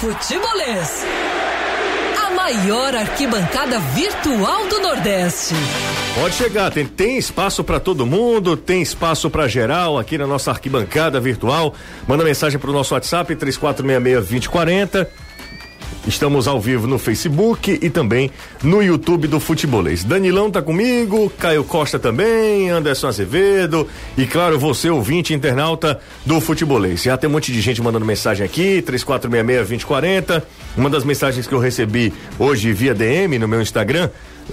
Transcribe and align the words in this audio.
Futebolês. 0.00 1.06
A 2.26 2.30
maior 2.34 2.94
arquibancada 2.94 3.78
virtual 3.78 4.66
do 4.68 4.78
Nordeste. 4.80 5.54
Pode 6.14 6.34
chegar, 6.34 6.70
tem, 6.70 6.86
tem 6.86 7.16
espaço 7.16 7.64
para 7.64 7.80
todo 7.80 8.04
mundo, 8.04 8.58
tem 8.58 8.82
espaço 8.82 9.30
para 9.30 9.48
geral 9.48 9.98
aqui 9.98 10.18
na 10.18 10.26
nossa 10.26 10.50
arquibancada 10.50 11.18
virtual. 11.18 11.74
Manda 12.06 12.22
mensagem 12.22 12.60
pro 12.60 12.72
nosso 12.72 12.92
WhatsApp 12.92 13.34
3466-2040. 13.36 15.06
Estamos 16.06 16.46
ao 16.46 16.60
vivo 16.60 16.86
no 16.86 16.98
Facebook 16.98 17.78
e 17.82 17.90
também 17.90 18.30
no 18.62 18.80
YouTube 18.80 19.26
do 19.26 19.40
Futebolês. 19.40 20.04
Danilão 20.04 20.50
tá 20.50 20.62
comigo, 20.62 21.30
Caio 21.38 21.64
Costa 21.64 21.98
também, 21.98 22.70
Anderson 22.70 23.08
Azevedo 23.08 23.88
e 24.16 24.24
claro, 24.24 24.58
você 24.58 24.88
ouvinte 24.88 25.34
internauta 25.34 25.98
do 26.24 26.40
Futebolês. 26.40 27.02
Já 27.02 27.16
tem 27.16 27.28
um 27.28 27.32
monte 27.32 27.52
de 27.52 27.60
gente 27.60 27.82
mandando 27.82 28.04
mensagem 28.04 28.46
aqui, 28.46 28.82
3466-2040. 28.86 30.42
Uma 30.76 30.88
das 30.88 31.04
mensagens 31.04 31.46
que 31.46 31.54
eu 31.54 31.58
recebi 31.58 32.12
hoje 32.38 32.72
via 32.72 32.94
DM 32.94 33.38
no 33.38 33.48
meu 33.48 33.60
Instagram 33.60 34.08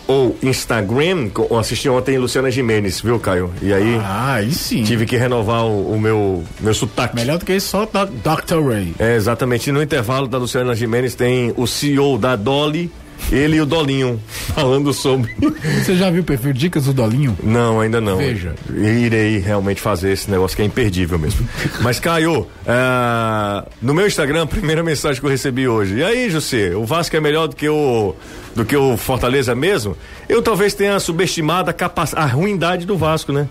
ou 0.07 0.35
Instagram, 0.41 1.29
eu 1.49 1.57
assisti 1.57 1.87
ontem 1.89 2.17
Luciana 2.17 2.49
Jimenez, 2.49 3.01
viu, 3.01 3.19
Caio? 3.19 3.51
E 3.61 3.73
aí. 3.73 3.95
Ah, 4.03 4.33
aí 4.35 4.51
sim. 4.51 4.83
Tive 4.83 5.05
que 5.05 5.17
renovar 5.17 5.65
o, 5.65 5.93
o 5.93 5.99
meu, 5.99 6.43
meu 6.59 6.73
sotaque. 6.73 7.15
Melhor 7.15 7.37
do 7.37 7.45
que 7.45 7.59
só 7.59 7.85
Dr. 7.85 8.61
Ray. 8.67 8.93
É, 8.99 9.15
exatamente. 9.15 9.71
No 9.71 9.81
intervalo 9.81 10.27
da 10.27 10.37
Luciana 10.37 10.75
Jimenez 10.75 11.15
tem 11.15 11.53
o 11.55 11.67
CEO 11.67 12.17
da 12.17 12.35
Dolly 12.35 12.91
ele 13.31 13.57
e 13.57 13.61
o 13.61 13.65
Dolinho 13.65 14.19
falando 14.53 14.93
sobre. 14.93 15.35
Você 15.83 15.95
já 15.95 16.09
viu 16.09 16.21
o 16.21 16.25
perfil 16.25 16.53
Dicas 16.53 16.85
do 16.85 16.93
Dolinho? 16.93 17.37
Não, 17.43 17.79
ainda 17.79 17.99
não. 17.99 18.17
Veja. 18.17 18.55
Irei 18.69 19.39
realmente 19.39 19.81
fazer 19.81 20.11
esse 20.11 20.29
negócio 20.29 20.55
que 20.55 20.61
é 20.61 20.65
imperdível 20.65 21.17
mesmo. 21.17 21.47
Mas, 21.81 21.99
Caio, 21.99 22.41
uh, 22.41 23.69
no 23.81 23.93
meu 23.93 24.07
Instagram, 24.07 24.43
a 24.43 24.47
primeira 24.47 24.83
mensagem 24.83 25.19
que 25.19 25.25
eu 25.25 25.31
recebi 25.31 25.67
hoje. 25.67 25.97
E 25.97 26.03
aí, 26.03 26.29
José, 26.29 26.75
o 26.75 26.85
Vasco 26.85 27.15
é 27.15 27.19
melhor 27.19 27.47
do 27.47 27.55
que 27.55 27.67
o 27.67 28.15
do 28.55 28.63
que 28.63 28.75
o 28.75 28.95
Fortaleza 28.97 29.55
mesmo? 29.55 29.97
Eu 30.29 30.41
talvez 30.41 30.73
tenha 30.73 30.99
subestimado 30.99 31.69
a, 31.69 31.73
capac... 31.73 32.13
a 32.15 32.25
ruindade 32.25 32.85
do 32.85 32.95
Vasco, 32.97 33.31
né? 33.31 33.47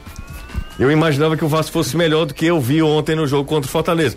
Eu 0.78 0.90
imaginava 0.90 1.36
que 1.36 1.44
o 1.44 1.48
Vasco 1.48 1.72
fosse 1.72 1.96
melhor 1.96 2.24
do 2.24 2.34
que 2.34 2.46
eu 2.46 2.60
vi 2.60 2.82
ontem 2.82 3.14
no 3.14 3.26
jogo 3.26 3.48
contra 3.48 3.68
o 3.68 3.70
Fortaleza. 3.70 4.16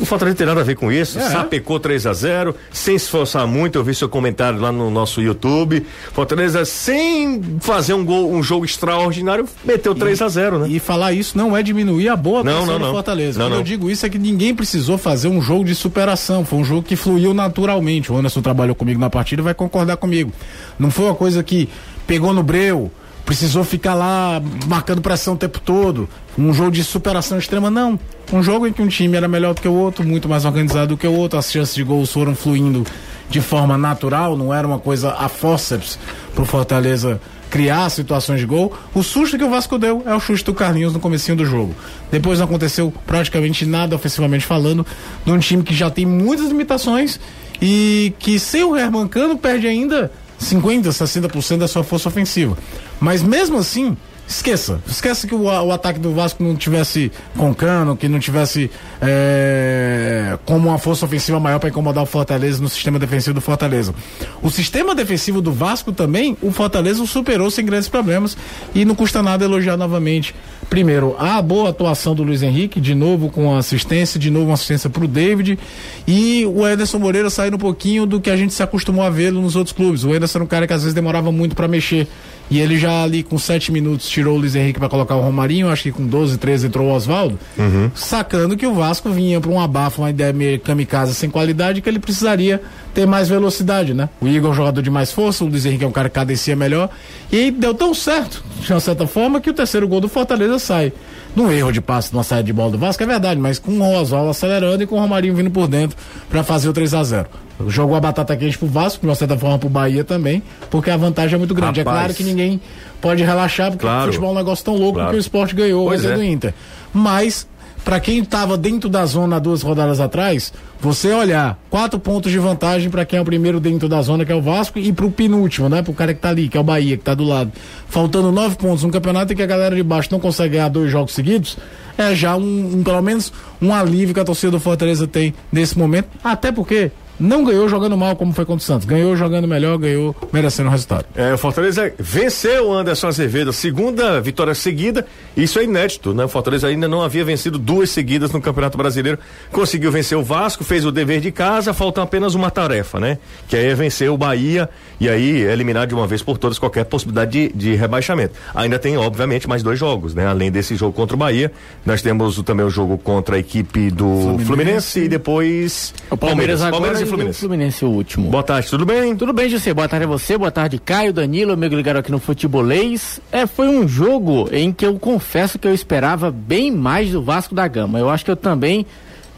O 0.00 0.04
Fortaleza 0.04 0.36
tem 0.36 0.46
nada 0.46 0.60
a 0.60 0.64
ver 0.64 0.76
com 0.76 0.90
isso. 0.90 1.18
É. 1.18 1.30
Sapecou 1.30 1.78
3 1.80 2.06
a 2.06 2.12
0 2.12 2.54
sem 2.72 2.98
se 2.98 3.04
esforçar 3.04 3.46
muito. 3.46 3.78
Eu 3.78 3.84
vi 3.84 3.94
seu 3.94 4.08
comentário 4.08 4.60
lá 4.60 4.70
no 4.70 4.90
nosso 4.90 5.20
YouTube. 5.20 5.84
Fortaleza, 6.12 6.64
sem 6.64 7.42
fazer 7.60 7.94
um 7.94 8.04
gol, 8.04 8.32
um 8.32 8.42
jogo 8.42 8.64
extraordinário, 8.64 9.46
meteu 9.64 9.94
3 9.94 10.22
a 10.22 10.28
0 10.28 10.58
né? 10.60 10.68
E 10.68 10.78
falar 10.78 11.12
isso 11.12 11.36
não 11.38 11.56
é 11.56 11.62
diminuir 11.62 12.08
a 12.08 12.16
boa 12.16 12.42
não, 12.42 12.66
não, 12.66 12.74
do 12.74 12.78
não. 12.78 12.92
Fortaleza. 12.92 13.38
Não, 13.38 13.46
Quando 13.46 13.52
não. 13.52 13.60
eu 13.60 13.64
digo 13.64 13.90
isso 13.90 14.04
é 14.04 14.08
que 14.08 14.18
ninguém 14.18 14.54
precisou 14.54 14.98
fazer 14.98 15.28
um 15.28 15.40
jogo 15.40 15.64
de 15.64 15.74
superação. 15.74 16.44
Foi 16.44 16.58
um 16.58 16.64
jogo 16.64 16.82
que 16.82 16.96
fluiu 16.96 17.32
naturalmente. 17.32 18.12
O 18.12 18.16
Anderson 18.16 18.42
trabalhou 18.42 18.74
comigo 18.74 19.00
na 19.00 19.10
partida 19.10 19.42
e 19.42 19.44
vai 19.44 19.54
concordar 19.54 19.96
comigo. 19.96 20.32
Não 20.78 20.90
foi 20.90 21.06
uma 21.06 21.14
coisa 21.14 21.42
que 21.42 21.68
pegou 22.06 22.32
no 22.32 22.42
breu 22.42 22.90
precisou 23.26 23.64
ficar 23.64 23.92
lá 23.92 24.40
marcando 24.66 25.02
pressão 25.02 25.34
o 25.34 25.36
tempo 25.36 25.60
todo. 25.60 26.08
Um 26.38 26.54
jogo 26.54 26.70
de 26.70 26.84
superação 26.84 27.36
extrema, 27.36 27.70
não. 27.70 27.98
Um 28.32 28.42
jogo 28.42 28.66
em 28.66 28.72
que 28.72 28.80
um 28.80 28.86
time 28.86 29.16
era 29.16 29.26
melhor 29.26 29.52
do 29.52 29.60
que 29.60 29.68
o 29.68 29.74
outro, 29.74 30.06
muito 30.06 30.28
mais 30.28 30.44
organizado 30.44 30.94
do 30.94 30.96
que 30.96 31.06
o 31.06 31.12
outro, 31.12 31.38
as 31.38 31.50
chances 31.50 31.74
de 31.74 31.82
gols 31.82 32.12
foram 32.12 32.34
fluindo 32.34 32.86
de 33.28 33.40
forma 33.40 33.76
natural, 33.76 34.36
não 34.36 34.54
era 34.54 34.64
uma 34.64 34.78
coisa 34.78 35.12
a 35.12 35.28
forceps 35.28 35.98
pro 36.34 36.44
Fortaleza 36.44 37.20
criar 37.50 37.88
situações 37.90 38.40
de 38.40 38.46
gol. 38.46 38.72
O 38.94 39.02
susto 39.02 39.36
que 39.36 39.44
o 39.44 39.50
Vasco 39.50 39.78
deu 39.78 40.02
é 40.06 40.14
o 40.14 40.20
chute 40.20 40.44
do 40.44 40.54
Carlinhos 40.54 40.92
no 40.92 41.00
comecinho 41.00 41.36
do 41.36 41.44
jogo. 41.44 41.74
Depois 42.10 42.38
não 42.38 42.46
aconteceu 42.46 42.92
praticamente 43.06 43.66
nada 43.66 43.96
ofensivamente 43.96 44.44
falando, 44.44 44.86
de 45.24 45.32
um 45.32 45.38
time 45.38 45.62
que 45.62 45.74
já 45.74 45.90
tem 45.90 46.06
muitas 46.06 46.46
limitações 46.46 47.18
e 47.60 48.12
que 48.18 48.38
sem 48.38 48.62
o 48.62 48.76
Herman 48.76 49.08
Cano 49.08 49.36
perde 49.36 49.66
ainda 49.66 50.12
50, 50.38 50.90
60% 50.90 51.58
da 51.58 51.68
sua 51.68 51.82
força 51.82 52.08
ofensiva. 52.08 52.56
Mas 53.00 53.22
mesmo 53.22 53.58
assim, 53.58 53.96
esqueça. 54.28 54.80
Esqueça 54.86 55.26
que 55.26 55.34
o, 55.34 55.42
o 55.42 55.72
ataque 55.72 55.98
do 55.98 56.12
Vasco 56.12 56.42
não 56.42 56.56
tivesse 56.56 57.12
com 57.36 57.54
cano, 57.54 57.96
que 57.96 58.08
não 58.08 58.18
tivesse 58.18 58.70
é, 59.00 60.38
como 60.44 60.68
uma 60.68 60.78
força 60.78 61.04
ofensiva 61.04 61.38
maior 61.38 61.58
para 61.58 61.68
incomodar 61.68 62.02
o 62.02 62.06
Fortaleza 62.06 62.62
no 62.62 62.68
sistema 62.68 62.98
defensivo 62.98 63.34
do 63.34 63.40
Fortaleza. 63.40 63.94
O 64.42 64.50
sistema 64.50 64.94
defensivo 64.94 65.40
do 65.40 65.52
Vasco 65.52 65.92
também, 65.92 66.36
o 66.42 66.50
Fortaleza 66.50 67.02
o 67.02 67.06
superou 67.06 67.50
sem 67.50 67.64
grandes 67.64 67.88
problemas 67.88 68.36
e 68.74 68.84
não 68.84 68.94
custa 68.94 69.22
nada 69.22 69.44
elogiar 69.44 69.76
novamente. 69.76 70.34
Primeiro, 70.68 71.14
a 71.18 71.40
boa 71.40 71.70
atuação 71.70 72.14
do 72.14 72.24
Luiz 72.24 72.42
Henrique, 72.42 72.80
de 72.80 72.94
novo 72.94 73.30
com 73.30 73.56
assistência, 73.56 74.18
de 74.18 74.30
novo 74.30 74.46
uma 74.46 74.54
assistência 74.54 74.90
para 74.90 75.04
o 75.04 75.08
David 75.08 75.58
e 76.06 76.44
o 76.46 76.66
Ederson 76.66 76.98
Moreira 76.98 77.30
saindo 77.30 77.54
um 77.54 77.58
pouquinho 77.58 78.04
do 78.04 78.20
que 78.20 78.30
a 78.30 78.36
gente 78.36 78.52
se 78.52 78.62
acostumou 78.62 79.04
a 79.04 79.10
vê-lo 79.10 79.40
nos 79.40 79.54
outros 79.54 79.74
clubes. 79.74 80.02
O 80.02 80.12
Ederson 80.12 80.38
era 80.38 80.44
um 80.44 80.48
cara 80.48 80.66
que 80.66 80.72
às 80.72 80.82
vezes 80.82 80.94
demorava 80.94 81.30
muito 81.30 81.54
para 81.54 81.68
mexer. 81.68 82.08
E 82.48 82.60
ele 82.60 82.78
já 82.78 83.02
ali 83.02 83.22
com 83.22 83.38
7 83.38 83.72
minutos 83.72 84.08
tirou 84.08 84.36
o 84.36 84.38
Luiz 84.38 84.54
Henrique 84.54 84.78
para 84.78 84.88
colocar 84.88 85.16
o 85.16 85.20
Romarinho, 85.20 85.68
acho 85.68 85.82
que 85.82 85.92
com 85.92 86.06
12, 86.06 86.38
13 86.38 86.68
entrou 86.68 86.88
o 86.88 86.92
Oswaldo, 86.92 87.38
uhum. 87.58 87.90
sacando 87.94 88.56
que 88.56 88.66
o 88.66 88.74
Vasco 88.74 89.10
vinha 89.10 89.40
para 89.40 89.50
um 89.50 89.60
abafo, 89.60 90.02
uma 90.02 90.10
ideia 90.10 90.32
meio 90.32 90.60
kamikaze 90.60 91.14
sem 91.14 91.28
qualidade, 91.28 91.80
que 91.80 91.88
ele 91.88 91.98
precisaria 91.98 92.62
ter 92.94 93.04
mais 93.04 93.28
velocidade, 93.28 93.92
né? 93.92 94.08
O 94.20 94.28
Igor 94.28 94.50
é 94.50 94.52
um 94.52 94.56
jogador 94.56 94.80
de 94.80 94.90
mais 94.90 95.10
força, 95.10 95.44
o 95.44 95.48
Luiz 95.48 95.66
Henrique 95.66 95.84
é 95.84 95.88
um 95.88 95.92
cara 95.92 96.08
que 96.08 96.14
cadencia 96.14 96.54
melhor, 96.54 96.88
e 97.32 97.50
deu 97.50 97.74
tão 97.74 97.92
certo, 97.92 98.44
de 98.60 98.72
uma 98.72 98.80
certa 98.80 99.06
forma, 99.06 99.40
que 99.40 99.50
o 99.50 99.54
terceiro 99.54 99.88
gol 99.88 100.00
do 100.00 100.08
Fortaleza 100.08 100.58
sai. 100.58 100.92
Num 101.34 101.50
erro 101.50 101.72
de 101.72 101.80
passe, 101.80 102.12
numa 102.12 102.22
saída 102.22 102.44
de 102.44 102.52
bola 102.52 102.70
do 102.70 102.78
Vasco, 102.78 103.02
é 103.02 103.06
verdade, 103.06 103.38
mas 103.40 103.58
com 103.58 103.72
o 103.72 104.00
Oswaldo 104.00 104.30
acelerando 104.30 104.82
e 104.82 104.86
com 104.86 104.96
o 104.96 105.00
Romarinho 105.00 105.34
vindo 105.34 105.50
por 105.50 105.68
dentro 105.68 105.96
para 106.30 106.42
fazer 106.42 106.68
o 106.68 106.72
3 106.72 106.94
a 106.94 107.04
0 107.04 107.28
Jogou 107.68 107.96
a 107.96 108.00
batata 108.00 108.36
quente 108.36 108.58
pro 108.58 108.66
Vasco, 108.68 109.00
de 109.00 109.06
uma 109.08 109.14
certa 109.14 109.36
forma 109.38 109.58
pro 109.58 109.68
Bahia 109.68 110.04
também, 110.04 110.42
porque 110.70 110.90
a 110.90 110.96
vantagem 110.96 111.36
é 111.36 111.38
muito 111.38 111.54
grande. 111.54 111.80
Rapaz. 111.80 111.96
É 111.96 112.00
claro 112.00 112.14
que 112.14 112.22
ninguém 112.24 112.60
pode 113.00 113.22
relaxar, 113.22 113.70
porque 113.70 113.84
Claro. 113.86 114.02
o 114.02 114.06
futebol 114.06 114.30
é 114.30 114.32
um 114.32 114.36
negócio 114.36 114.64
tão 114.64 114.76
louco 114.76 114.94
Claro. 114.94 115.10
que 115.10 115.16
o 115.16 115.20
esporte 115.20 115.54
ganhou 115.54 115.86
Pois 115.86 116.04
o 116.04 116.08
é. 116.10 116.14
do 116.14 116.22
Inter. 116.22 116.52
Mas, 116.92 117.46
para 117.84 117.98
quem 118.00 118.18
estava 118.18 118.58
dentro 118.58 118.88
da 118.90 119.06
zona 119.06 119.38
duas 119.40 119.62
rodadas 119.62 120.00
atrás, 120.00 120.52
você 120.80 121.12
olhar 121.12 121.58
quatro 121.70 121.98
pontos 121.98 122.30
de 122.30 122.38
vantagem 122.38 122.90
para 122.90 123.04
quem 123.06 123.18
é 123.18 123.22
o 123.22 123.24
primeiro 123.24 123.58
dentro 123.58 123.88
da 123.88 124.02
zona, 124.02 124.24
que 124.24 124.32
é 124.32 124.34
o 124.34 124.42
Vasco, 124.42 124.78
e 124.78 124.92
pro 124.92 125.10
penúltimo, 125.10 125.68
né? 125.68 125.82
Pro 125.82 125.92
cara 125.94 126.12
que 126.12 126.20
tá 126.20 126.28
ali, 126.28 126.48
que 126.48 126.56
é 126.58 126.60
o 126.60 126.64
Bahia, 126.64 126.96
que 126.96 127.04
tá 127.04 127.14
do 127.14 127.24
lado. 127.24 127.52
Faltando 127.88 128.30
nove 128.32 128.56
pontos 128.56 128.82
no 128.82 128.90
campeonato 128.90 129.32
e 129.32 129.36
que 129.36 129.42
a 129.42 129.46
galera 129.46 129.74
de 129.74 129.82
baixo 129.82 130.08
não 130.12 130.20
consegue 130.20 130.54
ganhar 130.56 130.68
dois 130.68 130.90
jogos 130.90 131.14
seguidos, 131.14 131.56
é 131.96 132.14
já 132.14 132.36
um, 132.36 132.76
um, 132.78 132.82
pelo 132.82 133.00
menos 133.00 133.32
um 133.62 133.72
alívio 133.72 134.12
que 134.14 134.20
a 134.20 134.24
torcida 134.24 134.50
do 134.50 134.60
Fortaleza 134.60 135.06
tem 135.06 135.32
nesse 135.50 135.78
momento. 135.78 136.08
Até 136.22 136.50
porque 136.52 136.90
não 137.18 137.44
ganhou 137.44 137.68
jogando 137.68 137.96
mal 137.96 138.14
como 138.16 138.32
foi 138.32 138.44
contra 138.44 138.62
o 138.62 138.66
Santos. 138.66 138.86
Ganhou 138.86 139.16
jogando 139.16 139.46
melhor, 139.48 139.76
ganhou 139.78 140.14
merecendo 140.32 140.68
o 140.68 140.72
resultado. 140.72 141.04
É, 141.14 141.32
o 141.34 141.38
Fortaleza 141.38 141.92
venceu 141.98 142.68
o 142.68 142.72
Anderson 142.74 143.08
Azevedo, 143.08 143.52
segunda 143.52 144.20
vitória 144.20 144.54
seguida. 144.54 145.06
Isso 145.36 145.58
é 145.58 145.64
inédito, 145.64 146.12
né? 146.14 146.24
O 146.24 146.28
Fortaleza 146.28 146.66
ainda 146.66 146.88
não 146.88 147.02
havia 147.02 147.24
vencido 147.24 147.58
duas 147.58 147.90
seguidas 147.90 148.30
no 148.32 148.40
Campeonato 148.40 148.76
Brasileiro. 148.76 149.18
Conseguiu 149.50 149.90
vencer 149.90 150.16
o 150.16 150.22
Vasco, 150.22 150.64
fez 150.64 150.84
o 150.84 150.92
dever 150.92 151.20
de 151.20 151.30
casa, 151.30 151.72
falta 151.72 152.02
apenas 152.02 152.34
uma 152.34 152.50
tarefa, 152.50 153.00
né? 153.00 153.18
Que 153.48 153.56
aí 153.56 153.66
é 153.66 153.74
vencer 153.74 154.10
o 154.10 154.16
Bahia 154.16 154.68
e 155.00 155.08
aí 155.08 155.42
eliminar 155.42 155.86
de 155.86 155.94
uma 155.94 156.06
vez 156.06 156.22
por 156.22 156.38
todas 156.38 156.58
qualquer 156.58 156.84
possibilidade 156.84 157.48
de, 157.48 157.52
de 157.54 157.74
rebaixamento. 157.74 158.34
Ainda 158.54 158.78
tem, 158.78 158.96
obviamente, 158.96 159.48
mais 159.48 159.62
dois 159.62 159.78
jogos, 159.78 160.14
né? 160.14 160.26
Além 160.26 160.50
desse 160.50 160.76
jogo 160.76 160.92
contra 160.92 161.14
o 161.14 161.18
Bahia, 161.18 161.52
nós 161.84 162.02
temos 162.02 162.40
também 162.42 162.64
o 162.64 162.70
jogo 162.70 162.98
contra 162.98 163.36
a 163.36 163.38
equipe 163.38 163.90
do 163.90 164.04
Fluminense, 164.04 164.44
Fluminense. 164.44 165.00
e 165.00 165.08
depois 165.08 165.94
O 166.10 166.16
Palmeiras, 166.16 166.60
agora 166.62 166.82
Palmeiras 166.82 167.05
e 167.06 167.10
Fluminense. 167.10 167.40
Fluminense 167.40 167.84
o 167.84 167.88
último. 167.88 168.30
Boa 168.30 168.42
tarde, 168.42 168.68
tudo 168.68 168.84
bem? 168.84 169.16
Tudo 169.16 169.32
bem, 169.32 169.48
José? 169.48 169.72
Boa 169.72 169.88
tarde 169.88 170.04
a 170.04 170.08
você, 170.08 170.36
boa 170.36 170.50
tarde, 170.50 170.78
Caio, 170.78 171.12
Danilo, 171.12 171.52
amigo 171.52 171.74
ligado 171.74 171.96
aqui 171.96 172.10
no 172.10 172.18
Futebolês. 172.18 173.20
É, 173.32 173.46
foi 173.46 173.68
um 173.68 173.86
jogo 173.86 174.48
em 174.52 174.72
que 174.72 174.84
eu 174.84 174.98
confesso 174.98 175.58
que 175.58 175.66
eu 175.66 175.74
esperava 175.74 176.30
bem 176.30 176.70
mais 176.70 177.10
do 177.10 177.22
Vasco 177.22 177.54
da 177.54 177.66
Gama. 177.66 177.98
Eu 177.98 178.10
acho 178.10 178.24
que 178.24 178.30
eu 178.30 178.36
também 178.36 178.84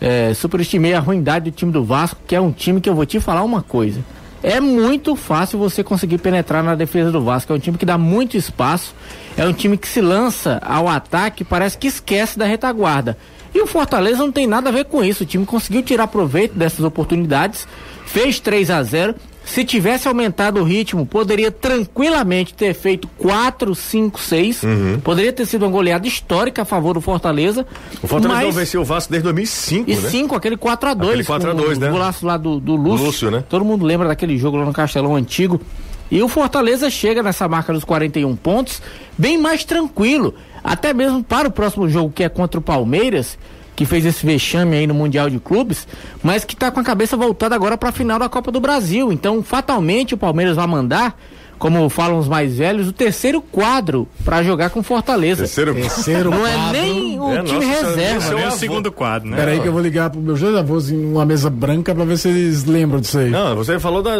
é, 0.00 0.32
superestimei 0.34 0.94
a 0.94 1.00
ruindade 1.00 1.50
do 1.50 1.54
time 1.54 1.72
do 1.72 1.84
Vasco, 1.84 2.20
que 2.26 2.34
é 2.34 2.40
um 2.40 2.52
time 2.52 2.80
que 2.80 2.88
eu 2.88 2.94
vou 2.94 3.06
te 3.06 3.20
falar 3.20 3.42
uma 3.42 3.62
coisa. 3.62 4.00
É 4.42 4.60
muito 4.60 5.16
fácil 5.16 5.58
você 5.58 5.82
conseguir 5.82 6.18
penetrar 6.18 6.62
na 6.62 6.74
defesa 6.74 7.10
do 7.10 7.20
Vasco. 7.20 7.52
É 7.52 7.56
um 7.56 7.58
time 7.58 7.76
que 7.76 7.84
dá 7.84 7.98
muito 7.98 8.36
espaço. 8.36 8.94
É 9.36 9.44
um 9.44 9.52
time 9.52 9.76
que 9.76 9.88
se 9.88 10.00
lança 10.00 10.60
ao 10.64 10.88
ataque, 10.88 11.44
parece 11.44 11.76
que 11.76 11.88
esquece 11.88 12.38
da 12.38 12.44
retaguarda. 12.44 13.16
E 13.54 13.60
o 13.60 13.66
Fortaleza 13.66 14.18
não 14.18 14.32
tem 14.32 14.46
nada 14.46 14.68
a 14.68 14.72
ver 14.72 14.84
com 14.84 15.02
isso. 15.04 15.22
O 15.22 15.26
time 15.26 15.44
conseguiu 15.46 15.82
tirar 15.82 16.06
proveito 16.08 16.54
dessas 16.54 16.84
oportunidades, 16.84 17.66
fez 18.06 18.38
3 18.40 18.70
a 18.70 18.82
0 18.82 19.14
Se 19.44 19.64
tivesse 19.64 20.06
aumentado 20.06 20.60
o 20.60 20.64
ritmo, 20.64 21.06
poderia 21.06 21.50
tranquilamente 21.50 22.52
ter 22.52 22.74
feito 22.74 23.08
4, 23.16 23.74
5, 23.74 24.20
6. 24.20 24.60
Poderia 25.02 25.32
ter 25.32 25.46
sido 25.46 25.64
uma 25.64 25.70
goleada 25.70 26.06
histórica 26.06 26.60
a 26.62 26.64
favor 26.66 26.92
do 26.94 27.00
Fortaleza. 27.00 27.66
O 28.02 28.06
Fortaleza 28.06 28.40
não 28.40 28.46
mas- 28.48 28.54
venceu 28.54 28.82
o 28.82 28.84
Vasco 28.84 29.10
desde 29.10 29.24
2005, 29.24 29.90
e 29.90 29.94
né? 29.96 30.10
cinco, 30.10 30.34
aquele 30.36 30.56
4x2. 30.58 31.08
Aquele 31.08 31.24
4 31.24 31.50
a 31.50 31.54
2, 31.54 31.78
né? 31.78 31.88
O 31.88 31.92
golaço 31.92 32.26
lá 32.26 32.36
do, 32.36 32.60
do 32.60 32.76
Lúcio. 32.76 33.06
Lúcio, 33.06 33.30
né? 33.30 33.42
Todo 33.48 33.64
mundo 33.64 33.86
lembra 33.86 34.06
daquele 34.08 34.36
jogo 34.36 34.58
lá 34.58 34.66
no 34.66 34.72
Castelão 34.74 35.16
Antigo. 35.16 35.58
E 36.10 36.22
o 36.22 36.28
Fortaleza 36.28 36.88
chega 36.90 37.22
nessa 37.22 37.46
marca 37.48 37.72
dos 37.72 37.84
41 37.84 38.34
pontos 38.36 38.80
bem 39.16 39.36
mais 39.38 39.64
tranquilo. 39.64 40.34
Até 40.62 40.92
mesmo 40.92 41.22
para 41.22 41.48
o 41.48 41.50
próximo 41.50 41.88
jogo, 41.88 42.12
que 42.12 42.24
é 42.24 42.28
contra 42.28 42.58
o 42.58 42.62
Palmeiras, 42.62 43.38
que 43.76 43.84
fez 43.84 44.04
esse 44.04 44.26
vexame 44.26 44.76
aí 44.76 44.86
no 44.86 44.94
Mundial 44.94 45.30
de 45.30 45.38
Clubes, 45.38 45.86
mas 46.22 46.44
que 46.44 46.54
está 46.54 46.70
com 46.70 46.80
a 46.80 46.84
cabeça 46.84 47.16
voltada 47.16 47.54
agora 47.54 47.78
para 47.78 47.90
a 47.90 47.92
final 47.92 48.18
da 48.18 48.28
Copa 48.28 48.50
do 48.50 48.60
Brasil. 48.60 49.12
Então, 49.12 49.42
fatalmente, 49.42 50.14
o 50.14 50.18
Palmeiras 50.18 50.56
vai 50.56 50.66
mandar 50.66 51.16
como 51.58 51.88
falam 51.88 52.18
os 52.18 52.28
mais 52.28 52.56
velhos, 52.56 52.88
o 52.88 52.92
terceiro 52.92 53.40
quadro 53.42 54.06
para 54.24 54.42
jogar 54.42 54.70
com 54.70 54.82
Fortaleza. 54.82 55.42
Terceiro, 55.42 55.74
Terceiro 55.74 56.30
Não 56.30 56.46
é 56.46 56.72
nem 56.72 57.18
o 57.20 57.30
É, 57.32 57.42
time 57.42 57.64
nossa, 57.66 57.86
reserva. 57.88 58.20
seu 58.20 58.36
Nem 58.38 58.46
o 58.46 58.50
segundo 58.52 58.92
quadro, 58.92 59.28
né? 59.28 59.36
Peraí 59.36 59.60
que 59.60 59.66
eu 59.68 59.72
vou 59.72 59.80
ligar 59.82 60.10
pro 60.10 60.20
meus 60.20 60.40
dois 60.40 60.54
avós 60.56 60.90
em 60.90 61.04
uma 61.12 61.24
mesa 61.26 61.50
branca 61.50 61.94
pra 61.94 62.04
ver 62.04 62.16
se 62.16 62.28
eles 62.28 62.64
lembram 62.64 63.00
disso 63.00 63.18
aí. 63.18 63.30
Não, 63.30 63.56
você 63.56 63.78
falou 63.78 64.02
da. 64.02 64.12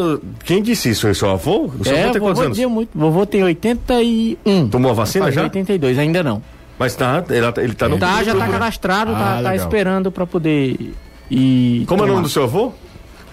Quem 0.45 0.63
disse 0.63 0.91
isso? 0.91 1.07
É 1.07 1.15
seu 1.15 1.31
avô? 1.31 1.71
O 1.79 1.85
seu 1.85 1.95
É, 1.97 2.03
avô 2.05 2.13
tem 2.13 2.21
quantos 2.21 2.43
anos? 2.43 2.59
muito, 2.67 2.91
vovô 2.95 3.25
tem 3.25 3.43
81. 3.45 4.69
Tomou 4.69 4.91
a 4.91 4.95
vacina 4.95 5.31
já? 5.31 5.43
82, 5.45 5.99
ainda 5.99 6.23
não. 6.23 6.43
Mas 6.79 6.95
tá, 6.95 7.25
ele, 7.31 7.53
tá- 7.53 7.63
ele 7.63 7.75
tá 7.75 7.89
no. 7.89 7.99
Tá, 7.99 8.23
já 8.23 8.35
tá 8.35 8.47
cadastrado, 8.49 9.13
Ah, 9.13 9.39
tá, 9.39 9.43
tá 9.51 9.57
esperando 9.57 10.13
para 10.13 10.27
poder 10.27 10.77
ir. 11.31 11.85
Como 11.87 12.03
é 12.03 12.07
o 12.07 12.09
nome 12.09 12.23
do 12.23 12.29
seu 12.29 12.45
avô? 12.45 12.73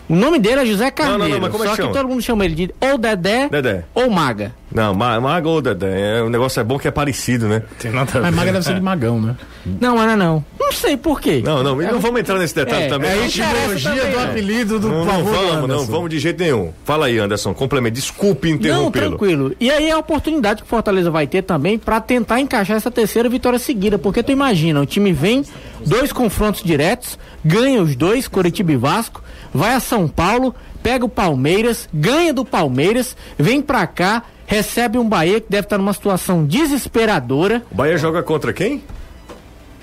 O 0.08 0.16
nome 0.16 0.38
dele 0.40 0.62
é 0.62 0.66
José 0.66 0.92
Carneiro. 0.92 1.24
não, 1.24 1.30
não, 1.30 1.40
mas 1.42 1.52
como 1.52 1.64
é 1.64 1.68
só 1.68 1.72
que 1.74 1.78
que 1.78 1.82
chama? 1.88 1.94
todo 1.98 2.08
mundo 2.10 2.22
chama 2.22 2.46
ele 2.46 2.54
de 2.56 2.76
ou 2.80 2.98
Dedé, 2.98 3.50
Dedé. 3.50 3.86
ou 3.94 4.10
Maga. 4.10 4.54
Não, 4.72 4.94
Ma- 4.94 5.20
Maga 5.20 5.48
ou 5.50 5.62
Dedé. 5.62 6.18
É, 6.20 6.22
o 6.22 6.30
negócio 6.30 6.60
é 6.60 6.64
bom 6.64 6.78
que 6.78 6.88
é 6.88 6.92
parecido, 6.92 7.48
né? 7.48 7.64
Tem 7.80 7.92
nada 7.92 8.12
a 8.20 8.22
Mas 8.22 8.30
ver. 8.32 8.36
Maga 8.36 8.52
deve 8.52 8.66
ser 8.66 8.76
de 8.76 8.82
magão, 8.82 9.20
né? 9.22 9.36
Não, 9.82 10.02
era 10.02 10.16
não. 10.16 10.44
Não 10.60 10.72
sei 10.72 10.96
por 10.98 11.20
quê. 11.22 11.42
Não, 11.44 11.64
não, 11.64 11.82
e 11.82 11.86
não 11.86 12.00
vamos 12.00 12.20
entrar 12.20 12.38
nesse 12.38 12.54
detalhe 12.54 12.84
É, 12.86 12.88
também. 12.88 13.10
é 13.10 13.16
não. 13.16 13.26
interessa 13.26 13.90
também, 13.90 14.12
do 14.12 14.18
né? 14.18 14.24
apelido 14.26 14.80
do 14.80 14.88
Não, 14.90 15.06
não 15.06 15.06
vamos, 15.06 15.32
não, 15.32 15.64
Anderson. 15.64 15.86
vamos 15.86 16.10
de 16.10 16.20
jeito 16.20 16.40
nenhum. 16.44 16.72
Fala 16.84 17.06
aí, 17.08 17.18
Anderson, 17.18 17.54
complemento. 17.54 17.96
Desculpe 17.96 18.50
Não, 18.50 18.56
interrompê-lo. 18.58 19.10
tranquilo. 19.18 19.56
E 19.60 19.72
aí 19.72 19.88
é 19.88 19.92
a 19.92 19.98
oportunidade 19.98 20.62
que 20.62 20.68
o 20.68 20.70
Fortaleza 20.70 21.10
vai 21.10 21.26
ter 21.26 21.42
também 21.44 21.78
pra 21.80 22.00
tentar 22.02 22.40
encaixar 22.40 22.76
essa 22.78 22.92
terceira 22.92 23.28
vitória 23.30 23.58
seguida. 23.58 23.98
Porque 23.98 24.22
tu 24.22 24.32
imagina, 24.32 24.82
o 24.82 24.86
time 24.86 25.14
vem, 25.14 25.44
dois 25.86 26.12
confrontos 26.12 26.62
diretos, 26.62 27.18
ganha 27.44 27.82
os 27.82 27.96
dois, 27.96 28.28
Curitiba 28.28 28.72
e 28.74 28.76
Vasco, 28.78 29.24
vai 29.56 29.74
a 29.74 29.80
São 29.80 30.08
Paulo, 30.08 30.54
pega 30.84 31.06
o 31.06 31.10
Palmeiras, 31.10 31.88
ganha 31.94 32.34
do 32.34 32.46
Palmeiras, 32.46 33.16
vem 33.38 33.62
pra 33.62 33.88
cá, 33.88 34.24
recebe 34.46 34.98
um 34.98 35.08
Bahia 35.08 35.40
que 35.42 35.48
deve 35.50 35.66
estar 35.66 35.78
numa 35.78 35.94
situação 35.94 36.46
desesperadora. 36.46 37.64
O 37.72 37.76
Bahia 37.76 37.98
joga 37.98 38.22
contra 38.22 38.54
quem? 38.54 38.84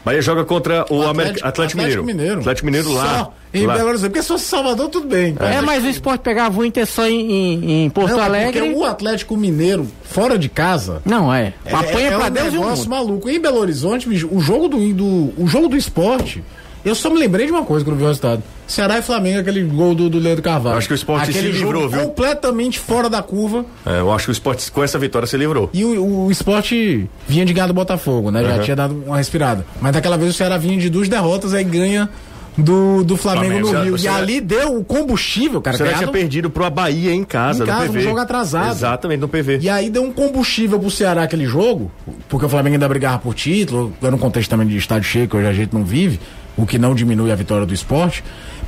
Bahia 0.05 0.21
joga 0.21 0.45
contra 0.45 0.85
o, 0.91 1.03
América- 1.07 1.47
Atlético, 1.47 1.79
Mineiro. 1.81 2.05
Mineiro. 2.05 2.41
Atlético 2.41 2.67
Mineiro 2.67 2.93
lá. 2.93 3.19
Só 3.19 3.35
em 3.55 3.67
lá. 3.67 3.75
Belo 3.75 3.89
Horizonte. 3.91 4.11
Porque 4.11 4.23
se 4.23 4.29
fosse 4.29 4.45
Salvador, 4.47 4.89
tudo 4.89 5.07
bem. 5.07 5.37
É, 5.39 5.61
mas 5.61 5.85
o 5.85 5.89
esporte 5.89 6.23
pegava 6.23 6.59
o 6.61 6.65
Inter 6.65 6.85
só 6.89 7.07
em, 7.07 7.31
em- 7.31 7.85
em 7.85 7.91
Porto 7.91 8.11
Não, 8.17 8.19
é 8.21 8.25
Alegre. 8.25 8.61
Porque 8.63 8.75
o 8.77 8.85
Atlético 8.85 9.37
Mineiro, 9.37 9.87
fora 10.03 10.37
de 10.37 10.49
casa, 10.49 11.01
Não, 11.05 11.33
é. 11.33 11.53
Apanha 11.71 11.99
é, 12.11 12.13
é 12.15 12.17
pra 12.19 12.27
um 12.27 12.31
Deus 12.33 12.47
e 12.47 12.57
o 12.57 12.61
negócio 12.63 12.79
mundo. 12.79 12.91
maluco. 12.91 13.31
Em 13.31 13.39
Belo 13.41 13.59
Horizonte, 13.61 14.09
o 14.09 14.41
jogo 14.41 14.67
do, 14.67 14.93
do, 14.93 15.33
o 15.41 15.47
jogo 15.47 15.69
do 15.69 15.77
esporte, 15.77 16.43
eu 16.85 16.95
só 16.95 17.09
me 17.11 17.19
lembrei 17.19 17.47
de 17.47 17.53
uma 17.53 17.65
coisa 17.65 17.85
quando 17.85 17.97
vi 17.97 18.05
o 18.05 18.07
resultado. 18.09 18.43
Ceará 18.67 18.99
e 18.99 19.03
Flamengo, 19.03 19.41
aquele 19.41 19.63
gol 19.65 19.95
do, 19.95 20.09
do 20.09 20.19
Leandro 20.19 20.43
Carvalho. 20.43 20.79
Acho 20.79 20.89
que 20.89 20.95
o 20.95 20.97
Sport 20.97 21.23
aquele 21.29 21.39
se 21.39 21.59
livrou, 21.59 21.89
viu? 21.89 22.01
completamente 22.01 22.79
fora 22.79 23.09
da 23.11 23.23
curva. 23.23 23.65
É, 23.85 24.01
eu 24.01 24.11
acho 24.13 24.25
que 24.27 24.31
o 24.31 24.33
esporte 24.33 24.71
com 24.73 24.83
essa 24.83 24.99
vitória 24.99 25.27
se 25.27 25.37
livrou. 25.37 25.69
E 25.75 25.85
o, 25.85 26.25
o 26.27 26.31
esporte 26.31 27.09
vinha 27.29 27.45
de 27.45 27.53
ganhar 27.53 27.67
do 27.67 27.75
Botafogo, 27.75 28.31
né? 28.31 28.43
Já 28.43 28.55
Uhum. 28.57 28.61
tinha 28.63 28.77
dado 28.77 29.03
uma 29.07 29.17
respirada. 29.19 29.67
Mas 29.81 29.93
daquela 29.93 30.17
vez 30.17 30.31
o 30.31 30.33
Ceará 30.35 30.57
vinha 30.57 30.79
de 30.79 30.89
duas 30.89 31.09
derrotas, 31.09 31.53
aí 31.53 31.65
ganha 31.65 32.09
do, 32.57 33.03
do 33.05 33.17
Flamengo, 33.17 33.67
Flamengo. 33.69 33.91
no 33.91 33.97
Rio. 33.97 34.05
E 34.05 34.09
ali 34.09 34.41
deu 34.41 34.77
o 34.79 34.85
combustível, 34.85 35.61
cara. 35.61 35.75
O 35.75 35.79
Ceará 35.79 35.93
ganhado- 35.93 36.11
tinha 36.13 36.21
perdido 36.23 36.51
pro 36.51 36.69
Bahia 36.71 37.15
em 37.15 37.25
casa, 37.25 37.65
Em 37.65 37.67
casa, 37.67 37.87
no 37.87 37.93
PV. 37.93 37.99
um 37.99 38.03
jogo 38.03 38.19
atrasado. 38.21 38.71
Exatamente, 38.73 39.21
no 39.21 39.29
PV. 39.29 39.59
E 39.61 39.69
aí 39.69 39.89
deu 39.91 40.03
um 40.03 40.13
combustível 40.13 40.79
pro 40.79 40.91
Ceará 40.91 41.23
aquele 41.23 41.47
jogo, 41.47 41.91
porque 42.29 42.47
o 42.47 42.49
Flamengo 42.49 42.75
ainda 42.75 42.89
brigava 42.89 43.19
por 43.19 43.35
título, 43.35 43.93
era 44.03 44.15
um 44.15 44.19
contexto 44.19 44.51
também 44.51 44.67
de 44.67 44.77
estádio 44.77 45.09
cheio, 45.09 45.29
que 45.29 45.37
hoje 45.37 45.47
a 45.47 45.53
gente 45.53 45.73
não 45.75 45.83
vive, 45.85 46.21
o 46.57 46.67
que 46.67 46.79
não 46.79 46.95
diminui 46.95 47.31
a 47.33 47.35
vitória 47.35 47.67
do 47.67 47.75
esporte, 47.75 48.23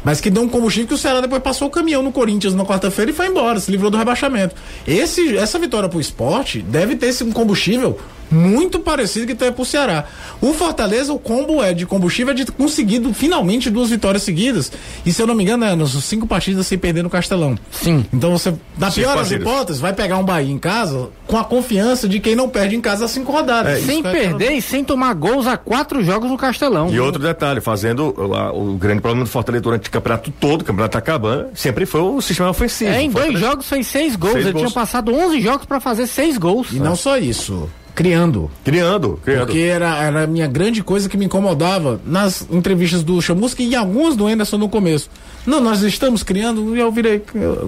mas 0.05 0.21
que 0.21 0.31
deu 0.31 0.43
um 0.43 0.49
combustível 0.49 0.87
que 0.89 0.95
o 0.95 0.99
Ceará 0.99 1.21
depois 1.21 1.43
passou 1.43 1.67
o 1.69 1.71
caminhão 1.71 2.03
no 2.03 2.12
Corinthians 2.12 2.55
na 2.55 2.65
quarta-feira 2.65 3.11
e 3.11 3.15
foi 3.15 3.27
embora, 3.29 3.59
se 3.59 3.71
livrou 3.71 3.91
do 3.91 3.97
rebaixamento. 3.97 4.55
Esse, 4.87 5.37
essa 5.37 5.59
vitória 5.59 5.89
pro 5.89 6.01
esporte 6.01 6.61
deve 6.61 6.95
ter 6.97 7.06
esse 7.06 7.25
um 7.25 7.33
combustível 7.33 7.99
muito 8.31 8.81
parecido 8.81 9.27
que 9.27 9.35
tem 9.35 9.53
pro 9.53 9.65
Ceará. 9.65 10.05
O 10.41 10.53
Fortaleza, 10.55 11.12
o 11.12 11.19
combo 11.19 11.62
é 11.62 11.73
de 11.73 11.87
combustível 11.87 12.33
é 12.33 12.35
de 12.35 12.47
conseguido 12.47 13.12
finalmente 13.15 13.71
duas 13.71 13.91
vitórias 13.91 14.23
seguidas. 14.25 14.73
E 15.06 15.12
se 15.12 15.23
eu 15.23 15.27
não 15.27 15.35
me 15.35 15.45
engano, 15.45 15.65
é 15.65 15.77
nos 15.77 15.93
cinco 16.05 16.27
partidas 16.27 16.67
sem 16.67 16.77
perder 16.77 17.03
no 17.03 17.11
Castelão. 17.11 17.56
Sim. 17.71 18.05
Então 18.12 18.33
você, 18.37 18.53
na 18.79 18.91
Cinco 18.91 19.06
pior 19.09 19.17
das 19.19 19.31
hipóteses, 19.31 19.81
vai 19.81 19.93
pegar 19.93 20.19
um 20.19 20.25
Bahia 20.25 20.51
em 20.51 20.59
casa 20.59 21.11
com 21.29 21.37
a 21.37 21.45
confiança 21.45 22.09
de 22.09 22.19
quem 22.19 22.35
não 22.35 22.49
perde 22.49 22.75
em 22.75 22.81
casa 22.81 23.05
as 23.05 23.11
cinco 23.11 23.31
rodadas. 23.31 23.83
Sem 23.85 23.99
Isso 24.01 24.09
é- 24.09 24.12
perder 24.12 24.53
e 24.53 24.62
sem 24.62 24.83
tomar 24.83 25.15
gols 25.15 25.47
a 25.47 25.56
quatro 25.56 26.03
jogos 26.03 26.29
no 26.31 26.37
Castelão. 26.39 26.89
E 26.91 26.99
outro 26.99 27.23
detalhe, 27.23 27.61
fazendo 27.61 28.15
o, 28.19 28.35
a- 28.35 28.53
o 28.53 28.75
grande 28.75 29.01
problema 29.03 29.25
do 29.27 29.31
Fortaleza 29.31 29.62
durante 29.62 29.89
campeonato 29.94 30.32
todo, 30.38 30.62
o 30.62 30.64
campeonato 30.64 30.93
tá 30.93 30.99
acabando, 30.99 31.49
sempre 31.55 31.87
foi 31.87 32.00
o 32.00 32.20
sistema 32.20 32.50
ofensivo. 32.50 32.91
É, 32.91 33.02
em 33.02 33.11
dois 33.11 33.38
jogos 33.38 33.69
fez 33.69 33.87
seis 33.87 34.17
gols. 34.17 34.35
Seis 34.35 34.44
Ele 34.46 34.52
gols. 34.52 34.67
tinha 34.67 34.75
passado 34.75 35.14
11 35.14 35.41
jogos 35.41 35.67
pra 35.67 35.81
fazer 35.81 36.06
seis 36.06 36.37
gols. 36.37 36.73
E 36.73 36.79
não 36.79 36.96
só 36.96 37.17
isso, 37.17 37.69
criando. 37.94 38.50
Criando, 38.64 39.20
criando. 39.25 39.46
Porque 39.46 39.61
era, 39.61 39.96
era 39.96 40.25
a 40.25 40.26
minha 40.26 40.46
grande 40.46 40.82
coisa 40.82 41.08
que 41.08 41.17
me 41.17 41.25
incomodava 41.26 42.00
nas 42.05 42.46
entrevistas 42.50 43.02
do 43.02 43.20
Chamusca 43.23 43.62
e 43.62 43.73
em 43.73 43.75
algumas 43.75 44.17
do 44.17 44.26
Anderson 44.26 44.58
no 44.58 44.69
começo. 44.69 45.08
Não, 45.46 45.61
nós 45.61 45.82
estamos 45.82 46.23
criando, 46.23 46.76
e 46.76 46.81
eu 46.81 46.91
virei. 46.91 47.23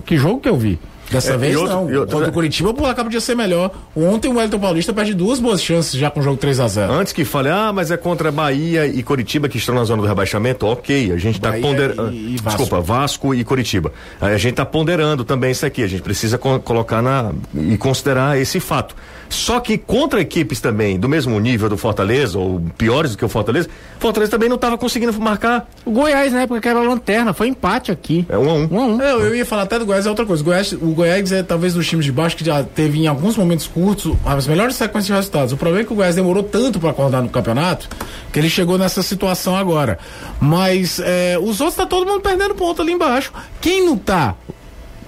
Que 0.04 0.16
jogo 0.16 0.40
que 0.40 0.48
eu 0.48 0.56
vi? 0.56 0.78
Dessa 1.10 1.34
É, 1.34 1.36
vez 1.36 1.56
outro- 1.56 1.72
não. 1.72 1.82
outro- 1.84 2.06
Contra 2.16 2.28
o 2.30 2.32
Curitiba, 2.32 2.70
o 2.70 2.74
placar 2.74 3.04
podia 3.04 3.20
ser 3.20 3.34
melhor. 3.36 3.70
Ontem 3.94 4.28
o 4.28 4.34
Wellington 4.36 4.58
Paulista 4.58 4.92
perde 4.92 5.14
duas 5.14 5.38
boas 5.38 5.62
chances 5.62 5.92
já 5.98 6.10
com 6.10 6.18
o 6.20 6.22
jogo 6.22 6.36
3 6.36 6.58
a 6.58 6.66
0 6.66 6.92
Antes 6.92 7.12
que 7.12 7.24
fale, 7.24 7.48
ah, 7.48 7.72
mas 7.72 7.90
é 7.90 7.96
contra 7.96 8.32
Bahia 8.32 8.86
e 8.86 9.02
Coritiba 9.02 9.48
que 9.48 9.56
estão 9.58 9.74
na 9.74 9.84
zona 9.84 10.02
do 10.02 10.08
rebaixamento, 10.08 10.66
ok, 10.66 11.12
a 11.12 11.16
gente 11.16 11.36
está 11.36 11.52
ponderando. 11.52 12.10
Desculpa, 12.10 12.80
Vasco 12.80 13.34
e 13.34 13.44
Coritiba. 13.44 13.92
Aí 14.20 14.34
a 14.34 14.38
gente 14.38 14.52
está 14.52 14.64
ponderando 14.66 15.24
também 15.24 15.50
isso 15.52 15.64
aqui, 15.64 15.82
a 15.82 15.86
gente 15.86 16.02
precisa 16.02 16.36
co- 16.38 16.58
colocar 16.60 17.00
na. 17.00 17.32
e 17.54 17.76
considerar 17.78 18.38
esse 18.38 18.58
fato. 18.58 18.94
Só 19.28 19.60
que 19.60 19.76
contra 19.76 20.20
equipes 20.20 20.60
também 20.60 20.98
do 20.98 21.08
mesmo 21.08 21.38
nível 21.38 21.68
do 21.68 21.76
Fortaleza, 21.76 22.38
ou 22.38 22.60
piores 22.76 23.12
do 23.12 23.18
que 23.18 23.24
o 23.24 23.28
Fortaleza, 23.28 23.68
Fortaleza 23.98 24.30
também 24.30 24.48
não 24.48 24.56
estava 24.56 24.78
conseguindo 24.78 25.12
marcar. 25.20 25.68
O 25.84 25.90
Goiás, 25.90 26.32
na 26.32 26.42
época, 26.42 26.60
que 26.60 26.68
era 26.68 26.80
lanterna, 26.80 27.32
foi 27.32 27.48
empate 27.48 27.90
aqui. 27.90 28.26
É 28.28 28.38
um 28.38 28.50
a 28.50 28.54
um. 28.54 28.68
Um 28.70 28.80
a 28.80 28.86
um. 28.86 29.00
Eu, 29.00 29.20
eu 29.26 29.36
ia 29.36 29.46
falar 29.46 29.62
até 29.62 29.78
do 29.78 29.86
Goiás, 29.86 30.06
é 30.06 30.08
outra 30.08 30.24
coisa. 30.24 30.42
O 30.42 30.44
Goiás, 30.44 30.72
o 30.72 30.92
Goiás 30.92 31.32
é 31.32 31.42
talvez 31.42 31.74
dos 31.74 31.86
times 31.86 32.04
de 32.04 32.12
baixo 32.12 32.36
que 32.36 32.44
já 32.44 32.62
teve 32.62 32.98
em 32.98 33.06
alguns 33.06 33.36
momentos 33.36 33.66
curtos 33.66 34.16
as 34.24 34.46
melhores 34.46 34.76
sequências 34.76 35.06
de 35.06 35.12
resultados. 35.12 35.52
O 35.52 35.56
problema 35.56 35.82
é 35.82 35.86
que 35.86 35.92
o 35.92 35.96
Goiás 35.96 36.14
demorou 36.14 36.42
tanto 36.42 36.78
para 36.78 36.90
acordar 36.90 37.22
no 37.22 37.28
campeonato 37.28 37.88
que 38.32 38.38
ele 38.38 38.50
chegou 38.50 38.78
nessa 38.78 39.02
situação 39.02 39.56
agora. 39.56 39.98
Mas 40.40 41.00
é, 41.00 41.38
os 41.40 41.60
outros 41.60 41.76
tá 41.76 41.86
todo 41.86 42.06
mundo 42.06 42.20
perdendo 42.20 42.54
ponto 42.54 42.82
ali 42.82 42.92
embaixo. 42.92 43.32
Quem 43.60 43.84
não 43.84 43.96
tá 43.96 44.34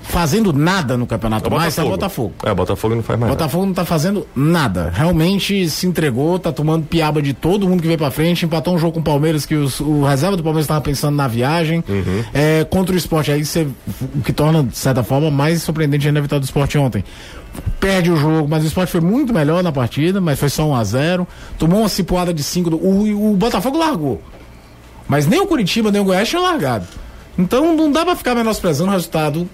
fazendo 0.09 0.53
nada 0.53 0.97
no 0.97 1.07
campeonato 1.07 1.51
mais 1.51 1.77
é 1.79 1.83
o 1.85 1.89
Botafogo. 1.91 2.33
É, 2.43 2.51
o 2.51 2.55
Botafogo 2.55 2.95
não 2.95 3.03
faz 3.03 3.19
mais. 3.21 3.31
Botafogo 3.31 3.67
não 3.67 3.75
tá 3.75 3.85
fazendo 3.85 4.27
nada. 4.35 4.91
Realmente 4.95 5.69
se 5.69 5.87
entregou, 5.87 6.39
tá 6.39 6.51
tomando 6.51 6.85
piaba 6.87 7.21
de 7.23 7.33
todo 7.35 7.69
mundo 7.69 7.81
que 7.81 7.87
veio 7.87 7.99
pra 7.99 8.11
frente, 8.11 8.45
empatou 8.45 8.75
um 8.75 8.79
jogo 8.79 8.95
com 8.95 9.01
o 9.01 9.03
Palmeiras 9.03 9.45
que 9.47 9.55
os- 9.55 9.81
o 9.81 10.03
reserva 10.05 10.37
do 10.37 10.43
Palmeiras 10.43 10.67
tava 10.67 10.81
pensando 10.81 11.15
na 11.17 11.29
viagem. 11.29 11.85
Uhum. 11.89 12.25
É, 12.33 12.65
contra 12.65 12.95
o 12.95 12.99
esporte, 12.99 13.31
aí 13.31 13.45
você, 13.45 13.67
o 14.17 14.23
que 14.23 14.33
torna, 14.33 14.63
de 14.65 14.77
certa 14.77 15.03
forma, 15.05 15.31
mais 15.31 15.63
surpreendente 15.63 16.07
ainda 16.07 16.19
a 16.19 16.23
vitória 16.23 16.41
do 16.41 16.45
esporte 16.45 16.77
ontem. 16.79 17.05
Perde 17.81 18.11
o 18.11 18.17
jogo, 18.17 18.47
mas 18.49 18.63
o 18.65 18.67
esporte 18.67 18.91
foi 18.93 19.01
muito 19.01 19.33
melhor 19.33 19.63
na 19.63 19.73
partida, 19.73 20.21
mas 20.21 20.39
foi 20.39 20.49
só 20.49 20.67
1 20.69 20.75
a 20.75 20.85
0 20.85 21.27
Tomou 21.59 21.81
uma 21.81 21.89
cipuada 21.89 22.33
de 22.33 22.43
5. 22.43 22.75
O, 22.77 23.33
o 23.33 23.37
Botafogo 23.37 23.77
largou. 23.79 24.23
Mas 25.09 25.27
nem 25.27 25.41
o 25.41 25.47
Curitiba, 25.47 25.91
nem 25.91 26.01
o 26.01 26.05
Goiás 26.05 26.29
tinham 26.29 26.43
largado. 26.43 26.87
Então 27.39 27.75
não 27.77 27.91
dá 27.91 28.05
pra 28.05 28.15
ficar 28.17 28.35
menosprezando 28.35 28.91
o 28.91 28.93
resultado 28.93 29.49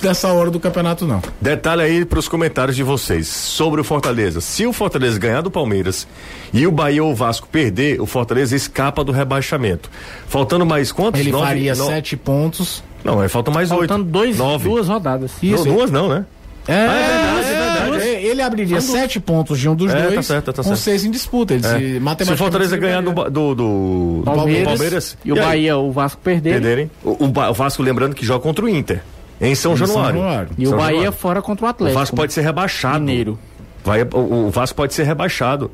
dessa 0.00 0.28
hora 0.32 0.50
do 0.50 0.60
campeonato, 0.60 1.06
não. 1.06 1.22
Detalhe 1.40 1.82
aí 1.82 2.04
para 2.04 2.18
os 2.18 2.28
comentários 2.28 2.76
de 2.76 2.82
vocês 2.82 3.26
sobre 3.26 3.80
o 3.80 3.84
Fortaleza. 3.84 4.40
Se 4.40 4.66
o 4.66 4.72
Fortaleza 4.72 5.18
ganhar 5.18 5.40
do 5.40 5.50
Palmeiras 5.50 6.06
e 6.52 6.66
o 6.66 6.70
Bahia 6.70 7.02
ou 7.02 7.12
o 7.12 7.14
Vasco 7.14 7.48
perder, 7.50 8.00
o 8.00 8.06
Fortaleza 8.06 8.54
escapa 8.54 9.02
do 9.02 9.12
rebaixamento. 9.12 9.90
Faltando 10.28 10.66
mais 10.66 10.92
quantos? 10.92 11.20
Ele 11.20 11.32
Nove- 11.32 11.46
faria 11.46 11.74
no- 11.74 11.86
sete 11.86 12.16
pontos. 12.16 12.82
Não, 13.02 13.22
é, 13.22 13.28
faltam 13.28 13.52
mais 13.52 13.70
oito. 13.70 13.88
Faltando 13.88 14.04
dois, 14.10 14.36
Nove. 14.38 14.68
duas 14.68 14.88
rodadas. 14.88 15.32
Não, 15.42 15.64
duas 15.64 15.90
não, 15.90 16.08
né? 16.08 16.24
É, 16.66 16.72
é 16.72 16.86
verdade, 16.86 17.46
é 17.46 17.88
verdade. 17.90 18.08
é, 18.08 18.22
Ele 18.24 18.40
abriria 18.40 18.80
sete 18.80 19.20
pontos 19.20 19.60
de 19.60 19.68
um 19.68 19.74
dos 19.76 19.92
É, 19.92 20.00
tá 20.00 20.08
dois 20.08 20.26
certo, 20.26 20.46
tá 20.50 20.62
com 20.62 20.68
certo. 20.70 20.78
seis 20.80 21.04
em 21.04 21.10
disputa. 21.10 21.52
Ele 21.52 21.62
se, 21.62 21.68
É. 21.68 21.78
Se 21.78 21.84
o 21.98 22.00
matematicamente 22.00 22.38
Fortaleza 22.38 22.74
ele 22.74 22.80
ganhar 22.80 23.02
do, 23.02 23.12
do, 23.12 23.30
do, 23.30 23.54
do 23.54 24.22
Palmeiras, 24.24 24.64
Palmeiras 24.68 25.18
e 25.22 25.30
o 25.32 25.34
aí? 25.34 25.40
Bahia, 25.42 25.76
o 25.76 25.92
Vasco 25.92 26.20
perderam. 26.24 26.56
perderem. 26.62 26.90
O, 27.04 27.10
o 27.26 27.50
o 27.50 27.52
Vasco, 27.52 27.82
lembrando 27.82 28.14
que 28.14 28.24
joga 28.24 28.40
contra 28.42 28.64
o 28.64 28.68
Inter. 28.68 29.02
Em 29.40 29.54
São 29.54 29.72
Em 29.74 29.76
São 29.76 29.86
Januário. 29.88 30.18
Januário. 30.20 30.48
E 30.56 30.66
o 30.66 30.70
São 30.70 30.78
Bahia 30.78 30.90
Januário. 30.96 31.12
fora 31.18 31.42
contra 31.42 31.64
o 31.64 31.68
O 31.68 31.70
Atlético. 31.70 31.98
Vasco 31.98 32.16
pode 32.16 32.32
ser 32.32 32.40
rebaixado. 32.42 33.00
Mineiro. 33.00 33.38
Vai, 33.84 34.02
o, 34.02 34.46
o 34.46 34.50
Vasco 34.50 34.76
pode 34.76 34.94
ser 34.94 35.02
rebaixado. 35.04 35.70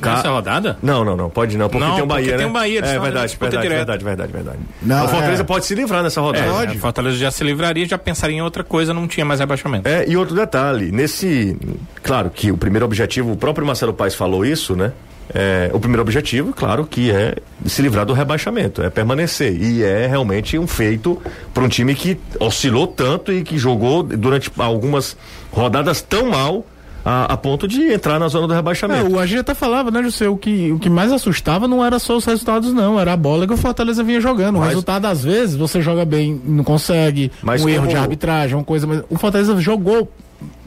Ca- 0.00 0.14
Nessa 0.14 0.28
rodada? 0.30 0.78
Não, 0.80 1.04
não, 1.04 1.16
não, 1.16 1.28
pode 1.28 1.58
não, 1.58 1.68
porque 1.68 1.84
Não, 1.84 1.94
tem 1.96 2.04
o 2.04 2.06
Bahia, 2.06 2.22
porque 2.26 2.36
né? 2.36 2.42
tem 2.44 2.46
o 2.46 2.52
Bahia, 2.52 2.78
é 2.78 2.82
verdade, 3.00 3.36
verdade, 3.36 3.68
verdade, 3.68 4.04
verdade, 4.04 4.32
verdade. 4.32 4.58
Não, 4.80 5.04
o 5.04 5.08
Fortaleza 5.08 5.42
é. 5.42 5.44
pode 5.44 5.66
se 5.66 5.74
livrar 5.74 6.04
nessa 6.04 6.20
rodada. 6.20 6.46
É, 6.46 6.48
Pode. 6.50 6.76
a 6.76 6.80
Fortaleza 6.80 7.16
já 7.16 7.32
se 7.32 7.42
livraria, 7.42 7.84
já 7.84 7.98
pensaria 7.98 8.36
em 8.36 8.40
outra 8.40 8.62
coisa, 8.62 8.94
não 8.94 9.08
tinha 9.08 9.26
mais 9.26 9.40
rebaixamento. 9.40 9.88
É, 9.88 10.08
e 10.08 10.16
outro 10.16 10.36
detalhe, 10.36 10.92
nesse. 10.92 11.56
Claro 12.00 12.30
que 12.30 12.52
o 12.52 12.56
primeiro 12.56 12.86
objetivo, 12.86 13.32
o 13.32 13.36
próprio 13.36 13.66
Marcelo 13.66 13.92
Paes 13.92 14.14
falou 14.14 14.44
isso, 14.44 14.76
né? 14.76 14.92
É, 15.34 15.70
o 15.72 15.78
primeiro 15.78 16.02
objetivo, 16.02 16.52
claro, 16.52 16.86
que 16.86 17.10
é 17.10 17.36
se 17.66 17.82
livrar 17.82 18.06
do 18.06 18.12
rebaixamento, 18.12 18.82
é 18.82 18.88
permanecer. 18.90 19.60
E 19.60 19.82
é 19.82 20.06
realmente 20.06 20.58
um 20.58 20.66
feito 20.66 21.20
para 21.52 21.62
um 21.64 21.68
time 21.68 21.94
que 21.94 22.18
oscilou 22.40 22.86
tanto 22.86 23.32
e 23.32 23.42
que 23.42 23.58
jogou 23.58 24.02
durante 24.02 24.50
algumas 24.58 25.16
rodadas 25.52 26.00
tão 26.00 26.30
mal 26.30 26.64
a, 27.04 27.32
a 27.32 27.36
ponto 27.36 27.66
de 27.68 27.92
entrar 27.92 28.18
na 28.18 28.28
zona 28.28 28.46
do 28.46 28.52
É, 28.52 28.56
rebaixamento. 28.56 29.10
o 29.10 29.18
Agir 29.18 29.38
até 29.38 29.54
falava, 29.54 29.90
né, 29.90 30.02
José? 30.02 30.28
O 30.28 30.36
que, 30.36 30.72
o 30.72 30.78
que 30.78 30.90
mais 30.90 31.10
assustava 31.12 31.66
não 31.68 31.84
era 31.84 31.98
só 31.98 32.16
os 32.16 32.24
resultados, 32.24 32.72
não. 32.72 32.98
Era 33.00 33.12
a 33.12 33.16
bola 33.16 33.46
que 33.46 33.52
o 33.52 33.56
Fortaleza 33.56 34.02
vinha 34.04 34.20
jogando. 34.20 34.56
O 34.56 34.58
Mas- 34.60 34.70
resultado, 34.70 35.06
às 35.06 35.24
vezes, 35.24 35.54
você 35.56 35.80
joga 35.80 36.04
bem, 36.04 36.40
não 36.44 36.64
consegue. 36.64 37.30
Mas 37.42 37.64
um 37.64 37.68
erro 37.68 37.86
de 37.86 37.96
arbitragem, 37.96 38.56
uma 38.56 38.64
coisa. 38.64 38.86
Mas 38.86 39.02
o 39.08 39.16
Fortaleza 39.16 39.58
jogou 39.60 40.10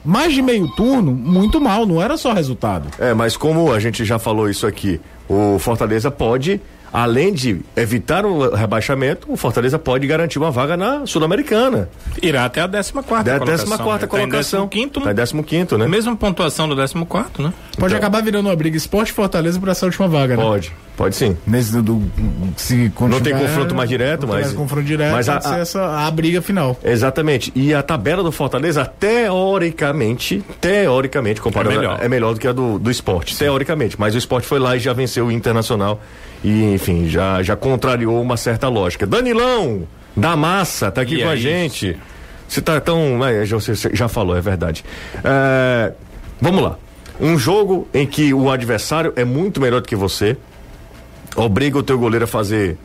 mais 0.03 0.34
de 0.34 0.41
meio 0.41 0.67
turno 0.70 1.12
muito 1.12 1.60
mal, 1.60 1.86
não 1.86 2.01
era 2.01 2.17
só 2.17 2.34
resultado. 2.34 2.89
É, 3.00 3.13
mas 3.13 3.38
como 3.38 3.72
a 3.72 3.79
gente 3.79 4.03
já 4.03 4.17
falou 4.17 4.50
isso 4.50 4.65
aqui, 4.65 5.00
o 5.29 5.58
Fortaleza 5.60 6.10
pode, 6.10 6.60
além 6.94 7.34
de 7.34 7.62
evitar 7.76 8.26
o 8.26 8.54
rebaixamento, 8.54 9.32
o 9.32 9.38
Fortaleza 9.38 9.78
pode 9.80 10.06
garantir 10.08 10.38
uma 10.40 10.52
vaga 10.52 10.76
na 10.76 11.06
Sul-Americana. 11.06 11.90
Irá 12.22 12.46
até 12.46 12.62
a 12.62 12.68
14 12.68 12.92
quarta 12.94 13.32
Da 13.32 13.40
colocação. 13.40 13.66
14 13.68 13.84
quarta 13.84 14.08
Tá 14.08 14.18
colocação. 14.18 14.68
15º, 14.68 15.04
Tá 15.04 15.12
em 15.12 15.16
15º, 15.16 15.78
né? 15.78 15.88
mesma 15.88 16.16
pontuação 16.16 16.68
do 16.68 16.76
14 16.76 17.06
quarto, 17.06 17.42
né? 17.42 17.54
Pode 17.78 17.94
Então- 17.94 17.98
acabar 17.98 18.22
virando 18.22 18.48
uma 18.50 18.56
briga 18.56 18.76
esporte 18.78 19.10
e 19.10 19.14
Fortaleza 19.14 19.60
para 19.60 19.72
essa 19.72 19.86
última 19.86 20.08
vaga, 20.08 20.36
né? 20.36 20.44
Pode, 20.44 20.72
pode 20.98 21.16
sim. 21.16 21.38
Nesse 21.48 21.72
do, 21.74 21.82
do- 21.82 22.12
se 22.58 22.92
Não 23.00 23.20
tem 23.22 23.34
confronto 23.36 23.74
mais 23.74 23.90
direto, 23.90 24.22
não 24.22 24.30
tem 24.30 24.38
mas- 24.38 24.46
mais 24.48 24.54
confronto 24.58 24.86
direto, 24.86 25.12
mas 25.14 25.30
a- 25.30 25.40
a- 25.44 25.60
essa 25.60 26.06
a 26.08 26.12
briga 26.12 26.42
final. 26.42 26.78
Exatamente. 26.84 27.52
E 27.56 27.74
a 27.74 27.82
tabela 27.82 28.22
do 28.24 28.32
Fortaleza, 28.32 28.86
teoricamente, 28.86 30.44
teoricamente, 30.60 31.42
comparando, 31.42 31.76
É 31.76 31.78
melhor. 31.80 32.00
é 32.02 32.10
melhor 32.10 32.34
do 32.34 32.40
que 32.40 32.48
a 32.48 32.52
do, 32.52 32.78
do 32.78 32.92
esporte, 32.92 33.38
teoricamente. 33.38 33.96
Mas 34.00 34.16
o 34.16 34.18
esporte 34.18 34.48
foi 34.48 34.60
lá 34.60 34.76
e 34.76 34.80
já 34.80 34.94
venceu 34.94 35.28
o 35.28 35.32
Internacional. 35.32 36.00
E, 36.44 36.74
enfim, 36.74 37.08
já, 37.08 37.42
já 37.44 37.56
contrariou 37.56 38.22
uma 38.22 38.36
certa 38.38 38.68
lógica. 38.68 39.06
Danilão, 39.06 39.84
da 40.16 40.36
massa, 40.36 40.90
tá 40.92 41.02
aqui 41.02 41.16
E 41.16 41.22
com 41.24 41.30
a 41.30 41.34
aí? 41.34 41.38
gente. 41.40 41.98
Você 42.48 42.62
tá 42.62 42.80
tão. 42.82 43.24
é, 43.26 43.46
já- 43.46 43.58
Você 43.58 43.74
já 43.94 44.08
falou, 44.08 44.36
é 44.36 44.42
verdade. 44.42 44.84
É, 45.24 45.94
vamos 46.42 46.64
lá. 46.64 46.78
Um 47.20 47.38
jogo 47.38 47.88
em 47.94 48.06
que 48.08 48.34
o 48.34 48.50
adversário 48.50 49.14
é 49.16 49.24
muito 49.24 49.62
melhor 49.62 49.82
do 49.82 49.88
que 49.88 49.96
você, 49.96 50.36
obriga 51.36 51.78
o 51.78 51.84
teu 51.84 51.98
goleiro 52.00 52.26
a 52.26 52.28
fazer 52.28 52.78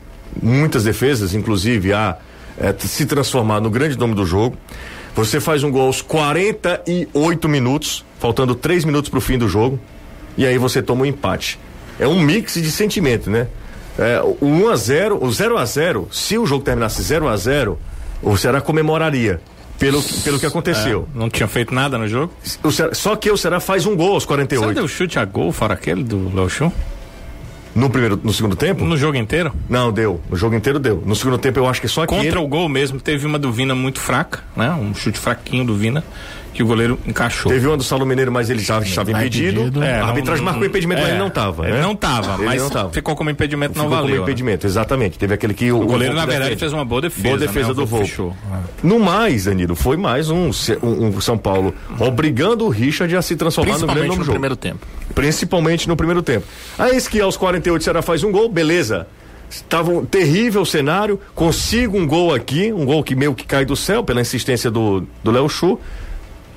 muitas 0.43 0.85
defesas, 0.85 1.35
inclusive 1.35 1.93
a 1.95 2.17
eh, 2.59 2.75
se 2.79 3.07
transformar 3.07 3.61
no 3.61 3.71
grande 3.71 3.99
nome 3.99 4.15
do 4.15 4.27
jogo. 4.27 4.57
Você 5.15 5.41
faz 5.41 5.65
um 5.65 5.71
gol 5.71 5.87
aos 5.87 6.03
48 6.03 7.49
minutos, 7.49 8.05
faltando 8.19 8.55
3 8.55 8.85
minutos 8.85 9.09
para 9.09 9.19
o 9.19 9.21
fim 9.23 9.39
do 9.39 9.49
jogo, 9.49 9.81
e 10.37 10.45
aí 10.47 10.59
você 10.59 10.83
toma 10.83 11.03
um 11.03 11.07
empate. 11.07 11.59
É 11.99 12.07
um 12.07 12.21
mix 12.21 12.55
de 12.55 12.71
sentimento, 12.71 13.31
né? 13.31 13.47
É, 13.99 14.21
o 14.23 14.37
1 14.47 14.69
a 14.69 14.76
0, 14.76 15.25
o 15.25 15.33
0 15.33 15.57
a 15.57 15.65
0, 15.65 16.09
se 16.12 16.37
o 16.37 16.45
jogo 16.45 16.62
terminasse 16.65 17.03
0 17.03 17.29
a 17.29 17.37
0, 17.37 17.79
o 18.23 18.37
Ceará 18.37 18.61
comemoraria 18.61 19.41
pelo, 19.79 20.03
pelo 20.23 20.38
que 20.38 20.45
aconteceu. 20.47 21.09
Não 21.15 21.31
tinha 21.31 21.49
feito 21.49 21.75
nada 21.75 21.97
no 21.97 22.07
jogo. 22.07 22.33
O 22.62 22.71
Ceará- 22.71 22.95
só 22.95 23.17
que 23.17 23.31
o 23.31 23.37
Ceará 23.37 23.59
faz 23.61 23.87
um 23.87 23.97
gol 23.97 24.12
aos 24.15 24.25
Você 24.25 24.29
48 24.29 24.75
deu 24.75 24.87
chute 24.88 25.19
a 25.19 25.25
gol 25.25 25.50
fora 25.53 25.73
aquele 25.75 26.05
do 26.05 26.31
Léo? 26.35 26.73
No 27.76 27.88
primeiro, 27.90 28.18
no 28.23 28.33
segundo 28.33 28.56
tempo? 28.56 28.85
No 28.85 28.97
jogo 28.97 29.16
inteiro? 29.16 29.52
Não, 29.68 29.92
deu. 29.92 30.21
No 30.28 30.37
jogo 30.37 30.54
inteiro 30.56 30.78
deu. 30.78 31.02
No 31.06 31.14
segundo 31.14 31.38
tempo 31.38 31.59
eu 31.61 31.68
acho 31.68 31.80
que 31.80 31.87
só. 31.88 32.06
Contra 32.06 32.40
o 32.40 32.49
gol 32.49 32.68
mesmo, 32.68 32.99
teve 33.00 33.26
uma 33.26 33.38
do 33.38 33.52
Vina 33.52 33.75
muito 33.75 34.00
fraca, 34.00 34.40
né? 34.56 34.71
Um 34.73 34.95
chute 34.95 35.18
fraquinho 35.18 35.64
do 35.64 35.76
Vina, 35.76 36.02
que 36.54 36.62
o 36.62 36.66
goleiro 36.66 36.99
encaixou. 37.06 37.52
Teve 37.52 37.66
uma 37.66 37.76
do 37.76 37.83
Saulo 37.83 38.06
Mineiro, 38.06 38.33
mas 38.33 38.49
ele 38.49 38.61
já 38.61 38.78
estava 38.80 39.12
Vai 39.12 39.21
impedido. 39.26 39.61
impedido. 39.61 39.83
É, 39.85 39.97
a 39.97 40.00
não- 40.00 40.06
arbitragem 40.09 40.42
não- 40.42 40.50
marcou 40.52 40.66
impedimento, 40.66 41.00
mas 41.02 41.09
é, 41.11 41.12
ele 41.12 41.18
não 41.21 41.26
estava, 41.28 41.64
Ele 41.66 41.75
né? 41.76 41.83
não 41.83 41.92
estava, 41.92 42.35
Ele 42.37 42.45
mas 42.47 42.62
não 42.62 42.71
tava. 42.71 42.90
ficou 42.92 43.14
como 43.14 43.28
impedimento, 43.28 43.76
não 43.76 43.85
Ficou 43.85 43.90
valeu. 43.97 44.06
como 44.09 44.16
né? 44.16 44.23
impedimento, 44.23 44.66
exatamente. 44.66 45.18
Teve 45.18 45.35
aquele 45.35 45.52
que 45.52 45.71
o, 45.71 45.83
O 45.83 45.87
goleiro, 45.87 46.14
na 46.14 46.21
Volpe 46.21 46.30
verdade, 46.33 46.50
defende. 46.54 46.61
fez 46.61 46.73
uma 46.73 46.85
boa 46.85 47.02
defesa. 47.02 47.28
Boa 47.28 47.38
defesa 47.38 47.68
né? 47.68 47.75
do 47.75 47.83
O 47.85 47.87
fechou. 47.87 48.35
No 48.83 48.99
mais, 48.99 49.45
Danilo, 49.45 49.75
foi 49.76 49.99
mais 49.99 50.30
um, 50.30 50.50
um- 50.83 51.06
um 51.09 51.21
São 51.21 51.37
Paulo 51.37 51.75
obrigando 52.00 52.64
o 52.64 52.68
Richard 52.71 53.14
a 53.14 53.21
se 53.21 53.37
transformar 53.37 53.78
no 53.78 53.87
grande 53.87 53.92
Principalmente 54.00 54.09
nome 54.09 54.18
no 54.18 54.23
do 54.23 54.26
jogo. 54.26 54.33
primeiro 54.33 54.56
tempo. 54.56 54.87
Principalmente 55.16 55.88
no 55.88 55.96
primeiro 55.96 56.23
tempo. 56.23 56.46
Aí 56.78 57.00
que 57.00 57.20
aos 57.23 57.38
48 57.38 57.80
o 57.80 57.85
Ceará 57.85 58.02
faz 58.02 58.23
um 58.23 58.30
gol, 58.30 58.50
beleza. 58.50 59.08
Estava 59.49 59.90
um 59.90 60.04
terrível 60.04 60.62
cenário, 60.66 61.18
consigo 61.35 61.96
um 61.96 62.06
gol 62.06 62.35
aqui, 62.35 62.70
um 62.70 62.85
gol 62.85 63.02
que 63.02 63.14
meio 63.14 63.35
que 63.35 63.46
cai 63.46 63.64
do 63.64 63.75
céu 63.75 64.04
pela 64.04 64.20
insistência 64.20 64.70
do 64.70 65.06
Léo 65.25 65.49
Chu. 65.49 65.80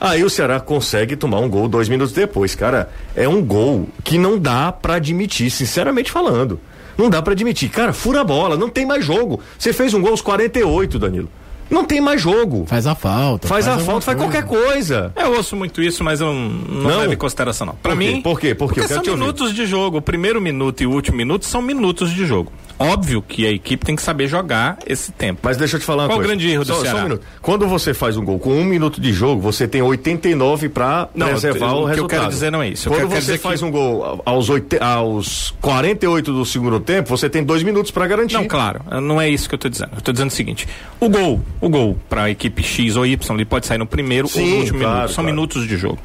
Aí 0.01 0.25
o 0.25 0.29
Ceará 0.29 0.59
consegue 0.59 1.15
tomar 1.15 1.39
um 1.39 1.49
gol 1.49 1.69
dois 1.69 1.87
minutos 1.87 2.13
depois. 2.13 2.53
Cara, 2.53 2.89
é 3.15 3.29
um 3.29 3.41
gol 3.41 3.87
que 4.03 4.17
não 4.17 4.37
dá 4.37 4.73
pra 4.73 4.95
admitir, 4.95 5.49
sinceramente 5.49 6.11
falando. 6.11 6.59
Não 6.97 7.09
dá 7.09 7.21
pra 7.21 7.31
admitir. 7.31 7.69
Cara, 7.69 7.93
fura 7.93 8.19
a 8.19 8.23
bola, 8.25 8.57
não 8.57 8.67
tem 8.67 8.85
mais 8.85 9.05
jogo. 9.05 9.39
Você 9.57 9.71
fez 9.71 9.93
um 9.93 10.01
gol 10.01 10.11
aos 10.11 10.21
48, 10.21 10.99
Danilo. 10.99 11.29
Não 11.69 11.83
tem 11.85 12.01
mais 12.01 12.21
jogo. 12.21 12.65
Faz 12.65 12.87
a 12.87 12.95
falta. 12.95 13.47
Faz, 13.47 13.67
a 13.67 13.71
alguma 13.73 13.85
falta, 13.85 14.05
faz 14.05 14.17
coisa. 14.17 14.31
qualquer 14.43 14.47
coisa. 14.67 15.13
Eu 15.15 15.33
ouço 15.35 15.55
muito 15.55 15.81
isso, 15.81 16.03
mas 16.03 16.19
eu 16.19 16.33
não, 16.33 16.49
não 16.49 16.99
levo 16.99 17.13
em 17.13 17.17
consideração, 17.17 17.67
não. 17.67 17.75
Pra 17.75 17.91
Por 17.93 17.99
quê? 18.01 18.11
mim. 18.13 18.21
Por 18.21 18.39
quê? 18.39 18.55
Por 18.55 18.73
quê? 18.73 18.79
Eu 18.79 18.83
Porque 18.83 18.93
quero 18.95 19.05
são 19.05 19.17
minutos 19.17 19.53
de 19.53 19.65
jogo. 19.65 19.97
O 19.97 20.01
primeiro 20.01 20.41
minuto 20.41 20.81
e 20.81 20.87
o 20.87 20.91
último 20.91 21.17
minuto 21.17 21.45
são 21.45 21.61
minutos 21.61 22.11
de 22.11 22.25
jogo. 22.25 22.51
Óbvio 22.79 23.21
que 23.21 23.45
a 23.45 23.51
equipe 23.51 23.85
tem 23.85 23.93
que 23.93 24.01
saber 24.01 24.27
jogar 24.27 24.77
esse 24.87 25.11
tempo. 25.11 25.41
Mas 25.43 25.57
deixa 25.57 25.75
eu 25.75 25.79
te 25.81 25.85
falar 25.85 26.03
uma 26.03 26.09
Qual 26.09 26.19
o 26.19 26.21
coisa. 26.21 26.29
grande 26.33 26.49
erro 26.49 26.63
do 26.63 26.67
só, 26.73 26.79
Ceará? 26.79 26.91
Só 26.91 26.99
um 27.01 27.03
minuto. 27.09 27.25
Quando 27.41 27.67
você 27.67 27.93
faz 27.93 28.15
um 28.15 28.23
gol 28.23 28.39
com 28.39 28.53
um 28.53 28.63
minuto 28.63 29.01
de 29.01 29.11
jogo, 29.11 29.41
você 29.41 29.67
tem 29.67 29.81
89 29.81 30.69
pra 30.69 31.09
Não, 31.13 31.27
preservar 31.27 31.67
o 31.67 31.69
o 31.71 31.73
que 31.73 31.81
eu 31.81 31.85
resultado. 31.87 32.19
quero 32.21 32.29
dizer 32.31 32.51
não 32.51 32.61
é 32.61 32.69
isso. 32.69 32.87
Eu 32.87 32.91
Quando 32.93 32.97
quero- 32.99 33.09
quero 33.09 33.21
você 33.21 33.31
dizer 33.33 33.43
faz 33.43 33.59
que- 33.59 33.65
um 33.65 33.71
gol 33.71 34.21
aos, 34.25 34.47
aos 34.79 35.53
48 35.61 36.31
do 36.31 36.45
segundo 36.45 36.79
tempo, 36.79 37.09
você 37.09 37.29
tem 37.29 37.43
dois 37.43 37.63
minutos 37.63 37.91
pra 37.91 38.07
garantir. 38.07 38.35
Não, 38.35 38.45
claro, 38.47 38.81
não 39.01 39.19
é 39.19 39.27
isso 39.29 39.49
que 39.49 39.55
eu 39.55 39.59
tô 39.59 39.67
dizendo. 39.67 39.91
Eu 39.95 40.01
tô 40.01 40.11
dizendo 40.13 40.29
o 40.29 40.33
seguinte: 40.33 40.67
o 41.01 41.09
gol, 41.09 41.41
o 41.59 41.69
gol 41.69 41.97
para 42.07 42.23
a 42.23 42.29
equipe 42.29 42.63
X 42.63 42.95
ou 42.95 43.05
Y, 43.05 43.35
ele 43.35 43.45
pode 43.45 43.65
sair 43.67 43.77
no 43.77 43.85
primeiro 43.85 44.27
ou 44.27 44.31
Sim, 44.33 44.51
no 44.51 44.57
último 44.59 44.79
claro, 44.79 44.95
minuto. 44.95 45.09
São 45.13 45.23
claro. 45.23 45.35
minutos 45.35 45.67
de 45.67 45.75
jogo. 45.77 45.99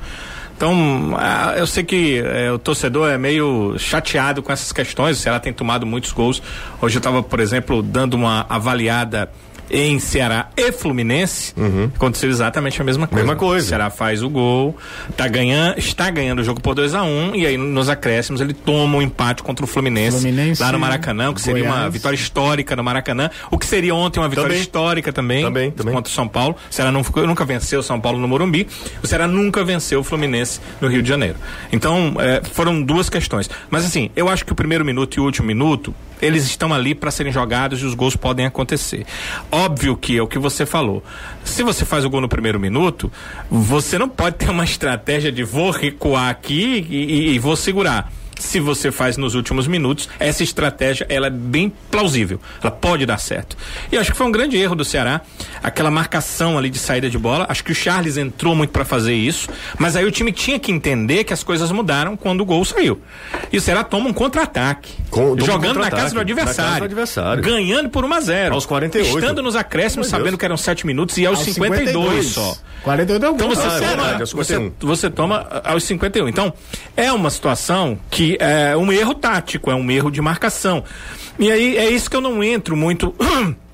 Então, 0.57 1.17
ah, 1.19 1.55
eu 1.57 1.67
sei 1.67 1.83
que 1.83 2.19
eh, 2.19 2.53
o 2.53 2.59
torcedor 2.59 3.11
é 3.11 3.19
meio 3.19 3.77
chateado 3.77 4.43
com 4.43 4.53
essas 4.53 4.73
questões. 4.73 5.19
O 5.19 5.21
Ceará 5.21 5.41
tem 5.41 5.53
tomado 5.53 5.85
muitos 5.85 6.13
gols. 6.13 6.41
Hoje 6.81 6.97
eu 6.97 7.01
estava, 7.01 7.23
por 7.23 7.41
exemplo, 7.41 7.83
dando 7.83 8.15
uma 8.15 8.47
avaliada 8.49 9.29
em 9.71 9.99
Ceará 9.99 10.49
e 10.57 10.71
Fluminense. 10.73 11.55
Aconteceu 11.95 12.29
exatamente 12.31 12.81
a 12.81 12.85
mesma 12.85 13.07
coisa. 13.07 13.23
Uhum. 13.23 13.27
Mesma 13.29 13.39
coisa. 13.39 13.65
O 13.67 13.69
Ceará 13.69 13.91
faz 13.91 14.23
o 14.23 14.29
gol, 14.31 14.77
tá 15.17 15.27
ganhando, 15.29 15.79
está 15.79 16.11
ganhando 16.11 16.41
o 16.41 16.45
jogo 16.45 16.61
por 16.61 16.75
2 16.75 16.95
a 16.95 17.03
1 17.03 17.07
um, 17.07 17.35
e 17.35 17.47
aí 17.47 17.57
nos 17.57 17.89
acréscimos 17.89 18.41
ele 18.41 18.53
toma 18.53 18.99
um 18.99 19.03
empate 19.03 19.43
contra 19.43 19.65
o 19.65 19.69
Fluminense, 19.69 20.19
Fluminense, 20.21 20.61
lá 20.63 20.73
no 20.73 20.79
Maracanã, 20.79 21.33
que 21.33 21.41
seria 21.41 21.65
uma 21.65 21.75
Goiás. 21.77 21.93
vitória 21.93 22.17
histórica 22.17 22.77
no 22.77 22.85
Maracanã, 22.85 23.31
o 23.51 23.59
que 23.59 23.67
seria 23.67 23.95
ontem 23.95 24.21
uma 24.21 24.29
vitória 24.29 24.51
Também. 24.51 24.61
histórica 24.63 25.13
também, 25.13 25.45
Também, 25.45 25.71
também. 25.71 25.95
contra 25.95 26.11
o 26.11 26.15
São 26.15 26.29
Paulo. 26.29 26.57
O 26.71 26.75
Ceará 26.75 26.91
não 26.93 27.03
ficou- 27.05 27.27
nunca 27.27 27.45
venceu 27.45 27.81
o 27.81 27.83
São 27.83 28.01
Paulo 28.01 28.19
no 28.19 28.29
Morumbi, 28.29 28.67
o 29.03 29.07
Ceará 29.07 29.27
nunca 29.27 29.65
venceu 29.65 30.01
o 30.01 30.05
Fluminense 30.05 30.61
no 30.81 30.89
Rio 30.89 31.03
de 31.03 31.09
Janeiro. 31.09 31.37
Então, 31.73 32.15
eh, 32.19 32.43
foram 32.53 32.83
duas 32.83 33.09
questões. 33.09 33.49
Mas 33.71 33.85
assim, 33.85 34.11
eu 34.15 34.29
acho 34.29 34.45
que 34.45 34.53
o 34.53 34.55
primeiro 34.55 34.85
minuto 34.85 35.17
e 35.17 35.21
o 35.21 35.25
último 35.25 35.47
minuto, 35.47 35.95
eles 36.25 36.45
estão 36.45 36.73
ali 36.73 36.95
para 36.95 37.11
serem 37.11 37.33
jogados 37.33 37.81
e 37.81 37.85
os 37.85 37.95
gols 37.95 38.17
podem 38.17 38.47
acontecer. 38.47 39.05
Óbvio 39.53 39.97
que 39.97 40.17
é 40.17 40.23
o 40.23 40.27
que 40.27 40.39
você 40.39 40.65
falou. 40.65 41.03
Se 41.45 41.63
você 41.63 41.85
faz 41.85 42.05
o 42.05 42.11
gol 42.11 42.21
no 42.21 42.29
primeiro 42.29 42.59
minuto, 42.59 43.13
você 43.51 43.99
não 43.99 44.09
pode 44.09 44.37
ter 44.37 44.51
uma 44.51 44.65
estratégia 44.65 45.31
de 45.31 45.45
vou 45.45 45.71
recuar 45.71 46.31
aqui 46.31 46.87
e- 46.91 46.97
e- 46.97 47.35
e 47.35 47.39
vou 47.39 47.57
segurar 47.57 48.11
se 48.39 48.61
você 48.61 48.91
faz 48.93 49.17
nos 49.17 49.35
últimos 49.35 49.67
minutos, 49.67 50.09
essa 50.19 50.43
estratégia 50.43 51.07
ela 51.09 51.27
é 51.27 51.31
bem 51.31 51.73
plausível. 51.91 52.41
Ela 52.63 52.71
pode 52.71 53.05
dar 53.07 53.19
certo. 53.19 53.57
E 53.91 53.97
acho 53.99 54.11
que 54.13 54.17
foi 54.17 54.27
um 54.27 54.33
grande 54.33 54.57
erro 54.57 54.75
do 54.75 54.85
Ceará, 54.85 55.21
aquela 55.63 55.91
marcação 55.91 56.57
ali 56.59 56.69
de 56.71 56.79
saída 56.79 57.09
de 57.09 57.19
bola. 57.19 57.47
Acho 57.49 57.65
que 57.65 57.73
o 57.73 57.75
Charles 57.75 58.17
entrou 58.17 58.55
muito 58.55 58.71
para 58.71 58.85
fazer 58.85 59.15
isso, 59.15 59.49
mas 59.79 59.97
aí 59.97 60.05
o 60.05 60.11
time 60.11 60.33
tinha 60.33 60.59
que 60.59 60.71
entender 60.73 61.25
que 61.25 61.33
as 61.33 61.43
coisas 61.43 61.71
mudaram 61.73 62.17
quando 62.17 62.41
o 62.41 62.45
gol 62.45 62.65
saiu. 62.65 63.01
E 63.53 63.57
o 63.57 63.61
Ceará 63.61 63.85
toma 63.85 64.09
um 64.09 64.13
contra-ataque, 64.13 64.93
Com- 65.11 65.37
toma 65.37 65.43
um 65.43 65.47
jogando 65.47 65.79
na 65.81 65.91
casa 65.91 66.15
do 66.15 66.15
na 66.17 66.21
casa 66.21 66.21
adversário, 66.21 66.79
do 66.81 66.85
adversário. 66.85 67.43
ganhando 67.43 67.89
por 67.89 68.05
1 68.05 68.13
a 68.15 68.21
0 68.21 68.55
Aos 68.55 68.67
48. 68.67 69.19
estando 69.19 69.43
nos 69.43 69.57
acréscimos, 69.57 70.07
sabendo 70.09 70.31
Deus. 70.31 70.39
que 70.39 70.45
eram 70.45 70.57
7 70.57 70.87
minutos 70.87 71.17
e 71.19 71.27
aos, 71.27 71.39
Aos 71.39 71.45
52, 71.49 72.27
só. 72.29 72.57
42 72.83 73.23
é 73.23 73.29
o 73.31 73.35
Então 73.35 73.47
gol. 73.47 73.57
você, 73.57 73.63
Ah, 73.67 73.77
é 73.77 73.79
toma, 73.81 74.03
verdade, 74.05 74.19
você, 74.35 74.55
51. 74.55 74.87
você 74.87 75.11
toma 75.11 75.47
aos 75.65 75.85
51. 75.85 76.29
Então, 76.29 76.53
é 76.97 77.11
uma 77.13 77.31
situação 77.31 77.99
que 78.11 78.24
é 78.41 78.77
um 78.77 78.93
erro 78.93 79.15
tático, 79.15 79.71
é 79.71 79.75
um 79.75 79.91
erro 79.91 80.11
de 80.11 80.21
marcação. 80.21 80.85
E 81.39 81.51
aí 81.51 81.77
é 81.77 81.91
isso 81.91 82.09
que 82.09 82.17
eu 82.17 82.21
não 82.21 82.43
entro 82.43 82.77
muito. 82.77 83.15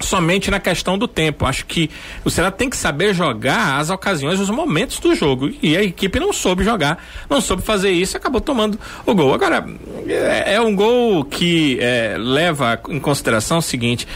Somente 0.00 0.48
na 0.48 0.60
questão 0.60 0.96
do 0.96 1.08
tempo. 1.08 1.44
Acho 1.44 1.66
que 1.66 1.90
o 2.24 2.30
Ceará 2.30 2.52
tem 2.52 2.70
que 2.70 2.76
saber 2.76 3.12
jogar 3.12 3.80
as 3.80 3.90
ocasiões, 3.90 4.38
os 4.38 4.48
momentos 4.48 5.00
do 5.00 5.12
jogo. 5.12 5.50
E 5.60 5.76
a 5.76 5.82
equipe 5.82 6.20
não 6.20 6.32
soube 6.32 6.62
jogar, 6.62 7.04
não 7.28 7.40
soube 7.40 7.62
fazer 7.62 7.90
isso 7.90 8.16
acabou 8.16 8.40
tomando 8.40 8.78
o 9.04 9.12
gol. 9.12 9.34
Agora, 9.34 9.66
é, 10.06 10.54
é 10.54 10.60
um 10.60 10.76
gol 10.76 11.24
que 11.24 11.78
é, 11.80 12.14
leva 12.16 12.80
em 12.88 13.00
consideração 13.00 13.58
o 13.58 13.62
seguinte: 13.62 14.06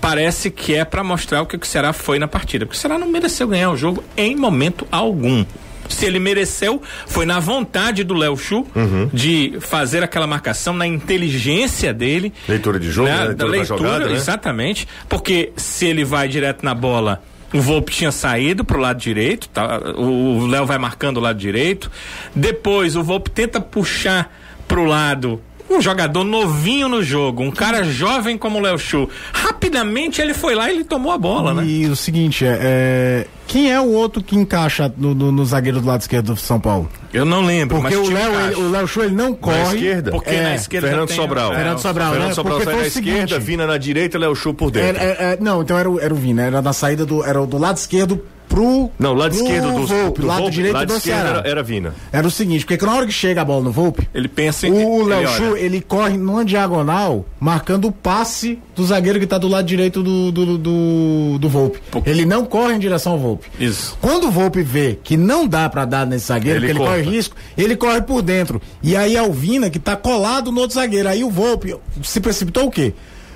parece 0.00 0.50
que 0.50 0.74
é 0.74 0.84
para 0.84 1.04
mostrar 1.04 1.42
o 1.42 1.46
que 1.46 1.56
o 1.56 1.64
Ceará 1.64 1.92
foi 1.92 2.18
na 2.18 2.26
partida. 2.26 2.66
Porque 2.66 2.76
o 2.76 2.80
Ceará 2.80 2.98
não 2.98 3.08
mereceu 3.08 3.46
ganhar 3.46 3.70
o 3.70 3.76
jogo 3.76 4.02
em 4.16 4.34
momento 4.34 4.88
algum. 4.90 5.44
Se 5.88 6.04
ele 6.06 6.18
mereceu, 6.18 6.82
foi 7.06 7.24
na 7.26 7.40
vontade 7.40 8.04
do 8.04 8.14
Léo 8.14 8.36
Chu 8.36 8.66
Uhum. 8.74 9.08
de 9.12 9.56
fazer 9.60 10.02
aquela 10.02 10.26
marcação, 10.26 10.74
na 10.74 10.86
inteligência 10.86 11.92
dele. 11.92 12.32
Leitura 12.48 12.78
de 12.78 12.90
jogo, 12.90 13.08
né? 13.08 13.28
né? 13.28 13.34
Da 13.34 13.46
Leitura 13.46 13.46
da 13.46 13.50
leitura, 13.56 13.78
jogada, 13.78 14.06
né? 14.06 14.14
exatamente. 14.16 14.86
Porque 15.08 15.52
se 15.56 15.86
ele 15.86 16.04
vai 16.04 16.28
direto 16.28 16.62
na 16.64 16.74
bola, 16.74 17.22
o 17.52 17.60
Volpe 17.60 17.92
tinha 17.92 18.12
saído 18.12 18.64
pro 18.64 18.78
lado 18.78 18.98
direito, 19.00 19.48
tá? 19.48 19.80
o 19.96 20.38
o 20.38 20.46
Léo 20.46 20.66
vai 20.66 20.78
marcando 20.78 21.16
o 21.16 21.20
lado 21.20 21.38
direito. 21.38 21.90
Depois 22.34 22.94
o 22.96 23.02
Volpe 23.02 23.30
tenta 23.30 23.60
puxar 23.60 24.30
pro 24.66 24.84
lado 24.84 25.40
um 25.70 25.80
jogador 25.80 26.24
novinho 26.24 26.88
no 26.88 27.02
jogo, 27.02 27.42
um 27.42 27.50
cara 27.50 27.82
jovem 27.84 28.36
como 28.38 28.58
o 28.58 28.60
Léo 28.60 28.78
Chu. 28.78 29.08
Rapidamente 29.32 30.20
ele 30.20 30.34
foi 30.34 30.54
lá 30.54 30.70
e 30.70 30.74
ele 30.76 30.84
tomou 30.84 31.12
a 31.12 31.18
bola, 31.18 31.52
né? 31.54 31.64
E 31.64 31.86
o 31.86 31.96
seguinte, 31.96 32.44
é, 32.44 32.58
é, 32.60 33.26
quem 33.46 33.70
é 33.72 33.80
o 33.80 33.88
outro 33.92 34.22
que 34.22 34.36
encaixa 34.36 34.92
no, 34.96 35.14
no- 35.14 35.32
no 35.32 35.44
zagueiro 35.44 35.80
do 35.80 35.86
lado 35.86 36.00
esquerdo 36.00 36.34
do 36.34 36.36
São 36.40 36.58
Paulo? 36.60 36.88
Eu 37.12 37.24
não 37.24 37.44
lembro, 37.44 37.80
Porque 37.80 37.96
mas 37.96 38.08
o 38.08 38.10
Léo, 38.12 38.40
ele- 38.40 38.54
o 38.56 38.70
Léo 38.70 38.86
Chu, 38.86 39.02
ele 39.02 39.14
não 39.14 39.34
corre. 39.34 39.56
Na 39.58 39.74
esquerda. 39.74 40.10
Porque 40.10 40.30
É, 40.30 40.42
na 40.42 40.54
esquerda 40.54 40.88
Fernando 40.88 41.08
tem- 41.08 41.16
Sobral. 41.16 41.52
é, 41.52 41.56
Fernando 41.56 41.78
Sobral, 41.78 42.10
Fernando 42.10 42.28
né? 42.28 42.34
Sobral 42.34 42.56
Porque 42.58 42.64
sai 42.70 42.74
foi 42.74 42.84
na 42.84 42.90
seguinte- 42.90 43.14
esquerda, 43.24 43.38
Vina 43.44 43.66
na 43.66 43.76
direita, 43.78 44.18
Léo 44.18 44.34
Chu 44.34 44.54
por 44.54 44.70
dentro. 44.70 44.88
Era- 44.88 44.98
é- 45.04 45.32
é, 45.32 45.38
não, 45.40 45.62
então 45.62 45.78
era 45.78 45.90
o, 45.90 45.98
era 46.00 46.12
o 46.12 46.16
Vina, 46.16 46.42
era 46.42 46.60
na 46.62 46.72
saída 46.72 47.04
do. 47.06 47.24
Era 47.24 47.44
do 47.46 47.58
lado 47.58 47.76
esquerdo 47.76 48.22
pro. 48.48 48.90
Não, 48.98 49.12
lado 49.14 49.34
pro 49.34 49.44
esquerdo 49.44 49.72
do, 49.72 49.86
Volpe, 49.86 50.20
do 50.20 50.26
lado 50.26 50.38
Volpe, 50.40 50.54
direito 50.54 50.74
lado 50.74 50.94
do 50.94 51.00
Ceará. 51.00 51.28
era, 51.40 51.48
era 51.48 51.62
Vina. 51.62 51.94
Era 52.12 52.26
o 52.26 52.30
seguinte, 52.30 52.64
porque 52.66 52.84
na 52.84 52.94
hora 52.94 53.06
que 53.06 53.12
chega 53.12 53.42
a 53.42 53.44
bola 53.44 53.62
no 53.62 53.70
Volpe, 53.70 54.08
Ele 54.14 54.28
pensa 54.28 54.66
em. 54.66 54.72
o 54.84 55.02
Léo. 55.04 55.28
Chu, 55.28 55.56
ele 55.56 55.80
corre 55.80 56.16
numa 56.16 56.44
diagonal, 56.44 57.24
marcando 57.38 57.86
o 57.88 57.92
passe 57.92 58.58
do 58.74 58.84
zagueiro 58.84 59.20
que 59.20 59.26
tá 59.26 59.38
do 59.38 59.48
lado 59.48 59.66
direito 59.66 60.02
do, 60.02 60.32
do, 60.32 60.58
do, 60.58 61.38
do 61.38 61.48
Volpe. 61.48 61.80
Ele 62.06 62.24
não 62.24 62.44
corre 62.44 62.74
em 62.74 62.78
direção 62.78 63.12
ao 63.12 63.18
Volpe. 63.18 63.46
Isso. 63.60 63.96
Quando 64.00 64.28
o 64.28 64.30
Volpe 64.30 64.62
vê 64.62 64.98
que 65.02 65.16
não 65.16 65.46
dá 65.46 65.68
pra 65.68 65.84
dar 65.84 66.06
nesse 66.06 66.26
zagueiro, 66.26 66.58
Ele 66.58 66.66
porque 66.66 66.78
ele 66.78 66.86
corta. 66.88 67.02
corre 67.04 67.16
risco, 67.16 67.36
ele 67.56 67.76
corre 67.76 68.02
por 68.02 68.22
dentro. 68.22 68.60
E 68.82 68.96
aí 68.96 69.16
é 69.16 69.22
o 69.22 69.32
Vina 69.32 69.68
que 69.70 69.78
tá 69.78 69.96
colado 69.96 70.50
no 70.52 70.60
outro 70.60 70.74
zagueiro. 70.76 71.08
Aí 71.08 71.22
o 71.24 71.30
Volpe 71.30 71.74
se 72.02 72.20
precipitou 72.20 72.66
o 72.66 72.70
quê? 72.70 72.94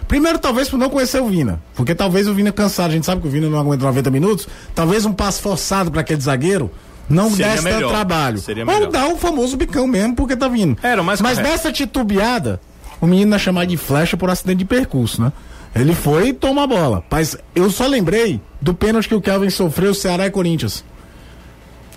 Primeiro, 0.08 0.38
talvez 0.38 0.68
por 0.68 0.78
não 0.78 0.90
conhecer 0.90 1.20
o 1.22 1.28
Vina. 1.28 1.60
Porque 1.74 1.94
talvez 1.94 2.26
o 2.28 2.34
Vina 2.34 2.52
cansado, 2.52 2.90
a 2.90 2.94
gente 2.94 3.06
sabe 3.06 3.20
que 3.22 3.28
o 3.28 3.30
Vina 3.30 3.48
não 3.48 3.58
aguenta 3.58 3.84
90 3.84 4.10
minutos. 4.10 4.48
Talvez 4.74 5.04
um 5.06 5.12
passe 5.12 5.40
forçado 5.40 5.90
pra 5.90 6.00
aquele 6.02 6.20
zagueiro 6.20 6.70
não 7.08 7.30
Seria 7.30 7.46
desse 7.52 7.62
tanto 7.64 7.74
melhor. 7.76 7.90
trabalho. 7.90 8.38
Seria 8.38 8.64
Ou 8.64 8.70
melhor. 8.72 8.90
dá 8.90 9.06
o 9.08 9.16
famoso 9.16 9.56
bicão 9.56 9.86
mesmo, 9.86 10.14
porque 10.14 10.36
tá 10.36 10.48
vindo. 10.48 10.76
Era 10.82 11.00
o 11.02 11.04
mais 11.04 11.20
Mas 11.20 11.38
correto. 11.38 11.50
nessa 11.52 11.72
titubeada, 11.72 12.60
o 13.00 13.06
menino 13.06 13.34
é 13.34 13.38
chamado 13.38 13.68
de 13.68 13.76
flecha 13.76 14.16
por 14.16 14.30
acidente 14.30 14.58
de 14.58 14.64
percurso, 14.64 15.20
né? 15.20 15.32
Ele 15.74 15.94
foi 15.94 16.28
e 16.28 16.32
toma 16.32 16.64
a 16.64 16.66
bola. 16.66 17.02
Mas 17.10 17.36
eu 17.54 17.70
só 17.70 17.86
lembrei 17.86 18.40
do 18.60 18.74
pênalti 18.74 19.08
que 19.08 19.14
o 19.14 19.20
Kelvin 19.22 19.48
sofreu, 19.50 19.94
Ceará 19.94 20.26
e 20.26 20.30
Corinthians. 20.30 20.84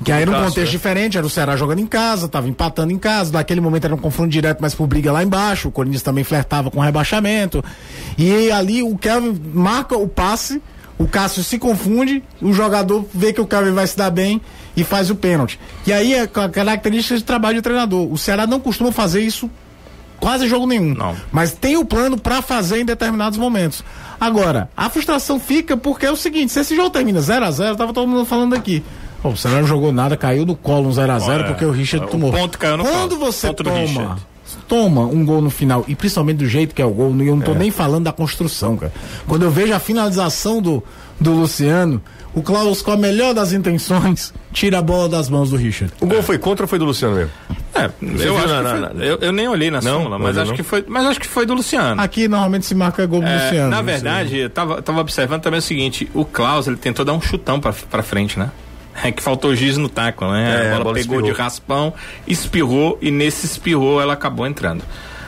Que 0.04 0.12
aí 0.12 0.22
era 0.22 0.30
um 0.30 0.34
Cássio, 0.34 0.50
contexto 0.50 0.72
né? 0.72 0.72
diferente, 0.72 1.18
era 1.18 1.26
o 1.26 1.30
Ceará 1.30 1.56
jogando 1.56 1.80
em 1.80 1.88
casa, 1.88 2.28
tava 2.28 2.50
empatando 2.50 2.92
em 2.92 2.98
casa, 2.98 3.32
naquele 3.32 3.62
momento 3.62 3.86
era 3.86 3.96
um 3.96 3.98
confronto 3.98 4.30
direto, 4.30 4.60
mas 4.60 4.76
por 4.76 4.88
briga 4.88 5.12
lá 5.12 5.24
embaixo, 5.24 5.70
o 5.70 5.72
Corinthians 5.72 6.02
também 6.02 6.24
flertava 6.24 6.70
com 6.70 6.80
rebaixamento. 6.80 7.64
E 8.18 8.52
ali 8.52 8.84
o 8.84 8.98
Kelvin 8.98 9.40
marca 9.54 9.98
o 9.98 10.08
passe, 10.08 10.62
o 10.98 11.08
Cássio 11.08 11.44
se 11.44 11.58
confunde, 11.58 12.24
o 12.42 12.54
jogador 12.54 13.06
vê 13.14 13.32
que 13.32 13.40
o 13.40 13.48
Kelvin 13.48 13.72
vai 13.72 13.88
se 13.88 13.98
dar 13.98 14.10
bem 14.10 14.42
e 14.76 14.84
faz 14.84 15.10
o 15.10 15.16
pênalti. 15.16 15.60
E 15.88 15.94
aí 15.94 16.14
é 16.14 16.28
característica 16.28 17.18
de 17.18 17.24
trabalho 17.24 17.58
do 17.58 17.62
treinador. 17.62 18.12
O 18.12 18.18
Ceará 18.18 18.46
não 18.46 18.60
costuma 18.60 18.92
fazer 18.92 19.22
isso 19.22 19.50
quase 20.20 20.48
jogo 20.48 20.66
nenhum. 20.66 20.94
Não. 20.94 21.16
Mas 21.32 21.54
tem 21.54 21.78
o 21.78 21.86
plano 21.86 22.18
pra 22.18 22.42
fazer 22.42 22.80
em 22.80 22.86
determinados 22.86 23.38
momentos. 23.38 23.84
Agora, 24.20 24.70
a 24.76 24.90
frustração 24.90 25.40
fica 25.40 25.76
porque 25.76 26.06
é 26.06 26.12
o 26.12 26.16
seguinte, 26.16 26.52
se 26.52 26.60
esse 26.60 26.76
jogo 26.76 26.90
termina 26.90 27.22
0 27.22 27.46
a 27.46 27.52
0 27.52 27.76
tava 27.76 27.94
todo 27.94 28.08
mundo 28.08 28.26
falando 28.26 28.56
aqui. 28.56 28.84
Pô, 29.22 29.30
o 29.30 29.38
Ceará 29.38 29.60
não 29.60 29.68
jogou 29.68 29.92
nada, 29.92 30.16
caiu 30.16 30.46
no 30.46 30.56
colo 30.56 30.88
um 30.90 30.92
0x0 30.92 31.28
Olha, 31.30 31.44
porque 31.46 31.66
o 31.66 31.72
Richard 31.72 32.06
o 32.06 32.10
tomou. 32.10 32.32
ponto 32.32 32.58
caiu 32.58 32.78
no 32.78 32.84
Quando 32.84 33.16
colo, 33.18 33.32
você 33.32 33.48
ponto 33.48 33.64
do 33.64 33.70
toma, 33.70 34.18
toma 34.68 35.02
um 35.02 35.26
gol 35.26 35.42
no 35.42 35.50
final, 35.50 35.84
e 35.88 35.96
principalmente 35.96 36.38
do 36.38 36.48
jeito 36.48 36.74
que 36.76 36.82
é 36.82 36.86
o 36.86 36.92
gol, 36.92 37.16
e 37.18 37.28
eu 37.28 37.36
não 37.36 37.42
tô 37.44 37.54
nem 37.54 37.72
falando 37.72 38.04
da 38.06 38.12
construção, 38.12 38.78
cara. 38.78 38.94
Quando 39.28 39.44
eu 39.44 39.52
vejo 39.52 39.74
a 39.74 39.80
finalização 39.80 40.62
do, 40.62 40.84
do 41.20 41.32
Luciano, 41.34 42.02
o 42.34 42.42
Klaus, 42.42 42.82
com 42.82 42.92
a 42.92 42.98
melhor 42.98 43.34
das 43.34 43.54
intenções, 43.54 44.34
tira 44.52 44.80
a 44.80 44.82
bola 44.82 45.08
das 45.08 45.30
mãos 45.30 45.50
do 45.52 45.56
Richard. 45.56 45.94
O 46.02 46.06
gol 46.06 46.22
foi 46.22 46.38
contra 46.38 46.66
ou 46.66 46.68
foi 46.68 46.78
do 46.78 46.86
Luciano 46.86 47.16
mesmo? 47.16 47.32
É, 47.74 47.90
eu 48.02 48.38
acho 48.38 48.48
na- 48.48 48.74
que 48.74 48.80
na- 48.80 48.90
foi, 48.90 49.08
eu, 49.10 49.18
eu 49.22 49.32
nem 49.32 49.48
olhei 49.48 49.72
na 49.72 49.82
Não? 49.82 49.98
súmula, 50.00 50.20
mas 50.20 50.38
acho 50.38 50.50
não? 50.52 50.56
que 50.56 50.64
foi, 50.64 50.84
mas 50.88 51.06
acho 51.08 51.20
que 51.20 51.28
foi 51.28 51.46
do 51.46 51.54
Luciano. 51.54 52.00
Aqui 52.02 52.28
normalmente 52.28 52.66
se 52.66 52.76
marca 52.76 53.06
gol 53.06 53.22
do 53.22 53.28
É, 53.28 53.44
Luciano. 53.44 53.70
na 53.70 53.82
verdade, 53.82 54.38
eu 54.38 54.50
tava, 54.50 54.82
tava 54.82 55.00
observando 55.02 55.42
também 55.42 55.60
o 55.60 55.62
seguinte: 55.62 56.10
o 56.14 56.24
Klaus 56.24 56.68
ele 56.68 56.78
tentou 56.78 57.04
dar 57.04 57.14
um 57.14 57.22
chutão 57.22 57.60
pra, 57.60 57.74
pra 57.74 58.04
frente, 58.04 58.38
né? 58.40 58.50
É 59.04 59.12
que 59.12 59.22
faltou 59.22 59.56
giz 59.56 59.78
no 59.78 59.90
taco, 59.90 60.26
né? 60.32 60.44
É, 60.44 60.56
a, 60.56 60.60
a 60.60 60.72
bola 60.72 60.84
bola 60.86 60.96
pegou 60.96 61.18
espirrou. 61.18 61.22
de 61.22 61.32
raspão, 61.32 61.94
espirrou 62.28 62.98
e 63.02 63.12
nesse 63.12 63.46
espirrou 63.46 64.02
ela 64.02 64.14
acabou 64.14 64.48
entrando. 64.48 64.84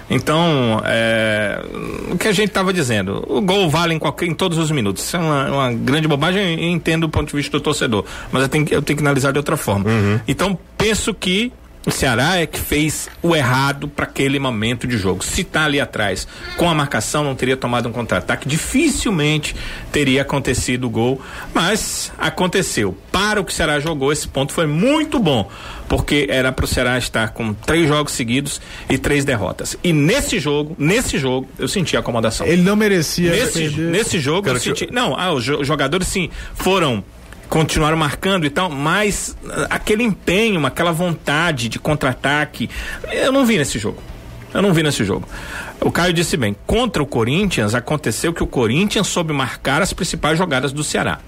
Então, 0.10 0.82
é, 0.86 1.62
o 2.10 2.18
que 2.18 2.30
a 2.30 2.32
gente 2.32 2.48
estava 2.48 2.72
dizendo, 2.72 3.26
o 3.28 3.42
gol 3.42 3.70
vale 3.70 3.94
em, 3.94 4.00
qualquer, 4.00 4.26
em 4.26 4.34
todos 4.34 4.58
os 4.58 4.72
minutos. 4.72 5.04
Isso 5.04 5.18
é 5.18 5.20
uma, 5.20 5.52
uma 5.52 5.74
grande 5.74 6.08
bobagem 6.08 6.60
e 6.60 6.72
entendo 6.72 7.04
o 7.04 7.10
ponto 7.10 7.28
de 7.28 7.36
vista 7.36 7.58
do 7.58 7.62
torcedor. 7.62 8.06
Mas 8.32 8.44
eu 8.44 8.50
tenho, 8.50 8.66
eu 8.72 8.82
tenho 8.82 8.98
que 8.98 9.04
analisar 9.04 9.32
de 9.32 9.38
outra 9.38 9.58
forma. 9.58 9.86
Então, 10.26 10.58
penso 10.78 11.14
que 11.14 11.52
o 11.88 11.92
Ceará 11.92 12.36
é 12.38 12.46
que 12.46 12.60
fez 12.60 13.08
o 13.24 13.34
errado 13.34 13.88
para 13.88 14.04
aquele 14.04 14.38
momento 14.40 14.86
de 14.86 14.98
jogo. 14.98 15.24
Se 15.24 15.42
tá 15.44 15.64
ali 15.64 15.80
atrás 15.80 16.28
com 16.58 16.70
a 16.70 16.74
marcação, 16.76 17.24
não 17.24 17.34
teria 17.34 17.56
tomado 17.56 17.88
um 17.88 17.94
contra-ataque, 17.94 18.46
dificilmente 18.48 19.56
teria 19.92 20.22
acontecido 20.22 20.86
o 20.86 20.90
gol, 20.90 21.22
mas 21.54 22.12
aconteceu. 22.18 22.96
Para 23.12 23.40
o 23.40 23.46
que 23.46 23.52
o 23.52 23.56
Ceará 23.56 23.80
jogou, 23.80 24.12
esse 24.12 24.28
ponto 24.28 24.52
foi 24.52 24.68
muito 24.68 25.18
bom, 25.18 25.50
porque 25.88 26.28
era 26.30 26.52
para 26.52 26.66
o 26.66 26.68
Ceará 26.68 26.98
estar 26.98 27.30
com 27.30 27.54
três 27.54 27.88
jogos 27.88 28.12
seguidos 28.12 28.60
e 28.90 28.98
três 28.98 29.24
derrotas. 29.24 29.78
E 29.84 29.94
nesse 29.94 30.40
jogo, 30.40 30.76
nesse 30.78 31.18
jogo, 31.18 31.48
eu 31.58 31.68
senti 31.70 31.96
acomodação. 31.96 32.46
Ele 32.46 32.62
não 32.62 32.76
merecia 32.76 33.32
Nesse, 33.32 33.60
perder. 33.62 33.92
nesse 33.92 34.20
jogo, 34.20 34.44
Cara, 34.44 34.58
eu 34.58 34.62
senti. 34.62 34.88
Não, 34.92 35.18
ah, 35.18 35.32
os 35.32 35.44
jo- 35.44 35.64
jogadores 35.64 36.08
sim 36.08 36.30
foram. 36.54 37.04
Continuaram 37.50 37.98
marcando 37.98 38.46
e 38.46 38.50
tal, 38.50 38.70
mas 38.70 39.36
ah, 39.50 39.68
aquele 39.70 40.04
empenho, 40.04 40.66
aquela 40.66 40.92
vontade 40.92 41.70
de 41.70 41.80
contra-ataque, 41.80 42.70
eu 43.12 43.32
não 43.32 43.46
vi 43.46 43.58
nesse 43.58 43.80
jogo. 43.80 44.02
Eu 44.54 44.62
não 44.62 44.74
vi 44.74 44.84
nesse 44.84 45.04
jogo. 45.04 45.28
O 45.80 45.92
Caio 45.92 46.14
disse 46.14 46.36
bem: 46.36 46.56
contra 46.66 47.02
o 47.02 47.06
Corinthians, 47.06 47.76
aconteceu 47.76 48.34
que 48.34 48.44
o 48.44 48.48
Corinthians 48.48 49.08
soube 49.08 49.34
marcar 49.34 49.82
as 49.82 49.94
principais 49.94 50.38
jogadas 50.38 50.72
do 50.72 50.84
Ceará. 50.84 51.20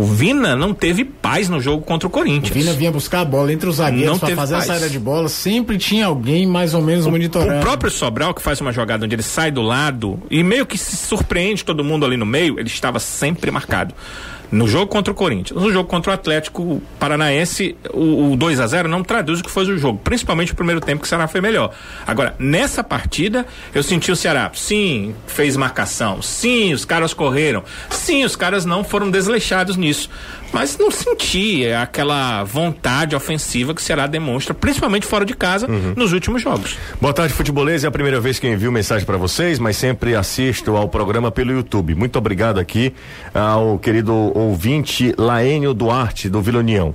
O 0.00 0.04
Vina 0.04 0.56
não 0.56 0.72
teve 0.72 1.04
paz 1.04 1.50
no 1.50 1.60
jogo 1.60 1.84
contra 1.84 2.08
o 2.08 2.10
Corinthians. 2.10 2.54
Vina 2.54 2.72
vinha 2.72 2.90
buscar 2.90 3.20
a 3.20 3.24
bola 3.26 3.52
entre 3.52 3.68
os 3.68 3.76
zagueiros 3.76 4.18
para 4.18 4.34
fazer 4.34 4.54
paz. 4.54 4.64
a 4.64 4.72
saída 4.72 4.88
de 4.88 4.98
bola. 4.98 5.28
Sempre 5.28 5.76
tinha 5.76 6.06
alguém 6.06 6.46
mais 6.46 6.72
ou 6.72 6.80
menos 6.80 7.06
monitorando. 7.06 7.58
O 7.58 7.60
próprio 7.60 7.90
Sobral, 7.90 8.32
que 8.32 8.40
faz 8.40 8.62
uma 8.62 8.72
jogada 8.72 9.04
onde 9.04 9.14
ele 9.14 9.22
sai 9.22 9.50
do 9.50 9.60
lado 9.60 10.18
e 10.30 10.42
meio 10.42 10.64
que 10.64 10.78
se 10.78 10.96
surpreende 10.96 11.66
todo 11.66 11.84
mundo 11.84 12.06
ali 12.06 12.16
no 12.16 12.24
meio, 12.24 12.58
ele 12.58 12.68
estava 12.68 12.98
sempre 12.98 13.50
marcado. 13.50 13.94
No 14.50 14.66
jogo 14.66 14.88
contra 14.88 15.12
o 15.12 15.14
Corinthians. 15.14 15.60
No 15.60 15.72
jogo 15.72 15.88
contra 15.88 16.10
o 16.10 16.14
Atlético 16.14 16.82
Paranaense, 16.98 17.76
o, 17.92 18.32
o 18.32 18.36
2 18.36 18.58
a 18.58 18.66
0 18.66 18.88
não 18.88 19.02
traduz 19.02 19.38
o 19.38 19.44
que 19.44 19.50
foi 19.50 19.64
o 19.64 19.78
jogo. 19.78 20.00
Principalmente 20.02 20.52
o 20.52 20.56
primeiro 20.56 20.80
tempo 20.80 21.02
que 21.02 21.06
o 21.06 21.08
Ceará 21.08 21.28
foi 21.28 21.40
melhor. 21.40 21.72
Agora, 22.04 22.34
nessa 22.36 22.82
partida, 22.82 23.46
eu 23.72 23.82
senti 23.82 24.10
o 24.10 24.16
Ceará, 24.16 24.50
sim, 24.52 25.14
fez 25.28 25.56
marcação. 25.56 26.20
Sim, 26.20 26.72
os 26.72 26.84
caras 26.84 27.14
correram. 27.14 27.62
Sim, 27.90 28.24
os 28.24 28.34
caras 28.34 28.64
não 28.64 28.82
foram 28.82 29.08
desleixados 29.08 29.76
nisso. 29.76 29.89
Mas 30.52 30.76
não 30.76 30.90
senti 30.90 31.66
aquela 31.72 32.42
vontade 32.42 33.14
ofensiva 33.14 33.72
que 33.72 33.80
o 33.80 33.84
Ceará 33.84 34.06
demonstra, 34.06 34.52
principalmente 34.52 35.06
fora 35.06 35.24
de 35.24 35.34
casa, 35.34 35.68
nos 35.96 36.12
últimos 36.12 36.42
jogos. 36.42 36.76
Boa 37.00 37.14
tarde, 37.14 37.32
futebolês. 37.32 37.84
É 37.84 37.86
a 37.86 37.90
primeira 37.90 38.20
vez 38.20 38.38
que 38.38 38.46
eu 38.46 38.52
envio 38.52 38.72
mensagem 38.72 39.06
para 39.06 39.16
vocês, 39.16 39.58
mas 39.58 39.76
sempre 39.76 40.14
assisto 40.16 40.76
ao 40.76 40.88
programa 40.88 41.30
pelo 41.30 41.52
YouTube. 41.52 41.94
Muito 41.94 42.16
obrigado 42.18 42.58
aqui 42.58 42.92
ao 43.32 43.78
querido 43.78 44.12
ouvinte 44.36 45.14
Laênio 45.16 45.72
Duarte, 45.72 46.28
do 46.28 46.42
Vila 46.42 46.58
União. 46.58 46.94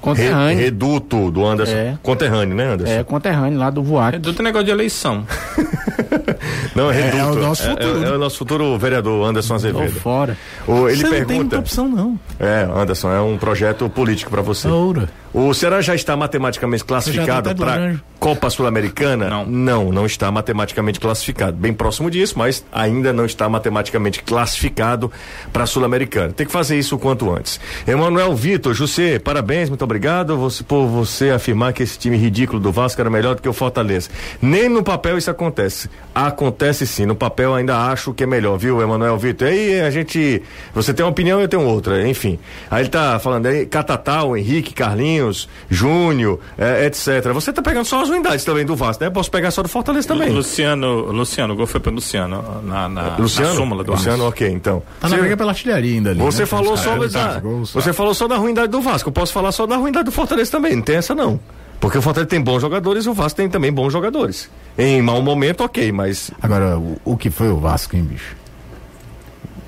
Re- 0.00 0.14
Conterrâneo. 0.14 0.58
reduto 0.58 1.30
do 1.30 1.44
Anderson. 1.46 1.72
É. 1.74 1.98
Conterrâneo, 2.02 2.54
né, 2.56 2.72
Anderson? 2.72 2.92
É, 2.92 3.04
conterrâneo 3.04 3.58
lá 3.58 3.68
do 3.70 3.82
Voac. 3.82 4.16
É 4.16 4.18
do 4.18 4.42
negócio 4.42 4.64
de 4.64 4.70
eleição. 4.70 5.24
Não, 6.74 6.90
é 6.90 6.98
É, 6.98 7.02
reduto. 7.04 7.18
é 7.18 7.24
o 7.26 7.34
nosso 7.34 7.62
É- 7.62 7.70
futuro. 7.70 8.04
É, 8.04 8.08
é 8.08 8.12
o 8.12 8.18
nosso 8.18 8.38
futuro 8.38 8.78
vereador 8.78 9.28
Anderson 9.28 9.48
Tô 9.48 9.54
Azevedo. 9.54 9.92
fora. 10.00 10.36
O, 10.66 10.88
ele 10.88 10.96
Você 10.96 11.02
não 11.04 11.10
tem 11.10 11.18
muita 11.20 11.26
pergunta. 11.34 11.58
opção, 11.58 11.88
não. 11.88 12.18
É, 12.38 12.68
Anderson, 12.74 13.10
é 13.12 13.20
um 13.20 13.36
projeto 13.36 13.88
político 13.88 14.30
para 14.30 14.42
você. 14.42 14.68
Oura. 14.68 15.08
O 15.32 15.54
Ceará 15.54 15.80
já 15.80 15.94
está 15.94 16.16
matematicamente 16.16 16.84
classificado 16.84 17.42
tá 17.42 17.50
até 17.50 17.54
para. 17.54 18.00
Copa 18.18 18.50
Sul-Americana? 18.50 19.30
Não. 19.30 19.46
não, 19.46 19.92
não 19.92 20.06
está 20.06 20.30
matematicamente 20.30 21.00
classificado. 21.00 21.56
Bem 21.56 21.72
próximo 21.72 22.10
disso, 22.10 22.34
mas 22.36 22.62
ainda 22.70 23.14
não 23.14 23.24
está 23.24 23.48
matematicamente 23.48 24.22
classificado 24.22 25.10
para 25.52 25.64
a 25.64 25.66
Sul-Americana. 25.66 26.32
Tem 26.32 26.46
que 26.46 26.52
fazer 26.52 26.78
isso 26.78 26.96
o 26.96 26.98
quanto 26.98 27.34
antes. 27.34 27.58
Emanuel 27.86 28.34
Vitor, 28.36 28.74
José, 28.74 29.18
parabéns, 29.18 29.70
muito 29.70 29.82
obrigado 29.82 30.36
você, 30.36 30.62
por 30.62 30.86
você 30.86 31.30
afirmar 31.30 31.72
que 31.72 31.82
esse 31.82 31.98
time 31.98 32.16
ridículo 32.18 32.60
do 32.60 32.70
Vasco 32.70 33.00
era 33.00 33.08
melhor 33.08 33.36
do 33.36 33.42
que 33.42 33.48
o 33.48 33.54
Fortaleza. 33.54 34.10
Nem 34.42 34.68
no 34.68 34.82
papel 34.82 35.16
isso 35.16 35.30
acontece. 35.30 35.88
Acontece 36.14 36.86
sim, 36.86 37.06
no 37.06 37.14
papel 37.16 37.54
ainda 37.54 37.78
acho 37.86 38.12
que 38.12 38.24
é 38.24 38.26
melhor, 38.26 38.58
viu, 38.58 38.82
Emanuel 38.82 39.16
Vitor? 39.16 39.48
Aí 39.48 39.80
a 39.80 39.90
gente, 39.90 40.42
você 40.74 40.92
tem 40.92 41.04
uma 41.06 41.10
opinião, 41.12 41.40
eu 41.40 41.48
tenho 41.48 41.62
outra, 41.62 42.06
enfim. 42.06 42.38
Aí 42.70 42.82
ele 42.82 42.90
tá 42.90 43.18
falando 43.18 43.46
aí, 43.46 43.64
Catatal, 43.64 44.36
Henrique, 44.36 44.74
Carlinhos, 44.74 45.19
Carlinhos, 45.20 45.48
Júnior, 45.68 46.40
é, 46.56 46.86
etc. 46.86 47.32
Você 47.32 47.52
tá 47.52 47.62
pegando 47.62 47.84
só 47.84 48.02
as 48.02 48.08
unidades 48.08 48.44
também 48.44 48.64
do 48.64 48.74
Vasco, 48.74 49.04
né? 49.04 49.10
Posso 49.10 49.30
pegar 49.30 49.50
só 49.50 49.62
do 49.62 49.68
Fortaleza 49.68 50.08
também. 50.08 50.30
Luciano, 50.30 51.12
Luciano, 51.12 51.54
o 51.54 51.56
gol 51.56 51.66
foi 51.66 51.80
para 51.80 51.92
Luciano 51.92 52.62
na, 52.64 52.88
na, 52.88 53.16
Luciano? 53.16 53.50
na 53.50 53.56
súmula 53.56 53.84
do 53.84 53.92
Luciano, 53.92 54.24
Vasco. 54.24 54.30
ok, 54.30 54.48
então. 54.48 54.82
Tá 55.00 55.08
na 55.08 55.16
briga 55.16 55.36
pela 55.36 55.52
artilharia 55.52 55.94
ainda 55.94 56.10
ali. 56.10 56.20
Você 56.20 56.40
né? 56.40 56.46
falou 56.46 56.76
só 56.76 56.90
caras, 56.90 57.12
da, 57.12 57.28
tá, 57.34 57.40
você 57.40 57.92
falou 57.92 58.14
só 58.14 58.26
da 58.26 58.36
ruindade 58.36 58.68
do 58.68 58.80
Vasco. 58.80 59.08
Eu 59.08 59.12
posso 59.12 59.32
falar 59.32 59.52
só 59.52 59.66
da 59.66 59.76
ruindade 59.76 60.06
do 60.06 60.12
Fortaleza 60.12 60.50
também. 60.50 60.74
Não 60.74 60.82
tem 60.82 60.96
essa 60.96 61.14
não. 61.14 61.38
Porque 61.78 61.96
o 61.96 62.02
Fortaleza 62.02 62.28
tem 62.28 62.40
bons 62.40 62.60
jogadores 62.60 63.06
e 63.06 63.08
o 63.08 63.14
Vasco 63.14 63.36
tem 63.36 63.48
também 63.48 63.72
bons 63.72 63.92
jogadores. 63.92 64.50
Em 64.76 65.00
mau 65.00 65.22
momento, 65.22 65.64
ok, 65.64 65.90
mas 65.92 66.30
Agora, 66.42 66.78
o, 66.78 67.00
o 67.04 67.16
que 67.16 67.30
foi 67.30 67.48
o 67.48 67.56
Vasco, 67.56 67.96
hein, 67.96 68.02
bicho? 68.02 68.36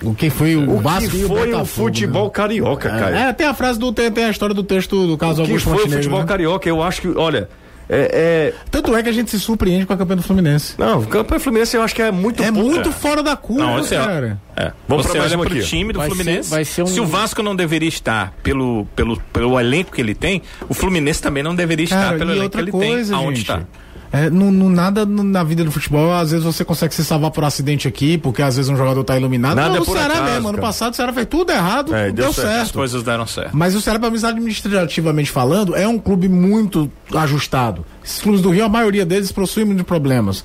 O 0.02 0.14
que 0.14 0.30
foi 0.30 0.56
o, 0.56 0.70
o 0.70 0.78
Vasco 0.78 1.10
que 1.10 1.16
e 1.18 1.24
o 1.24 1.28
foi 1.28 1.42
o 1.48 1.52
Botafogo, 1.52 1.66
futebol 1.88 2.24
né? 2.24 2.30
carioca, 2.30 2.90
cara? 2.90 3.18
É, 3.18 3.32
tem 3.32 3.46
a 3.46 3.54
frase 3.54 3.78
do. 3.78 3.92
Tem, 3.92 4.10
tem 4.10 4.24
a 4.24 4.30
história 4.30 4.54
do 4.54 4.62
texto 4.62 5.06
do 5.06 5.16
caso 5.16 5.42
o 5.42 5.44
que 5.44 5.50
Augusto 5.52 5.64
foi 5.64 5.72
o 5.72 5.76
Montenegro, 5.76 6.02
futebol 6.02 6.20
né? 6.20 6.26
carioca? 6.26 6.68
Eu 6.68 6.82
acho 6.82 7.00
que, 7.02 7.08
olha, 7.08 7.48
é, 7.88 8.52
é- 8.54 8.54
Tanto 8.70 8.96
é 8.96 9.02
que 9.02 9.08
a 9.08 9.12
gente 9.12 9.30
se 9.30 9.38
surpreende 9.38 9.84
com 9.86 9.92
a 9.92 9.96
campanha 9.96 10.16
do 10.16 10.22
Fluminense. 10.22 10.74
não, 10.78 11.00
o 11.00 11.06
campeão 11.06 11.38
Fluminense 11.38 11.76
eu 11.76 11.82
acho 11.82 11.94
que 11.94 12.00
é 12.02 12.10
muito 12.10 12.42
É 12.42 12.50
pouco. 12.50 12.68
muito 12.68 12.90
fora 12.92 13.22
da 13.22 13.36
curva, 13.36 13.64
Não, 13.64 13.78
você, 13.82 13.96
cara. 13.96 14.40
é. 14.56 14.72
Vamos 14.88 15.04
você 15.06 15.12
pra 15.12 15.20
mais 15.20 15.32
olha 15.32 15.40
pro 15.46 15.52
aqui. 15.58 15.66
time 15.66 15.92
do 15.92 15.98
Vai 15.98 16.08
Fluminense. 16.08 16.48
ser- 16.48 16.54
vai 16.54 16.64
ser 16.64 16.82
um- 16.82 16.86
Se 16.86 17.00
o 17.00 17.06
Vasco 17.06 17.42
não 17.42 17.54
deveria 17.54 17.88
estar 17.88 18.32
pelo, 18.42 18.86
pelo, 18.96 19.20
pelo 19.32 19.58
elenco 19.60 19.92
que 19.92 20.00
ele 20.00 20.14
tem, 20.14 20.42
o 20.68 20.74
Fluminense 20.74 21.20
também 21.20 21.42
não 21.42 21.54
deveria 21.54 21.84
estar 21.84 22.00
Cara, 22.02 22.18
pelo 22.18 22.30
e 22.30 22.32
elenco 22.32 22.44
outra 22.44 22.62
que 22.62 22.70
ele 22.70 22.72
coisa, 22.72 23.14
tem. 23.14 23.24
Aonde 23.24 23.40
gente. 23.40 23.50
está? 23.50 23.62
É, 24.12 24.28
no, 24.28 24.50
no- 24.50 24.68
nada 24.68 25.06
no- 25.06 25.24
na 25.24 25.42
vida 25.42 25.64
do 25.64 25.72
futebol, 25.72 26.12
às 26.12 26.30
vezes 26.32 26.44
você 26.44 26.64
consegue 26.64 26.94
se 26.94 27.02
salvar 27.02 27.30
por 27.30 27.44
acidente 27.44 27.88
aqui, 27.88 28.18
porque 28.18 28.42
às 28.42 28.56
vezes 28.56 28.68
um 28.70 28.76
jogador 28.76 29.02
tá 29.04 29.16
iluminado. 29.16 29.56
Nada 29.56 29.70
não, 29.70 29.76
é 29.76 29.80
o 29.80 29.84
por 29.86 29.96
Ceará 29.96 30.14
acaso, 30.14 30.30
mesmo. 30.32 30.48
Ano 30.48 30.58
cara. 30.58 30.66
passado 30.68 30.92
o 30.92 30.96
Ceará 30.96 31.12
fez 31.14 31.26
tudo 31.30 31.50
errado, 31.50 31.94
É, 31.94 32.04
deu, 32.04 32.12
deu 32.26 32.32
certo. 32.32 32.46
certo. 32.48 32.62
As 32.62 32.70
coisas 32.72 33.02
deram 33.02 33.26
certo. 33.26 33.50
Mas 33.56 33.74
o 33.74 33.80
Ceará, 33.80 33.98
pelo 33.98 34.12
menos 34.12 34.22
administrativamente 34.24 35.30
falando, 35.30 35.74
é 35.74 35.88
um 35.88 35.98
clube 35.98 36.28
muito 36.28 36.90
ajustado. 37.14 37.86
Esses 38.04 38.20
clubes 38.20 38.42
do 38.42 38.50
Rio, 38.50 38.66
a 38.66 38.68
maioria 38.68 39.06
deles 39.06 39.32
possuem 39.32 39.74
de 39.74 39.82
problemas. 39.82 40.44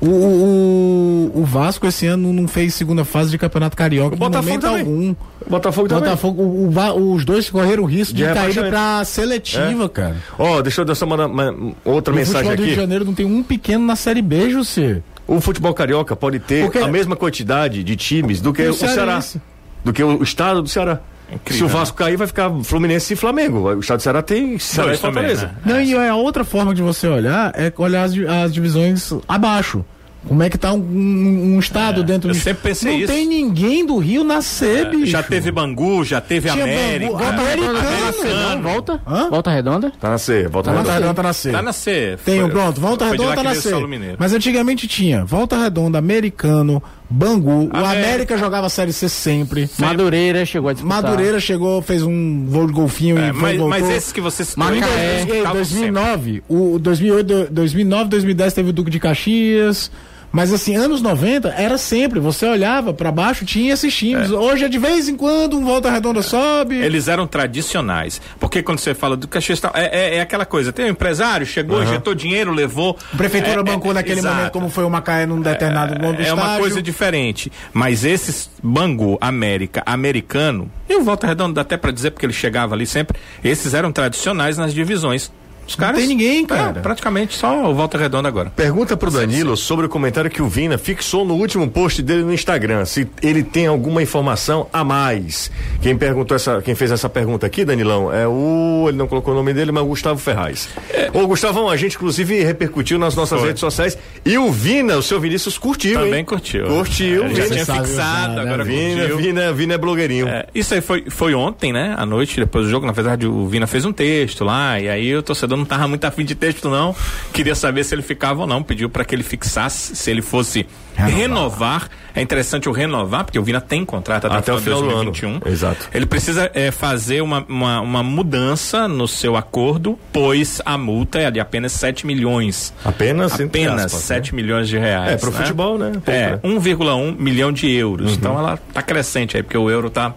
O, 0.00 0.06
o, 0.08 1.32
o 1.40 1.44
Vasco 1.44 1.86
esse 1.86 2.06
ano 2.06 2.32
não 2.32 2.46
fez 2.48 2.74
segunda 2.74 3.04
fase 3.04 3.30
de 3.30 3.38
campeonato 3.38 3.76
carioca 3.76 4.14
O 4.16 4.18
Botafogo 4.18 4.58
também. 4.58 4.80
algum. 4.80 5.10
O 5.46 5.50
Botafogo 5.50 5.86
O 5.86 5.88
também. 5.88 6.04
Botafogo, 6.04 6.42
o- 6.42 6.68
o 6.68 7.14
os 7.14 7.24
dois 7.24 7.48
correram 7.48 7.84
o 7.84 7.86
risco 7.86 8.14
de, 8.14 8.26
De 8.26 8.32
cair 8.34 8.54
pra 8.68 9.04
seletiva, 9.04 9.84
É. 9.84 9.88
cara. 9.88 10.16
Ó, 10.38 10.60
deixa 10.62 10.80
eu 10.80 10.84
dar 10.84 10.94
só 10.94 11.06
uma, 11.06 11.26
uma- 11.26 11.72
outra 11.84 12.12
o 12.12 12.16
mensagem 12.16 12.50
futebol 12.50 12.56
do 12.56 12.62
Rio 12.62 12.66
de 12.66 12.72
aqui. 12.72 12.80
Janeiro 12.80 13.04
não 13.04 13.14
tem 13.14 13.24
um 13.26 13.42
pequeno 13.42 13.84
na 13.86 13.96
Série 13.96 14.22
B, 14.22 14.50
José. 14.50 15.00
O 15.26 15.40
futebol 15.40 15.72
carioca 15.72 16.14
pode 16.14 16.38
ter 16.38 16.64
Porque- 16.64 16.78
a 16.78 16.88
mesma 16.88 17.16
quantidade 17.16 17.82
de 17.82 17.96
times 17.96 18.40
do 18.40 18.52
que 18.52 18.62
o 18.62 18.70
o 18.70 18.74
Ceará. 18.74 18.94
Cearense? 18.94 19.40
Do 19.84 19.92
que 19.92 20.02
o 20.02 20.22
estado 20.22 20.60
do 20.62 20.68
Ceará. 20.68 21.00
Incrível, 21.34 21.58
Se 21.58 21.64
o 21.64 21.68
Vasco 21.78 21.96
cair, 21.96 22.16
vai 22.16 22.26
ficar 22.26 22.50
Fluminense 22.62 23.12
e 23.12 23.16
Flamengo. 23.16 23.58
O 23.74 23.80
estado 23.80 23.98
do 23.98 24.02
Ceará 24.02 24.22
tem 24.22 24.58
Ceará 24.58 24.88
Dois 24.88 24.98
e 24.98 25.02
Fortaleza. 25.02 25.46
também, 25.64 25.86
né? 25.86 25.94
Não, 25.94 26.04
e 26.04 26.08
a 26.08 26.14
outra 26.16 26.44
forma 26.44 26.74
de 26.74 26.82
você 26.82 27.06
olhar 27.08 27.52
é 27.54 27.72
olhar 27.76 28.04
as, 28.04 28.12
as 28.44 28.52
divisões 28.52 29.12
abaixo. 29.28 29.84
Como 30.26 30.42
é 30.42 30.48
que 30.48 30.56
tá 30.56 30.72
um, 30.72 30.78
um- 30.78 31.54
um 31.56 31.58
estado 31.58 32.02
dentro 32.02 32.30
eu 32.30 32.34
do 32.34 32.40
sempre 32.40 32.62
pensei 32.62 32.92
Não 32.92 32.98
isso. 33.00 33.12
tem 33.12 33.26
ninguém 33.26 33.84
do 33.84 33.98
Rio 33.98 34.24
na 34.24 34.40
C, 34.40 34.86
bicho. 34.86 35.08
Já 35.08 35.22
teve 35.22 35.50
Bangu, 35.52 36.02
já 36.02 36.18
teve 36.18 36.48
Tinha 36.50 36.64
América. 36.64 37.12
Bangu, 37.12 37.24
Americano. 37.28 38.62
Volta. 38.62 39.00
Hã? 39.06 39.28
Volta 39.28 39.50
redonda. 39.50 39.92
Tá 40.00 40.08
na 40.08 40.16
C, 40.16 40.48
volta 40.48 40.72
Volta 40.72 40.88
na 40.88 40.94
Redonda 40.94 41.14
tá 41.14 41.22
na 41.22 41.32
C. 41.34 41.50
Tá 41.52 41.60
na 41.62 41.72
C. 41.74 42.18
Tem, 42.24 42.40
Foi- 42.40 42.50
pronto, 42.50 42.80
Volta 42.80 43.04
de 43.04 43.10
Redonda 43.10 43.34
tá 43.34 43.42
na 43.42 43.54
C. 43.54 43.70
Mas 44.18 44.32
antigamente 44.32 44.88
tinha 44.88 45.26
Volta 45.26 45.58
Redonda, 45.58 45.98
Americano, 45.98 46.82
Bangu. 47.10 47.68
O 47.72 47.76
América. 47.76 47.90
América 47.90 48.38
jogava 48.38 48.68
Série 48.68 48.92
C 48.92 49.08
sempre. 49.08 49.68
Madureira 49.78 50.44
chegou 50.46 50.70
a 50.70 50.72
disputar. 50.72 51.02
Madureira 51.02 51.38
chegou, 51.38 51.80
fez 51.82 52.02
um 52.02 52.46
voo 52.48 52.66
de 52.66 52.72
golfinho 52.72 53.18
É, 53.18 53.30
e 53.30 53.32
foi, 53.32 53.40
mas, 53.42 53.56
voltou. 53.58 53.68
mas 53.68 53.90
esses 53.90 54.12
que 54.12 54.20
você 54.20 54.44
citou, 54.44 54.64
Macaé. 54.64 54.78
eles 54.80 55.24
dois- 55.26 55.34
em 55.34 55.38
estavam 55.38 55.56
2009, 55.58 56.42
o 56.48 56.78
2008, 56.78 57.48
2009, 57.50 58.08
2010 58.10 58.52
teve 58.54 58.70
o 58.70 58.72
Duque 58.72 58.90
de 58.90 58.98
Caxias. 58.98 59.90
Mas 60.34 60.52
assim, 60.52 60.74
anos 60.74 61.00
90 61.00 61.48
era 61.56 61.78
sempre, 61.78 62.18
você 62.18 62.44
olhava 62.44 62.92
pra 62.92 63.12
baixo, 63.12 63.44
tinha 63.44 63.72
esses 63.72 63.94
times. 63.94 64.32
Hoje 64.32 64.64
é 64.64 64.68
de 64.68 64.80
vez 64.80 65.08
em 65.08 65.16
quando 65.16 65.56
um 65.56 65.64
Volta 65.64 65.88
Redonda 65.88 66.22
sobe. 66.22 66.74
Eles 66.74 67.06
eram 67.06 67.24
tradicionais. 67.24 68.20
Porque 68.40 68.60
quando 68.60 68.80
você 68.80 68.94
fala 68.94 69.16
do 69.16 69.28
Caxias, 69.28 69.62
é, 69.74 70.14
é, 70.14 70.16
é 70.16 70.20
aquela 70.20 70.44
coisa: 70.44 70.72
tem 70.72 70.86
um 70.86 70.88
empresário, 70.88 71.46
chegou, 71.46 71.80
injetou 71.80 72.16
dinheiro, 72.16 72.52
levou. 72.52 72.98
A 73.12 73.16
prefeitura 73.16 73.60
é, 73.60 73.62
bancou 73.62 73.92
é, 73.92 73.94
naquele 73.94 74.18
exato. 74.18 74.34
momento, 74.34 74.52
como 74.52 74.68
foi 74.68 74.82
o 74.82 74.90
Macaé 74.90 75.24
num 75.24 75.40
determinado 75.40 75.94
momento 75.94 76.16
do 76.16 76.22
É 76.24 76.32
uma 76.32 76.58
coisa 76.58 76.82
diferente. 76.82 77.52
Mas 77.72 78.04
esses 78.04 78.50
Bangu, 78.60 79.16
América, 79.20 79.84
Americano, 79.86 80.68
e 80.88 80.96
o 80.96 81.04
Volta 81.04 81.28
Redonda 81.28 81.54
dá 81.54 81.60
até 81.60 81.76
pra 81.76 81.92
dizer, 81.92 82.10
porque 82.10 82.26
ele 82.26 82.32
chegava 82.32 82.74
ali 82.74 82.86
sempre, 82.86 83.20
esses 83.44 83.72
eram 83.72 83.92
tradicionais 83.92 84.58
nas 84.58 84.74
divisões. 84.74 85.30
Os 85.66 85.74
caras. 85.74 85.96
tem 85.98 86.06
ninguém, 86.08 86.44
É, 86.44 86.46
cara. 86.46 86.80
praticamente 86.80 87.34
só 87.34 87.70
o 87.70 87.74
Volta 87.74 87.96
Redonda 87.98 88.28
agora. 88.28 88.50
Pergunta 88.54 88.96
pro 88.96 89.10
Danilo 89.10 89.56
sobre 89.56 89.86
o 89.86 89.88
comentário 89.88 90.30
que 90.30 90.42
o 90.42 90.48
Vina 90.48 90.76
fixou 90.78 91.24
no 91.24 91.34
último 91.34 91.68
post 91.68 92.02
dele 92.02 92.22
no 92.22 92.32
Instagram, 92.32 92.84
se 92.84 93.06
ele 93.22 93.42
tem 93.42 93.66
alguma 93.66 94.02
informação 94.02 94.66
a 94.72 94.84
mais. 94.84 95.50
Quem 95.80 95.96
perguntou 95.96 96.34
essa, 96.34 96.60
quem 96.62 96.74
fez 96.74 96.90
essa 96.90 97.08
pergunta 97.08 97.46
aqui, 97.46 97.64
Danilão, 97.64 98.12
é 98.12 98.26
o, 98.26 98.84
ele 98.88 98.96
não 98.96 99.06
colocou 99.06 99.32
o 99.32 99.36
nome 99.36 99.52
dele, 99.54 99.72
mas 99.72 99.82
o 99.82 99.86
Gustavo 99.86 100.18
Ferraz. 100.18 100.68
Ô, 101.12 101.26
Gustavão, 101.26 101.68
a 101.68 101.76
gente 101.76 101.96
inclusive 101.96 102.42
repercutiu 102.42 102.98
nas 102.98 103.14
nossas 103.14 103.38
Foi. 103.38 103.48
redes 103.48 103.60
sociais 103.60 103.96
e 104.24 104.36
o 104.38 104.50
Vina, 104.50 104.96
o 104.96 105.02
seu 105.02 105.18
Vinícius 105.20 105.56
curtiu, 105.58 105.98
Também 106.00 106.20
hein? 106.20 106.24
curtiu. 106.24 106.66
Curtiu, 106.66 107.24
É, 107.24 107.34
já 107.34 107.44
tinha 107.46 107.58
fixado, 107.66 107.82
usar, 107.84 108.28
né? 108.30 108.42
agora 108.42 108.64
Vina, 108.64 109.00
curtiu. 109.00 109.16
Vina, 109.18 109.52
Vina 109.52 109.74
é 109.74 109.78
blogueirinho. 109.78 110.28
É, 110.28 110.46
isso 110.54 110.74
aí 110.74 110.80
foi, 110.80 111.04
foi 111.08 111.34
ontem, 111.34 111.72
né? 111.72 111.94
À 111.96 112.04
noite, 112.04 112.38
depois 112.38 112.64
do 112.64 112.70
jogo. 112.70 112.86
Na 112.86 112.92
verdade, 112.92 113.26
o 113.26 113.46
Vina 113.46 113.66
fez 113.66 113.84
um 113.84 113.92
texto 113.92 114.44
lá, 114.44 114.78
e 114.80 114.88
aí 114.88 115.14
o 115.16 115.22
torcedor 115.22 115.53
não 115.56 115.64
tava 115.64 115.86
muito 115.88 116.04
afim 116.04 116.24
de 116.24 116.34
texto, 116.34 116.68
não. 116.68 116.94
Queria 117.32 117.54
saber 117.54 117.84
se 117.84 117.94
ele 117.94 118.02
ficava 118.02 118.42
ou 118.42 118.46
não. 118.46 118.62
Pediu 118.62 118.88
para 118.88 119.04
que 119.04 119.14
ele 119.14 119.22
fixasse, 119.22 119.96
se 119.96 120.10
ele 120.10 120.22
fosse 120.22 120.66
renovar. 120.94 121.88
É 122.16 122.22
interessante 122.22 122.68
o 122.68 122.72
renovar, 122.72 123.24
porque 123.24 123.38
o 123.38 123.42
Vina 123.42 123.60
tem 123.60 123.84
contrato 123.84 124.26
até, 124.26 124.36
Até 124.36 124.52
o 124.52 124.58
final 124.60 124.80
do 124.80 124.90
ano. 124.90 125.10
2021. 125.10 125.40
Exato. 125.50 125.88
Ele 125.92 126.06
precisa 126.06 126.48
é, 126.54 126.70
fazer 126.70 127.20
uma, 127.22 127.44
uma, 127.48 127.80
uma 127.80 128.02
mudança 128.04 128.86
no 128.86 129.08
seu 129.08 129.36
acordo, 129.36 129.98
pois 130.12 130.62
a 130.64 130.78
multa 130.78 131.18
é 131.18 131.28
de 131.30 131.40
apenas 131.40 131.72
7 131.72 132.06
milhões. 132.06 132.72
Apenas, 132.84 133.40
Apenas 133.40 133.86
aspas, 133.86 134.00
7 134.02 134.32
né? 134.32 134.36
milhões 134.42 134.68
de 134.68 134.78
reais. 134.78 135.10
É, 135.12 135.16
pro 135.16 135.32
né? 135.32 135.38
futebol, 135.38 135.76
né? 135.76 135.90
Pouco, 135.92 136.10
É, 136.12 136.30
né? 136.32 136.40
1,1 136.44 137.16
milhão 137.18 137.50
de 137.50 137.68
euros. 137.68 138.12
Então 138.12 138.38
ela 138.38 138.56
tá 138.72 138.80
crescente 138.80 139.36
aí, 139.36 139.42
porque 139.42 139.58
o 139.58 139.68
euro 139.68 139.90
tá 139.90 140.14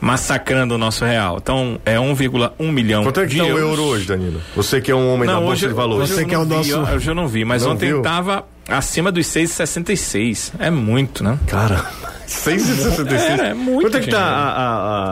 massacrando 0.00 0.74
o 0.74 0.78
nosso 0.78 1.04
real. 1.04 1.38
Então 1.40 1.78
é 1.84 1.96
1,1 1.98 2.72
milhão 2.72 3.02
Quanto 3.02 3.20
é 3.20 3.24
que 3.26 3.32
de 3.34 3.38
tá 3.38 3.44
o 3.44 3.48
euros. 3.48 3.60
euro 3.78 3.82
hoje, 3.82 4.06
Danilo? 4.06 4.40
Você 4.54 4.80
que 4.80 4.90
é 4.90 4.94
um 4.94 5.12
homem 5.12 5.26
da 5.26 5.34
Não, 5.34 5.40
Bolsa 5.40 5.52
hoje, 5.54 5.68
de 5.68 5.74
Valores. 5.74 6.08
Você 6.10 6.22
eu 6.22 6.26
que 6.26 6.34
é 6.34 6.38
não 6.38 6.44
o 6.44 6.46
vi, 6.48 6.54
nosso- 6.54 6.70
eu- 6.90 6.96
Hoje 6.96 7.10
eu 7.10 7.14
não 7.14 7.28
vi, 7.28 7.44
mas 7.44 7.62
Não 7.64 7.72
ontem 7.72 7.88
viu? 7.88 8.02
tava 8.02 8.44
acima 8.68 9.10
dos 9.12 9.26
6,66. 9.26 10.52
É 10.58 10.70
muito, 10.70 11.22
né? 11.24 11.38
Cara, 11.46 11.84
6,66. 12.26 13.40
É, 13.40 13.48
é 13.50 13.54
muito 13.54 13.82
Quanto 13.82 13.96
é 13.96 14.00
que 14.00 14.10
tá 14.10 14.20
a, 14.20 14.50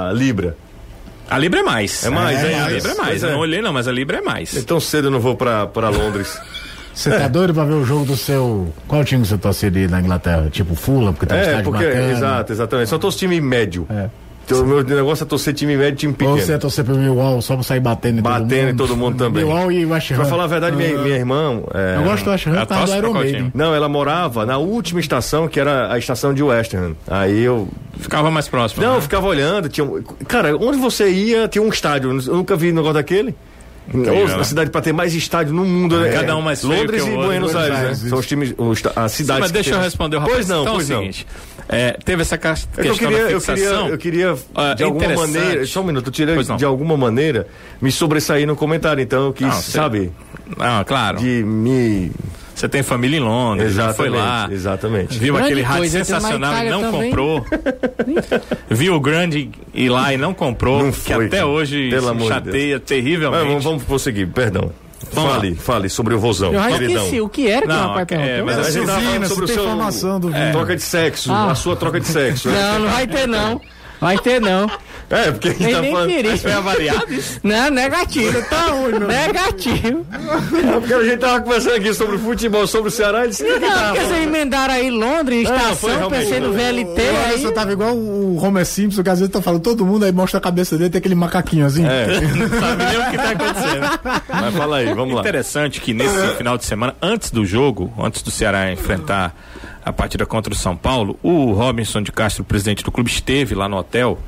a- 0.06 0.08
a 0.10 0.12
Libra? 0.12 0.56
A 1.30 1.38
Libra 1.38 1.60
é 1.60 1.62
mais. 1.62 2.04
É 2.04 2.10
mais, 2.10 2.38
é, 2.44 2.52
é 2.52 2.58
A 2.58 2.60
mais. 2.62 2.74
Libra 2.74 2.92
é 2.92 2.94
mais. 2.96 3.22
Eu 3.22 3.28
é. 3.28 3.32
não 3.32 3.38
olhei 3.40 3.62
não, 3.62 3.72
mas 3.72 3.88
a 3.88 3.92
Libra 3.92 4.18
é 4.18 4.20
mais. 4.20 4.62
Tão 4.64 4.78
cedo 4.78 5.06
eu 5.08 5.10
não 5.10 5.20
vou 5.20 5.34
pra, 5.36 5.66
pra 5.66 5.88
Londres. 5.88 6.38
Você 6.94 7.10
tá 7.10 7.26
doido 7.26 7.52
pra 7.52 7.64
ver 7.64 7.72
o 7.74 7.84
jogo 7.84 8.04
do 8.04 8.16
seu. 8.16 8.72
Qual 8.86 9.02
time 9.04 9.26
você 9.26 9.36
torceria 9.36 9.88
na 9.88 9.98
Inglaterra? 10.00 10.48
Tipo 10.48 10.76
Fulham, 10.76 11.12
porque 11.12 11.34
um 11.34 11.36
É, 11.36 11.60
porque. 11.60 11.84
bacana. 11.84 12.12
Exato, 12.12 12.52
exatamente. 12.52 12.88
Só 12.88 12.98
torço 12.98 13.18
time 13.18 13.40
médio. 13.40 13.84
É. 13.90 14.08
Então, 14.44 14.62
o 14.62 14.66
meu 14.66 14.84
negócio 14.84 15.24
é 15.24 15.26
torcer 15.26 15.54
time 15.54 15.76
médio 15.76 15.94
e 15.94 15.96
time 15.96 16.12
pequeno. 16.12 16.38
você 16.38 16.52
ia 16.52 16.58
torcer 16.58 16.84
pro 16.84 16.94
Millwall 16.96 17.40
só 17.40 17.54
pra 17.54 17.62
sair 17.64 17.80
batendo 17.80 18.18
em 18.18 18.22
todo 18.22 18.32
mundo? 18.32 18.42
Batendo 18.42 18.68
em 18.70 18.76
todo 18.76 18.96
mundo 18.96 19.16
também. 19.16 19.44
Millwall 19.44 19.72
e 19.72 19.86
West 19.86 20.10
Ham. 20.10 20.16
Pra 20.16 20.24
falar 20.26 20.44
a 20.44 20.46
verdade, 20.46 20.76
minha, 20.76 20.98
minha 20.98 21.16
irmã. 21.16 21.62
é, 21.72 21.96
Eu 21.96 22.04
gosto 22.04 22.24
do 22.24 22.30
West 22.30 22.46
Ham, 22.46 22.56
Ela 22.56 22.66
tá 22.66 22.84
do 22.84 22.94
Iron 22.94 23.12
Maiden. 23.14 23.52
Não, 23.54 23.74
ela 23.74 23.88
morava 23.88 24.44
na 24.44 24.58
última 24.58 25.00
estação, 25.00 25.48
que 25.48 25.58
era 25.58 25.92
a 25.92 25.98
estação 25.98 26.34
de 26.34 26.42
West 26.42 26.74
Ham. 26.74 26.94
Aí 27.08 27.42
eu. 27.42 27.68
Ficava 27.98 28.30
mais 28.30 28.48
próximo. 28.48 28.82
Não, 28.82 28.92
né? 28.92 28.96
eu 28.98 29.02
ficava 29.02 29.26
olhando. 29.26 29.68
Tinha, 29.68 29.86
cara, 30.28 30.56
onde 30.56 30.78
você 30.78 31.08
ia, 31.08 31.48
tinha 31.48 31.62
um 31.62 31.68
estádio. 31.68 32.10
Eu 32.26 32.34
nunca 32.36 32.54
vi 32.56 32.70
um 32.70 32.74
negócio 32.74 32.94
daquele. 32.94 33.34
Ou 33.92 34.00
né? 34.00 34.34
a 34.40 34.44
cidade 34.44 34.70
para 34.70 34.80
ter 34.80 34.92
mais 34.94 35.14
estádio 35.14 35.52
no 35.52 35.64
mundo. 35.64 35.98
né? 36.00 36.10
Cada 36.10 36.34
um 36.36 36.40
mais 36.40 36.60
feio 36.62 36.74
Londres 36.74 37.06
e. 37.06 37.10
Buenos 37.10 37.54
Aires, 37.54 38.02
né? 38.02 38.08
São 38.08 38.18
os 38.18 38.26
times, 38.26 38.54
os, 38.56 38.82
a 38.96 39.08
Sim, 39.08 39.16
cidade. 39.16 39.40
mas 39.40 39.50
deixa 39.50 39.74
eu 39.74 39.80
responder 39.80 40.16
o 40.16 40.20
rapaz. 40.20 40.36
Pois 40.36 40.48
não, 40.48 40.62
então, 40.62 40.74
pois 40.74 40.90
é 40.90 40.96
o 40.96 41.02
não. 41.02 41.10
É, 41.68 41.96
teve 42.04 42.22
essa 42.22 42.34
É 42.34 42.38
questão 42.38 42.82
que 42.82 42.88
eu 42.88 42.94
queria, 42.94 43.24
da 43.24 43.30
eu 43.30 43.40
queria, 43.40 43.64
eu 43.68 43.98
queria 43.98 44.36
Ah, 44.54 44.74
de 44.74 44.84
alguma 44.84 45.14
maneira, 45.14 45.66
só 45.66 45.80
um 45.80 45.84
minuto, 45.84 46.06
eu 46.08 46.12
queria 46.12 46.34
não. 46.42 46.56
de 46.56 46.64
alguma 46.64 46.96
maneira 46.96 47.46
me 47.80 47.90
sobressair 47.90 48.46
no 48.46 48.54
comentário, 48.56 49.02
então 49.02 49.26
eu 49.26 49.32
quis, 49.32 49.46
Não, 49.46 49.52
você- 49.54 49.70
sabe, 49.72 50.12
Não, 50.56 50.84
claro. 50.84 51.18
de 51.18 51.42
me 51.44 52.10
Você 52.54 52.68
tem 52.68 52.82
família 52.84 53.16
em 53.16 53.20
Londres, 53.20 53.74
já 53.74 53.92
foi 53.92 54.08
lá. 54.08 54.48
exatamente. 54.50 55.18
Viu 55.18 55.34
Grande 55.34 55.48
aquele 55.48 55.62
rádio 55.62 55.78
coisa, 55.80 56.04
sensacional 56.04 56.64
e 56.64 56.70
não 56.70 56.80
também. 56.82 57.10
comprou. 57.10 57.44
Viu 58.70 58.94
o 58.94 59.00
grande 59.00 59.50
ir 59.74 59.88
lá 59.88 60.14
e 60.14 60.16
não 60.16 60.32
comprou. 60.32 60.82
Não 60.82 60.92
que 60.92 60.98
foi, 61.12 61.26
até 61.26 61.38
cara. 61.38 61.46
hoje 61.48 61.88
Pelo 61.90 62.02
se 62.02 62.08
amor 62.10 62.22
de 62.22 62.28
chateia 62.28 62.76
Mas 62.76 62.84
terrivelmente. 62.88 63.44
vamos, 63.48 63.64
vamos 63.64 63.82
prosseguir, 63.82 64.28
perdão. 64.28 64.70
Vamos 65.12 65.32
fale, 65.32 65.54
fale 65.54 65.88
sobre 65.88 66.14
o 66.14 66.18
vozão, 66.18 66.52
Eu 66.52 66.60
já 66.60 66.70
esqueci 66.70 67.20
o 67.20 67.28
que 67.28 67.48
era 67.48 67.62
que 67.62 67.68
Não, 67.68 67.76
o 67.84 67.88
rapaz 67.88 68.02
é, 68.02 68.04
perguntou. 68.06 68.44
mas 68.46 68.58
a 68.58 68.70
gente 68.70 68.86
tava 68.86 69.26
sobre 69.28 69.44
o 69.44 69.48
seu 69.48 69.62
informação 69.64 70.20
do 70.20 70.28
Vina. 70.28 70.52
troca 70.52 70.76
de 70.76 70.82
sexo, 70.82 71.32
Ah. 71.32 71.50
a 71.50 71.54
sua 71.54 71.76
troca 71.76 72.00
de 72.00 72.06
sexo. 72.06 72.48
Não, 72.48 72.78
não 72.80 72.90
vai 72.90 73.06
ter 73.06 73.26
não. 73.28 73.60
Vai 74.00 74.18
ter 74.18 74.40
não. 74.40 74.68
É, 75.14 75.30
porque 75.32 75.48
a 75.48 75.52
gente 75.52 75.62
Nem, 75.62 75.74
tá 75.74 75.80
nem 75.80 75.92
falando. 75.92 76.08
queria. 76.10 76.36
Foi 76.38 76.52
avaliado 76.52 77.14
isso? 77.14 77.40
Não, 77.42 77.70
negativo. 77.70 78.42
Tá 78.48 78.66
ruim. 78.72 78.98
Negativo. 78.98 80.06
É 80.12 80.80
porque 80.80 80.94
a 80.94 81.04
gente 81.04 81.18
tava 81.18 81.40
conversando 81.40 81.76
aqui 81.76 81.94
sobre 81.94 82.18
futebol, 82.18 82.66
sobre 82.66 82.88
o 82.88 82.90
Ceará, 82.90 83.24
e 83.24 83.28
disse 83.28 83.44
que 83.44 83.50
Não, 83.50 83.60
tava 83.60 83.94
porque 83.94 84.00
vocês 84.06 84.22
emendaram 84.26 84.74
aí 84.74 84.90
Londres, 84.90 85.48
Não, 85.48 85.58
foi 85.58 85.62
estação, 85.72 85.96
realmente. 85.98 86.20
pensei 86.24 86.40
no 86.40 86.52
VLT, 86.52 87.00
O 87.02 87.46
aí... 87.48 87.54
Tava 87.54 87.72
igual 87.72 87.94
o 87.94 88.42
Homer 88.42 88.66
Simpson, 88.66 89.02
que 89.02 89.10
às 89.10 89.20
vezes 89.20 89.32
tá 89.32 89.40
falando 89.40 89.62
todo 89.62 89.86
mundo, 89.86 90.04
aí 90.04 90.10
mostra 90.12 90.38
a 90.38 90.40
cabeça 90.40 90.76
dele, 90.76 90.90
tem 90.90 90.98
aquele 90.98 91.14
macaquinho 91.14 91.64
assim. 91.66 91.84
É, 91.86 92.06
Não 92.34 92.48
sabe 92.60 92.84
nem 92.84 92.98
o 92.98 93.10
que 93.10 93.16
tá 93.16 93.30
acontecendo. 93.30 94.00
mas 94.28 94.54
fala 94.56 94.76
aí, 94.78 94.92
vamos 94.92 95.14
lá. 95.14 95.20
Interessante 95.20 95.80
que 95.80 95.94
nesse 95.94 96.18
final 96.36 96.58
de 96.58 96.64
semana, 96.64 96.96
antes 97.00 97.30
do 97.30 97.46
jogo, 97.46 97.92
antes 97.98 98.22
do 98.22 98.30
Ceará 98.30 98.72
enfrentar 98.72 99.34
a 99.84 99.92
partida 99.92 100.26
contra 100.26 100.52
o 100.52 100.56
São 100.56 100.76
Paulo, 100.76 101.16
o 101.22 101.52
Robinson 101.52 102.02
de 102.02 102.10
Castro, 102.10 102.42
presidente 102.42 102.82
do 102.82 102.90
clube, 102.90 103.08
esteve 103.10 103.54
lá 103.54 103.68
no 103.68 103.76
hotel 103.76 104.18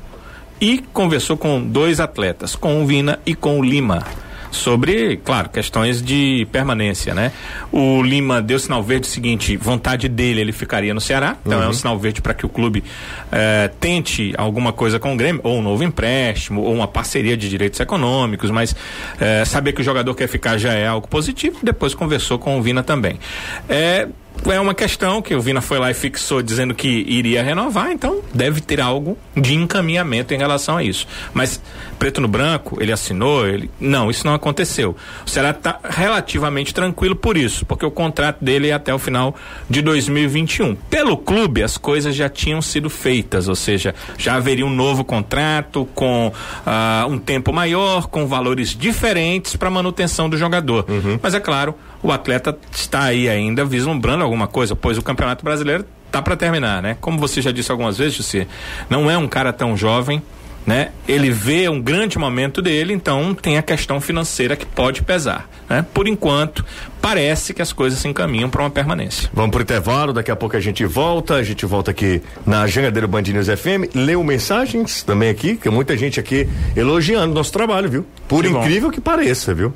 e 0.59 0.79
conversou 0.93 1.37
com 1.37 1.61
dois 1.61 1.99
atletas, 1.99 2.55
com 2.55 2.81
o 2.81 2.85
Vina 2.85 3.19
e 3.25 3.35
com 3.35 3.59
o 3.59 3.63
Lima. 3.63 4.03
Sobre, 4.49 5.17
claro, 5.17 5.49
questões 5.49 6.01
de 6.01 6.47
permanência, 6.51 7.13
né? 7.13 7.31
O 7.71 8.01
Lima 8.01 8.41
deu 8.41 8.57
sinal 8.57 8.81
verde 8.81 9.05
seguinte, 9.05 9.57
vontade 9.57 10.07
dele, 10.07 10.41
ele 10.41 10.51
ficaria 10.51 10.93
no 10.93 11.01
Ceará. 11.01 11.35
Então 11.45 11.61
é 11.61 11.67
um 11.67 11.73
sinal 11.73 11.99
verde 11.99 12.21
para 12.21 12.33
que 12.33 12.45
o 12.45 12.49
clube 12.49 12.83
eh, 13.31 13.69
tente 13.79 14.33
alguma 14.37 14.71
coisa 14.71 14.99
com 14.99 15.13
o 15.13 15.17
Grêmio, 15.17 15.41
ou 15.43 15.59
um 15.59 15.61
novo 15.61 15.83
empréstimo, 15.83 16.61
ou 16.61 16.73
uma 16.73 16.87
parceria 16.87 17.35
de 17.35 17.49
direitos 17.49 17.79
econômicos, 17.79 18.49
mas 18.49 18.75
eh, 19.19 19.43
saber 19.45 19.73
que 19.73 19.81
o 19.81 19.83
jogador 19.83 20.15
quer 20.15 20.27
ficar 20.27 20.57
já 20.57 20.73
é 20.73 20.87
algo 20.87 21.07
positivo. 21.07 21.59
Depois 21.61 21.93
conversou 21.93 22.39
com 22.39 22.57
o 22.57 22.61
Vina 22.61 22.81
também. 22.81 23.19
É, 23.67 24.07
é 24.45 24.59
uma 24.59 24.73
questão 24.73 25.21
que 25.21 25.35
o 25.35 25.41
Vina 25.41 25.61
foi 25.61 25.79
lá 25.79 25.91
e 25.91 25.93
fixou 25.93 26.41
dizendo 26.41 26.73
que 26.73 26.87
iria 26.87 27.43
renovar, 27.43 27.91
então 27.91 28.21
deve 28.33 28.61
ter 28.61 28.79
algo 28.79 29.17
de 29.35 29.53
encaminhamento 29.53 30.33
em 30.33 30.37
relação 30.37 30.77
a 30.77 30.83
isso. 30.83 31.07
Mas 31.33 31.61
preto 31.99 32.21
no 32.21 32.27
branco, 32.27 32.77
ele 32.81 32.91
assinou, 32.91 33.47
ele 33.47 33.69
não, 33.79 34.09
isso 34.09 34.25
não 34.25 34.33
aconteceu. 34.33 34.95
O 35.25 35.29
Ceará 35.29 35.51
está 35.51 35.79
relativamente 35.83 36.73
tranquilo 36.73 37.15
por 37.15 37.35
isso, 37.35 37.65
porque 37.65 37.85
o 37.85 37.91
contrato 37.91 38.43
dele 38.43 38.69
é 38.69 38.73
até 38.73 38.93
o 38.93 38.99
final 38.99 39.35
de 39.69 39.81
2021. 39.81 40.75
Pelo 40.75 41.17
clube, 41.17 41.63
as 41.63 41.77
coisas 41.77 42.15
já 42.15 42.29
tinham 42.29 42.61
sido 42.61 42.89
feitas, 42.89 43.47
ou 43.47 43.55
seja, 43.55 43.93
já 44.17 44.35
haveria 44.35 44.65
um 44.65 44.73
novo 44.73 45.03
contrato 45.03 45.87
com 45.93 46.31
ah, 46.65 47.05
um 47.09 47.17
tempo 47.17 47.51
maior, 47.51 48.07
com 48.07 48.27
valores 48.27 48.69
diferentes 48.69 49.55
para 49.55 49.69
manutenção 49.69 50.29
do 50.29 50.37
jogador. 50.37 50.85
Mas 51.21 51.33
é 51.33 51.39
claro, 51.39 51.75
o 52.03 52.11
atleta 52.11 52.57
está 52.71 53.03
aí 53.03 53.27
ainda 53.29 53.65
vislumbrando 53.65 54.23
alguma 54.23 54.47
coisa, 54.47 54.75
pois 54.75 54.97
o 54.97 55.01
Campeonato 55.01 55.43
Brasileiro 55.43 55.85
tá 56.11 56.21
para 56.21 56.35
terminar, 56.35 56.81
né? 56.81 56.97
Como 57.01 57.17
você 57.19 57.41
já 57.41 57.51
disse 57.51 57.71
algumas 57.71 57.97
vezes, 57.97 58.15
José, 58.15 58.47
não 58.89 59.09
é 59.11 59.17
um 59.17 59.27
cara 59.27 59.51
tão 59.51 59.75
jovem, 59.75 60.21
né? 60.65 60.89
Ele 61.07 61.29
vê 61.31 61.67
um 61.69 61.81
grande 61.81 62.17
momento 62.19 62.61
dele, 62.61 62.93
então 62.93 63.33
tem 63.33 63.57
a 63.57 63.61
questão 63.61 64.01
financeira 64.01 64.55
que 64.55 64.65
pode 64.65 65.01
pesar, 65.01 65.49
né? 65.69 65.85
Por 65.93 66.07
enquanto, 66.07 66.63
parece 67.01 67.53
que 67.53 67.61
as 67.61 67.71
coisas 67.71 67.99
se 67.99 68.07
encaminham 68.07 68.49
para 68.49 68.61
uma 68.61 68.69
permanência. 68.69 69.29
Vamos 69.33 69.51
pro 69.51 69.61
intervalo, 69.61 70.11
daqui 70.11 70.29
a 70.31 70.35
pouco 70.35 70.57
a 70.57 70.59
gente 70.59 70.85
volta. 70.85 71.35
A 71.35 71.43
gente 71.43 71.65
volta 71.65 71.91
aqui 71.91 72.21
na 72.45 72.67
Jangadeiro 72.67 73.07
Band 73.07 73.21
News 73.23 73.47
FM. 73.47 73.95
Leu 73.95 74.21
mensagens 74.23 75.03
também 75.03 75.29
aqui, 75.29 75.55
que 75.55 75.69
muita 75.69 75.95
gente 75.97 76.19
aqui 76.19 76.47
elogiando 76.75 77.33
nosso 77.33 77.51
trabalho, 77.53 77.89
viu? 77.89 78.05
Por 78.27 78.43
Que 78.43 78.49
bom. 78.49 78.61
incrível 78.61 78.91
que 78.91 78.99
pareça, 78.99 79.53
viu? 79.53 79.73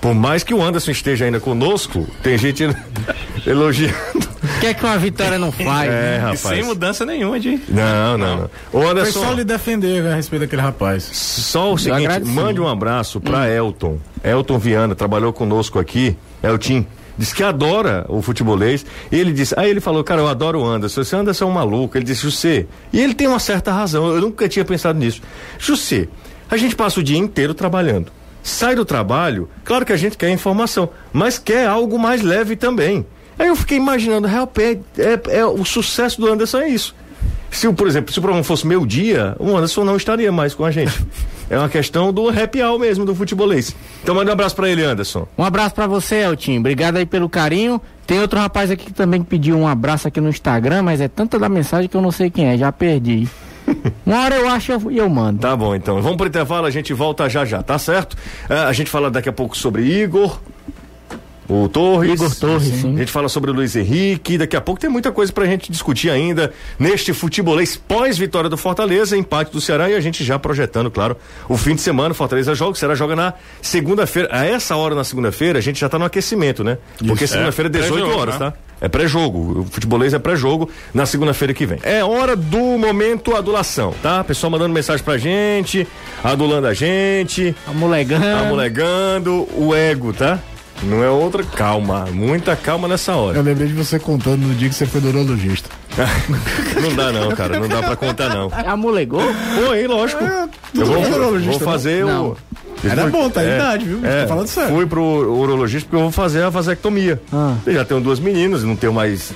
Por 0.00 0.14
mais 0.14 0.44
que 0.44 0.54
o 0.54 0.62
Anderson 0.62 0.90
esteja 0.90 1.24
ainda 1.24 1.40
conosco, 1.40 2.06
tem 2.22 2.36
gente 2.38 2.64
elogiando. 3.46 3.94
O 4.56 4.60
que 4.60 4.66
é 4.66 4.74
que 4.74 4.84
uma 4.84 4.96
vitória 4.98 5.38
não 5.38 5.50
faz? 5.50 5.90
É, 5.90 6.16
E 6.16 6.20
rapaz. 6.20 6.40
sem 6.40 6.62
mudança 6.62 7.04
nenhuma 7.04 7.40
de. 7.40 7.60
Não, 7.68 8.16
não, 8.18 8.36
não. 8.36 8.50
Foi 8.70 8.86
Anderson, 8.86 9.22
só 9.24 9.32
lhe 9.32 9.44
defender 9.44 10.02
né, 10.02 10.12
a 10.12 10.16
respeito 10.16 10.42
daquele 10.42 10.62
rapaz. 10.62 11.02
só 11.12 11.72
o 11.72 11.78
seguinte, 11.78 12.20
mande 12.24 12.60
um 12.60 12.68
abraço 12.68 13.20
pra 13.20 13.50
Elton. 13.50 13.98
Elton 14.22 14.58
Viana, 14.58 14.94
trabalhou 14.94 15.32
conosco 15.32 15.78
aqui. 15.78 16.16
Elton. 16.42 16.84
Diz 17.18 17.32
que 17.32 17.42
adora 17.42 18.04
o 18.10 18.20
futebolês. 18.20 18.84
E 19.10 19.16
ele 19.16 19.32
disse, 19.32 19.54
aí 19.58 19.70
ele 19.70 19.80
falou, 19.80 20.04
cara, 20.04 20.20
eu 20.20 20.28
adoro 20.28 20.60
o 20.60 20.64
Anderson. 20.66 21.00
Esse 21.00 21.16
Anderson 21.16 21.46
é 21.46 21.48
um 21.48 21.52
maluco. 21.52 21.96
Ele 21.96 22.04
disse, 22.04 22.22
José. 22.22 22.66
E 22.92 23.00
ele 23.00 23.14
tem 23.14 23.26
uma 23.26 23.38
certa 23.38 23.72
razão. 23.72 24.06
Eu 24.14 24.20
nunca 24.20 24.46
tinha 24.48 24.64
pensado 24.66 24.98
nisso. 24.98 25.22
José, 25.58 26.08
a 26.50 26.58
gente 26.58 26.76
passa 26.76 27.00
o 27.00 27.02
dia 27.02 27.16
inteiro 27.16 27.54
trabalhando. 27.54 28.12
Sai 28.46 28.76
do 28.76 28.84
trabalho, 28.84 29.50
claro 29.64 29.84
que 29.84 29.92
a 29.92 29.96
gente 29.96 30.16
quer 30.16 30.30
informação, 30.30 30.88
mas 31.12 31.36
quer 31.36 31.66
algo 31.66 31.98
mais 31.98 32.22
leve 32.22 32.54
também. 32.54 33.04
Aí 33.36 33.48
eu 33.48 33.56
fiquei 33.56 33.76
imaginando, 33.76 34.28
real, 34.28 34.48
é, 34.56 34.78
é, 35.02 35.38
é, 35.38 35.44
o 35.44 35.64
sucesso 35.64 36.20
do 36.20 36.28
Anderson 36.28 36.58
é 36.58 36.68
isso. 36.68 36.94
Se, 37.50 37.70
por 37.72 37.88
exemplo, 37.88 38.12
se 38.12 38.20
o 38.20 38.22
programa 38.22 38.44
fosse 38.44 38.64
meio 38.64 38.86
dia, 38.86 39.34
o 39.40 39.56
Anderson 39.56 39.82
não 39.82 39.96
estaria 39.96 40.30
mais 40.30 40.54
com 40.54 40.64
a 40.64 40.70
gente. 40.70 40.94
é 41.50 41.58
uma 41.58 41.68
questão 41.68 42.12
do 42.12 42.28
happy 42.28 42.62
hour 42.62 42.78
mesmo, 42.78 43.04
do 43.04 43.16
futebolês. 43.16 43.74
Então 44.04 44.14
manda 44.14 44.30
um 44.30 44.34
abraço 44.34 44.54
pra 44.54 44.68
ele, 44.68 44.84
Anderson. 44.84 45.26
Um 45.36 45.42
abraço 45.42 45.74
pra 45.74 45.88
você, 45.88 46.22
Eltinho. 46.22 46.60
Obrigado 46.60 46.98
aí 46.98 47.04
pelo 47.04 47.28
carinho. 47.28 47.82
Tem 48.06 48.20
outro 48.20 48.38
rapaz 48.38 48.70
aqui 48.70 48.84
que 48.86 48.92
também 48.92 49.24
pediu 49.24 49.58
um 49.58 49.66
abraço 49.66 50.06
aqui 50.06 50.20
no 50.20 50.28
Instagram, 50.28 50.82
mas 50.82 51.00
é 51.00 51.08
tanta 51.08 51.36
da 51.36 51.48
mensagem 51.48 51.88
que 51.88 51.96
eu 51.96 52.00
não 52.00 52.12
sei 52.12 52.30
quem 52.30 52.46
é, 52.46 52.56
já 52.56 52.70
perdi. 52.70 53.28
Uma 54.04 54.24
hora 54.24 54.36
eu 54.36 54.48
acho 54.48 54.72
e 54.72 54.74
eu, 54.74 54.90
eu 54.90 55.08
mando. 55.08 55.40
Tá 55.40 55.56
bom, 55.56 55.74
então. 55.74 56.00
Vamos 56.00 56.16
pro 56.16 56.26
intervalo, 56.26 56.66
a 56.66 56.70
gente 56.70 56.92
volta 56.92 57.28
já 57.28 57.44
já, 57.44 57.62
tá 57.62 57.78
certo? 57.78 58.16
Ah, 58.48 58.66
a 58.66 58.72
gente 58.72 58.90
fala 58.90 59.10
daqui 59.10 59.28
a 59.28 59.32
pouco 59.32 59.56
sobre 59.56 59.82
Igor. 59.82 60.40
O 61.48 61.68
Torres. 61.68 62.12
Igor 62.14 62.34
Torres, 62.34 62.68
sim. 62.80 62.94
A 62.96 62.98
gente 62.98 63.12
fala 63.12 63.28
sobre 63.28 63.50
o 63.50 63.54
Luiz 63.54 63.76
Henrique. 63.76 64.36
Daqui 64.38 64.56
a 64.56 64.60
pouco 64.60 64.80
tem 64.80 64.90
muita 64.90 65.12
coisa 65.12 65.32
pra 65.32 65.46
gente 65.46 65.70
discutir 65.70 66.10
ainda 66.10 66.52
neste 66.78 67.12
futebolês 67.12 67.76
pós-vitória 67.76 68.50
do 68.50 68.56
Fortaleza, 68.56 69.16
empate 69.16 69.52
do 69.52 69.60
Ceará 69.60 69.88
e 69.88 69.94
a 69.94 70.00
gente 70.00 70.24
já 70.24 70.38
projetando, 70.38 70.90
claro, 70.90 71.16
o 71.48 71.56
fim 71.56 71.74
de 71.74 71.80
semana. 71.80 72.12
Fortaleza 72.14 72.54
joga, 72.54 72.72
o 72.72 72.74
Ceará 72.74 72.94
joga 72.94 73.14
na 73.14 73.34
segunda-feira. 73.62 74.28
A 74.32 74.44
essa 74.44 74.76
hora 74.76 74.94
na 74.94 75.04
segunda-feira, 75.04 75.58
a 75.58 75.62
gente 75.62 75.78
já 75.80 75.88
tá 75.88 75.98
no 75.98 76.04
aquecimento, 76.04 76.64
né? 76.64 76.78
Porque 77.06 77.26
segunda-feira, 77.26 77.68
É, 77.68 77.72
18 77.80 77.92
pré-jogo, 77.94 78.20
horas, 78.20 78.38
né? 78.38 78.50
tá? 78.50 78.56
É 78.80 78.88
pré-jogo. 78.88 79.60
O 79.60 79.64
futebolês 79.70 80.12
é 80.12 80.18
pré-jogo 80.18 80.68
na 80.92 81.06
segunda-feira 81.06 81.54
que 81.54 81.64
vem. 81.64 81.78
É 81.82 82.04
hora 82.04 82.36
do 82.36 82.58
momento 82.76 83.34
adulação, 83.34 83.94
tá? 84.02 84.22
Pessoal 84.24 84.50
mandando 84.50 84.74
mensagem 84.74 85.02
pra 85.04 85.16
gente, 85.16 85.86
adulando 86.22 86.66
a 86.66 86.74
gente, 86.74 87.54
Amolegando. 87.66 88.26
amolegando 88.26 89.48
o 89.56 89.74
ego, 89.74 90.12
tá? 90.12 90.38
Não 90.82 91.02
é 91.02 91.08
outra 91.08 91.42
calma, 91.42 92.06
muita 92.12 92.54
calma 92.54 92.86
nessa 92.86 93.14
hora. 93.14 93.38
Eu 93.38 93.42
lembrei 93.42 93.68
de 93.68 93.74
você 93.74 93.98
contando 93.98 94.42
no 94.46 94.54
dia 94.54 94.68
que 94.68 94.74
você 94.74 94.86
foi 94.86 95.00
do 95.00 95.08
urologista. 95.08 95.68
não 96.80 96.94
dá 96.94 97.10
não, 97.12 97.30
cara, 97.32 97.58
não 97.58 97.68
dá 97.68 97.82
pra 97.82 97.96
contar 97.96 98.28
não. 98.28 98.50
Amolegou? 98.66 99.22
Foi, 99.54 99.86
lógico. 99.86 100.22
Eu 100.74 100.84
vou, 100.86 100.98
é 100.98 101.38
vou 101.40 101.58
fazer 101.58 102.04
não? 102.04 102.28
o 102.30 102.36
Era 102.84 103.06
bom, 103.06 103.30
tá 103.30 103.40
a 103.40 103.44
É, 103.44 103.54
idade, 103.56 103.84
viu? 103.86 104.00
é, 104.04 104.22
Tô 104.22 104.28
falando 104.28 104.46
sério. 104.46 104.74
Fui 104.74 104.86
pro 104.86 105.02
urologista 105.02 105.86
porque 105.88 105.96
eu 105.96 106.02
vou 106.02 106.12
fazer 106.12 106.42
a 106.42 106.50
vasectomia. 106.50 107.20
Ah. 107.32 107.54
Eu 107.64 107.72
já 107.72 107.84
tenho 107.84 108.00
duas 108.00 108.20
meninas, 108.20 108.62
não 108.62 108.76
tenho 108.76 108.92
mais 108.92 109.32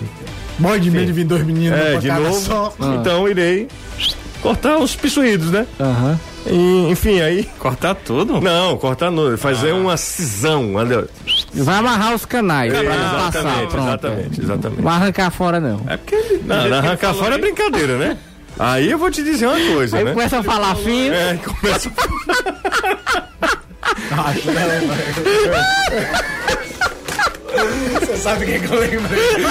Bom 0.58 0.78
de 0.78 0.90
medo 0.90 1.06
de 1.06 1.12
vir 1.12 1.24
dois 1.24 1.42
meninos 1.42 1.78
é, 1.78 1.96
de 1.96 2.08
novo. 2.08 2.38
só. 2.38 2.74
Então 3.00 3.26
irei 3.26 3.66
cortar 4.42 4.78
os 4.78 4.94
pissuídos, 4.94 5.50
né? 5.50 5.66
Aham. 5.80 6.20
E, 6.46 6.88
enfim, 6.90 7.20
aí 7.20 7.46
Cortar 7.58 7.94
tudo? 7.94 8.40
Não, 8.40 8.76
cortar 8.78 9.10
no, 9.10 9.36
fazer 9.36 9.72
uma 9.72 9.96
cisão. 9.96 10.78
Vai 11.52 11.76
amarrar 11.78 12.14
os 12.14 12.24
canais 12.24 12.72
pra 12.72 12.82
não 12.82 13.10
passar. 13.18 13.38
exatamente, 13.40 13.70
Pronto. 13.70 13.88
exatamente, 13.88 14.40
exatamente. 14.40 14.76
Não 14.78 14.84
vai 14.84 14.94
arrancar 14.94 15.30
fora, 15.30 15.60
não. 15.60 15.80
É 15.88 15.96
porque 15.96 16.14
ele. 16.14 16.42
Não, 16.46 16.68
não 16.68 16.78
arrancar 16.78 17.14
fora 17.14 17.34
é 17.34 17.38
brincadeira, 17.38 17.96
né? 17.98 18.16
Aí 18.58 18.90
eu 18.90 18.98
vou 18.98 19.10
te 19.10 19.22
dizer 19.22 19.46
uma 19.46 19.74
coisa, 19.74 19.98
Aí 19.98 20.04
né? 20.04 20.12
começa 20.12 20.38
a 20.38 20.42
falar 20.42 20.74
fino. 20.76 21.14
É, 21.14 21.36
começa. 21.38 21.90
Você 28.00 28.16
sabe 28.16 28.46
quem 28.46 28.60
que 28.60 28.72
eu 28.72 28.80
lembrei? 28.80 29.44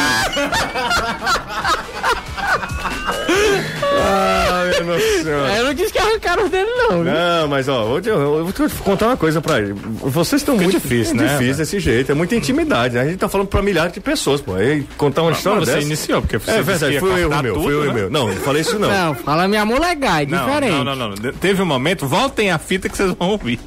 Ah, 4.01 4.63
meu. 4.83 5.35
Eu 5.57 5.63
não 5.65 5.73
disse 5.73 5.91
que 5.91 5.99
arrancaram 5.99 6.45
os 6.45 6.49
dedos, 6.51 6.71
não. 6.77 7.03
viu? 7.03 7.11
Não, 7.13 7.47
mas 7.47 7.67
ó, 7.67 7.83
eu, 7.97 8.01
eu, 8.03 8.37
eu 8.39 8.45
vou 8.45 8.53
te 8.53 8.73
contar 8.75 9.07
uma 9.07 9.17
coisa 9.17 9.41
pra 9.41 9.59
ele. 9.59 9.73
Vocês 9.73 10.41
estão 10.41 10.55
muito 10.55 10.71
difícil, 10.79 11.15
né, 11.15 11.23
difícil 11.23 11.39
velho? 11.45 11.57
desse 11.57 11.79
jeito, 11.79 12.11
é 12.11 12.15
muita 12.15 12.35
intimidade. 12.35 12.95
né? 12.95 13.01
A 13.01 13.05
gente 13.05 13.17
tá 13.17 13.27
falando 13.29 13.47
pra 13.47 13.61
milhares 13.61 13.93
de 13.93 13.99
pessoas, 13.99 14.41
pô. 14.41 14.55
Aí 14.55 14.85
contar 14.97 15.21
uma 15.23 15.31
história 15.31 15.59
você 15.59 15.73
dessa. 15.73 15.85
iniciou, 15.85 16.21
porque 16.21 16.37
você 16.37 16.51
É 16.51 16.53
disse 16.53 16.65
que 16.65 16.71
verdade, 16.71 16.93
ia 16.93 16.99
foi 16.99 17.09
um 17.09 17.17
erro 17.17 17.27
cortar 17.29 17.43
meu, 17.43 17.53
tudo, 17.53 17.63
foi 17.63 17.75
um 17.75 17.83
erro 17.83 17.93
né? 17.93 17.99
meu. 18.01 18.09
Não, 18.09 18.27
não 18.27 18.35
falei 18.37 18.61
isso 18.61 18.79
não. 18.79 18.89
Não, 18.89 19.15
fala 19.15 19.47
me 19.47 19.57
amolegar, 19.57 20.23
é 20.23 20.25
Não, 20.25 20.45
diferente. 20.45 20.71
não, 20.71 20.83
não, 20.83 20.95
não, 20.95 21.09
não. 21.09 21.31
Teve 21.33 21.61
um 21.61 21.65
momento, 21.65 22.07
voltem 22.07 22.51
a 22.51 22.57
fita 22.57 22.87
que 22.89 22.95
vocês 22.97 23.11
vão 23.17 23.29
ouvir. 23.29 23.59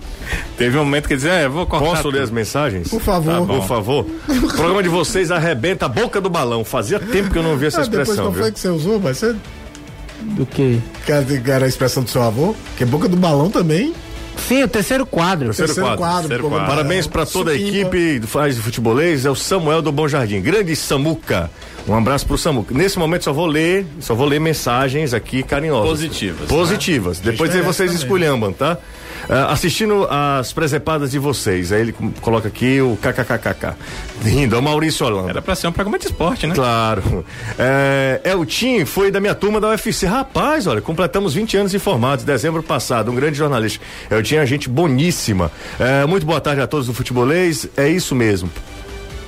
Teve 0.57 0.77
um 0.79 0.85
momento 0.85 1.09
que 1.09 1.15
dizia, 1.17 1.33
é, 1.33 1.49
vou 1.49 1.67
cortar. 1.67 1.87
Posso 1.87 2.09
ler 2.09 2.13
tudo. 2.15 2.23
as 2.25 2.31
mensagens? 2.31 2.89
Por 2.89 3.01
favor. 3.01 3.33
Tá 3.35 3.41
bom. 3.41 3.59
Por 3.61 3.67
favor. 3.67 4.07
O 4.29 4.49
programa 4.49 4.83
de 4.83 4.89
vocês 4.89 5.31
arrebenta 5.31 5.87
a 5.87 5.89
boca 5.89 6.21
do 6.21 6.31
balão. 6.31 6.65
Fazia 6.65 6.99
tempo 6.99 7.31
que 7.31 7.39
eu 7.39 7.43
não 7.43 7.51
ouvia 7.51 7.69
essa 7.69 7.81
Ah, 7.81 7.85
depois 7.85 8.03
expressão, 8.09 8.25
qual 8.27 8.33
viu? 8.33 8.43
foi 8.43 8.53
que 8.53 8.61
você 8.61 8.69
usou? 8.69 9.01
Mas 9.01 9.19
você. 9.19 9.35
Do 10.23 10.47
que? 10.47 10.81
Que 11.05 11.51
era 11.51 11.65
a 11.65 11.69
expressão 11.69 12.03
do 12.03 12.11
seu 12.11 12.23
avô? 12.23 12.55
Que 12.77 12.85
é 12.85 12.87
boca 12.87 13.09
do 13.09 13.17
balão 13.17 13.51
também. 13.51 13.93
Sim, 14.49 14.63
o 14.63 14.69
terceiro 14.69 15.05
quadro. 15.05 15.47
Terceiro 15.47 15.75
Terceiro 15.75 15.97
quadro. 15.97 15.99
quadro. 15.99 16.29
do 16.29 16.35
quadro. 16.43 16.51
balão. 16.51 16.67
Parabéns 16.67 17.07
para 17.07 17.27
toda 17.27 17.51
a 17.51 17.55
equipe 17.55 18.19
do 18.19 18.27
Faz 18.27 18.57
de 18.57 18.63
Futebolês, 18.63 19.25
é 19.27 19.31
o 19.31 19.35
Samuel 19.35 19.83
do 19.83 19.93
Bom 19.93 20.09
Jardim. 20.09 20.41
Grande 20.41 20.75
Samuca. 20.75 21.51
Um 21.87 21.95
abraço 21.95 22.27
pro 22.27 22.39
Samuca. 22.39 22.75
Nesse 22.75 22.99
momento 22.99 23.25
só 23.25 23.33
vou 23.33 23.47
ler, 23.47 23.85
só 24.01 24.15
vou 24.15 24.27
ler 24.27 24.41
mensagens 24.41 25.13
aqui 25.13 25.43
carinhosas. 25.43 25.89
Positivas, 25.89 26.49
Positivas. 26.49 27.19
Depois 27.21 27.51
aí 27.51 27.57
merece 27.59 27.77
vocês 27.77 27.91
também. 27.91 28.03
esculhambam, 28.03 28.53
tá? 28.53 28.79
Ah, 29.29 29.53
assistindo 29.53 30.07
as 30.11 30.53
presepadas 30.53 31.11
de 31.11 31.19
vocês. 31.19 31.73
Aí 31.73 31.81
ele 31.81 31.95
coloca 32.21 32.49
aqui 32.49 32.81
o 32.81 32.97
kkkk. 32.97 33.75
Rindo, 34.23 34.57
é 34.57 34.59
o 34.59 34.63
Maurício 34.63 35.07
Holanda. 35.07 35.31
Era 35.31 35.43
pra 35.43 35.55
ser 35.55 35.67
um 35.69 35.73
programa 35.73 35.99
de 35.99 36.07
esporte, 36.07 36.47
né? 36.47 36.55
Claro. 36.55 37.25
É, 37.59 38.21
Eltim 38.25 38.85
foi 38.85 39.11
da 39.11 39.21
minha 39.21 39.35
turma 39.35 39.61
da 39.61 39.69
UFC. 39.69 40.07
Rapaz, 40.07 40.67
olha, 40.67 40.81
completamos 40.81 41.35
20 41.35 41.57
anos 41.57 41.73
de 41.73 41.79
formatos, 41.79 42.25
dezembro 42.25 42.63
passado. 42.63 43.11
Um 43.11 43.15
grande 43.15 43.37
jornalista. 43.37 43.85
Eltim 44.11 44.37
é 44.37 44.47
gente 44.47 44.69
boníssima. 44.69 45.51
É, 45.79 46.05
muito 46.07 46.27
boa 46.27 46.41
tarde 46.41 46.61
a 46.61 46.67
todos 46.67 46.87
do 46.87 46.95
futebolês. 46.95 47.69
É 47.77 47.89
isso 47.89 48.15
mesmo. 48.15 48.51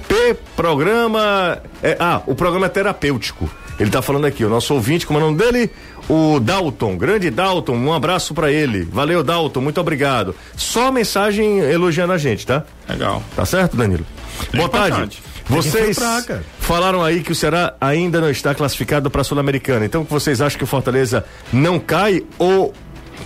P, 0.08 0.36
programa. 0.54 1.58
é, 1.82 1.96
ah, 1.98 2.22
o 2.26 2.34
programa 2.34 2.66
é 2.66 2.68
terapêutico. 2.68 3.50
Ele 3.78 3.90
tá 3.90 4.00
falando 4.00 4.24
aqui, 4.24 4.44
o 4.44 4.48
nosso 4.48 4.72
ouvinte, 4.74 5.06
como 5.06 5.18
é 5.18 5.22
o 5.22 5.26
nome 5.26 5.38
dele? 5.38 5.70
O 6.08 6.38
Dalton, 6.38 6.96
grande 6.96 7.30
Dalton, 7.30 7.74
um 7.74 7.92
abraço 7.92 8.32
pra 8.32 8.50
ele. 8.52 8.84
Valeu, 8.84 9.24
Dalton, 9.24 9.60
muito 9.60 9.80
obrigado. 9.80 10.34
Só 10.56 10.92
mensagem 10.92 11.58
elogiando 11.58 12.12
a 12.12 12.18
gente, 12.18 12.46
tá? 12.46 12.64
Legal. 12.88 13.22
Tá 13.34 13.44
certo, 13.44 13.76
Danilo? 13.76 14.06
Boa 14.54 14.68
tarde. 14.68 14.96
importante. 14.96 15.22
Vocês 15.46 15.96
filtrar, 15.96 16.24
cara. 16.24 16.44
falaram 16.58 17.02
aí 17.02 17.22
que 17.22 17.32
o 17.32 17.34
Ceará 17.34 17.74
ainda 17.80 18.20
não 18.20 18.30
está 18.30 18.54
classificado 18.54 19.10
para 19.10 19.20
a 19.20 19.24
Sul-Americana. 19.24 19.84
Então, 19.84 20.04
vocês 20.04 20.40
acham 20.40 20.56
que 20.56 20.64
o 20.64 20.66
Fortaleza 20.66 21.24
não 21.52 21.78
cai 21.78 22.22
ou 22.38 22.72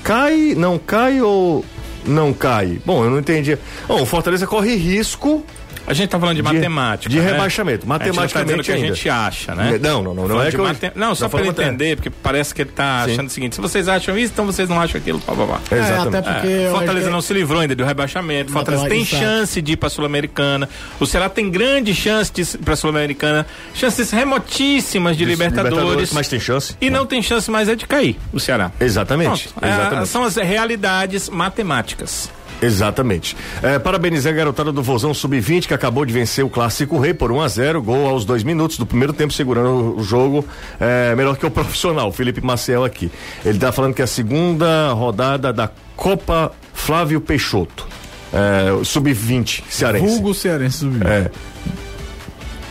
cai, 0.02 0.54
não 0.56 0.78
cai 0.78 1.20
ou 1.20 1.64
não 2.04 2.32
cai? 2.32 2.80
Bom, 2.84 3.04
eu 3.04 3.10
não 3.10 3.18
entendi. 3.20 3.56
Bom, 3.86 4.02
o 4.02 4.06
Fortaleza 4.06 4.46
corre 4.46 4.74
risco 4.74 5.44
A 5.88 5.94
gente 5.94 6.10
tá 6.10 6.20
falando 6.20 6.36
de, 6.36 6.42
matemática. 6.42 7.08
de 7.10 7.18
né? 7.18 7.30
rebaixamento, 7.32 7.78
A 7.78 7.80
gente 7.80 7.88
não 7.88 7.98
tá 7.98 8.04
matematicamente 8.06 8.62
que 8.64 8.72
a 8.72 8.76
gente 8.76 9.08
acha, 9.08 9.54
né? 9.54 9.78
Não, 9.82 10.02
não, 10.02 10.14
não, 10.14 10.28
não 10.28 10.42
é 10.42 10.46
de 10.50 10.50
que 10.56 10.60
eu- 10.60 10.64
mate- 10.64 10.92
Não, 10.94 11.14
só 11.14 11.28
falando- 11.28 11.48
entender, 11.48 11.96
porque 11.96 12.10
parece 12.10 12.54
que 12.54 12.62
ele 12.62 12.70
tá 12.70 13.04
Sim. 13.06 13.12
achando 13.12 13.26
o 13.26 13.30
seguinte: 13.30 13.54
se 13.54 13.60
vocês 13.60 13.88
acham 13.88 14.16
isso, 14.18 14.32
então 14.32 14.44
vocês 14.46 14.68
não 14.68 14.80
acham 14.80 15.00
aquilo, 15.00 15.18
blá, 15.24 15.34
blá, 15.34 15.46
blá. 15.46 15.60
Exatamente. 15.70 16.14
É, 16.16 16.18
até 16.18 16.32
porque 16.32 16.46
É, 16.48 16.70
Fortaleza 16.70 17.06
que- 17.06 17.12
não 17.12 17.20
se 17.20 17.32
livrou 17.32 17.60
ainda 17.60 17.74
do 17.74 17.84
rebaixamento. 17.84 18.52
Fortaleza 18.52 18.86
tem 18.88 19.00
Exato. 19.02 19.22
chance 19.22 19.62
de 19.62 19.72
ir 19.72 19.76
pra 19.76 19.88
Sul-Americana. 19.88 20.68
O 21.00 21.06
Ceará 21.06 21.28
tem 21.28 21.50
grande 21.50 21.94
chance 21.94 22.30
de 22.32 22.42
ir 22.42 22.58
pra 22.58 22.76
Sul-Americana. 22.76 23.46
Chances 23.74 24.10
remotíssimas 24.10 25.16
de 25.16 25.24
Libertadores. 25.24 26.12
Mas 26.12 26.28
tem 26.28 26.38
chance. 26.38 26.76
E 26.80 26.90
não 26.90 27.06
tem 27.06 27.22
chance 27.22 27.50
mais 27.50 27.68
é 27.68 27.74
de 27.74 27.86
cair, 27.86 28.16
o 28.32 28.38
Ceará. 28.38 28.70
Exatamente. 28.80 29.48
Pronto. 29.48 29.64
É, 29.64 29.68
exatamente. 29.74 30.08
são 30.08 30.24
as 30.24 30.36
realidades 30.36 31.28
matemáticas. 31.28 32.30
Exatamente. 32.60 33.36
É, 33.62 33.78
parabenizar 33.78 34.32
a 34.32 34.36
garotada 34.36 34.72
do 34.72 34.82
Vozão 34.82 35.14
Sub-20 35.14 35.66
que 35.66 35.74
acabou 35.74 36.04
de 36.04 36.12
vencer 36.12 36.44
o 36.44 36.50
Clássico 36.50 36.98
Rei 36.98 37.14
por 37.14 37.30
1 37.30 37.40
a 37.40 37.48
0 37.48 37.82
gol 37.82 38.06
aos 38.08 38.24
dois 38.24 38.42
minutos 38.42 38.78
do 38.78 38.86
primeiro 38.86 39.12
tempo, 39.12 39.32
segurando 39.32 39.96
o 39.96 40.02
jogo 40.02 40.44
é, 40.80 41.14
melhor 41.14 41.36
que 41.36 41.46
o 41.46 41.50
profissional, 41.52 42.12
Felipe 42.12 42.44
Maciel 42.44 42.84
aqui. 42.84 43.10
Ele 43.44 43.58
tá 43.58 43.70
falando 43.72 43.94
que 43.94 44.02
é 44.02 44.04
a 44.04 44.08
segunda 44.08 44.92
rodada 44.92 45.52
da 45.52 45.70
Copa 45.96 46.52
Flávio 46.74 47.20
Peixoto. 47.20 47.86
É, 48.32 48.72
o 48.72 48.84
Sub-20 48.84 49.62
cearense. 49.70 50.06
Vulgo 50.06 50.34
cearense 50.34 50.78
subiu. 50.78 51.08
É. 51.08 51.30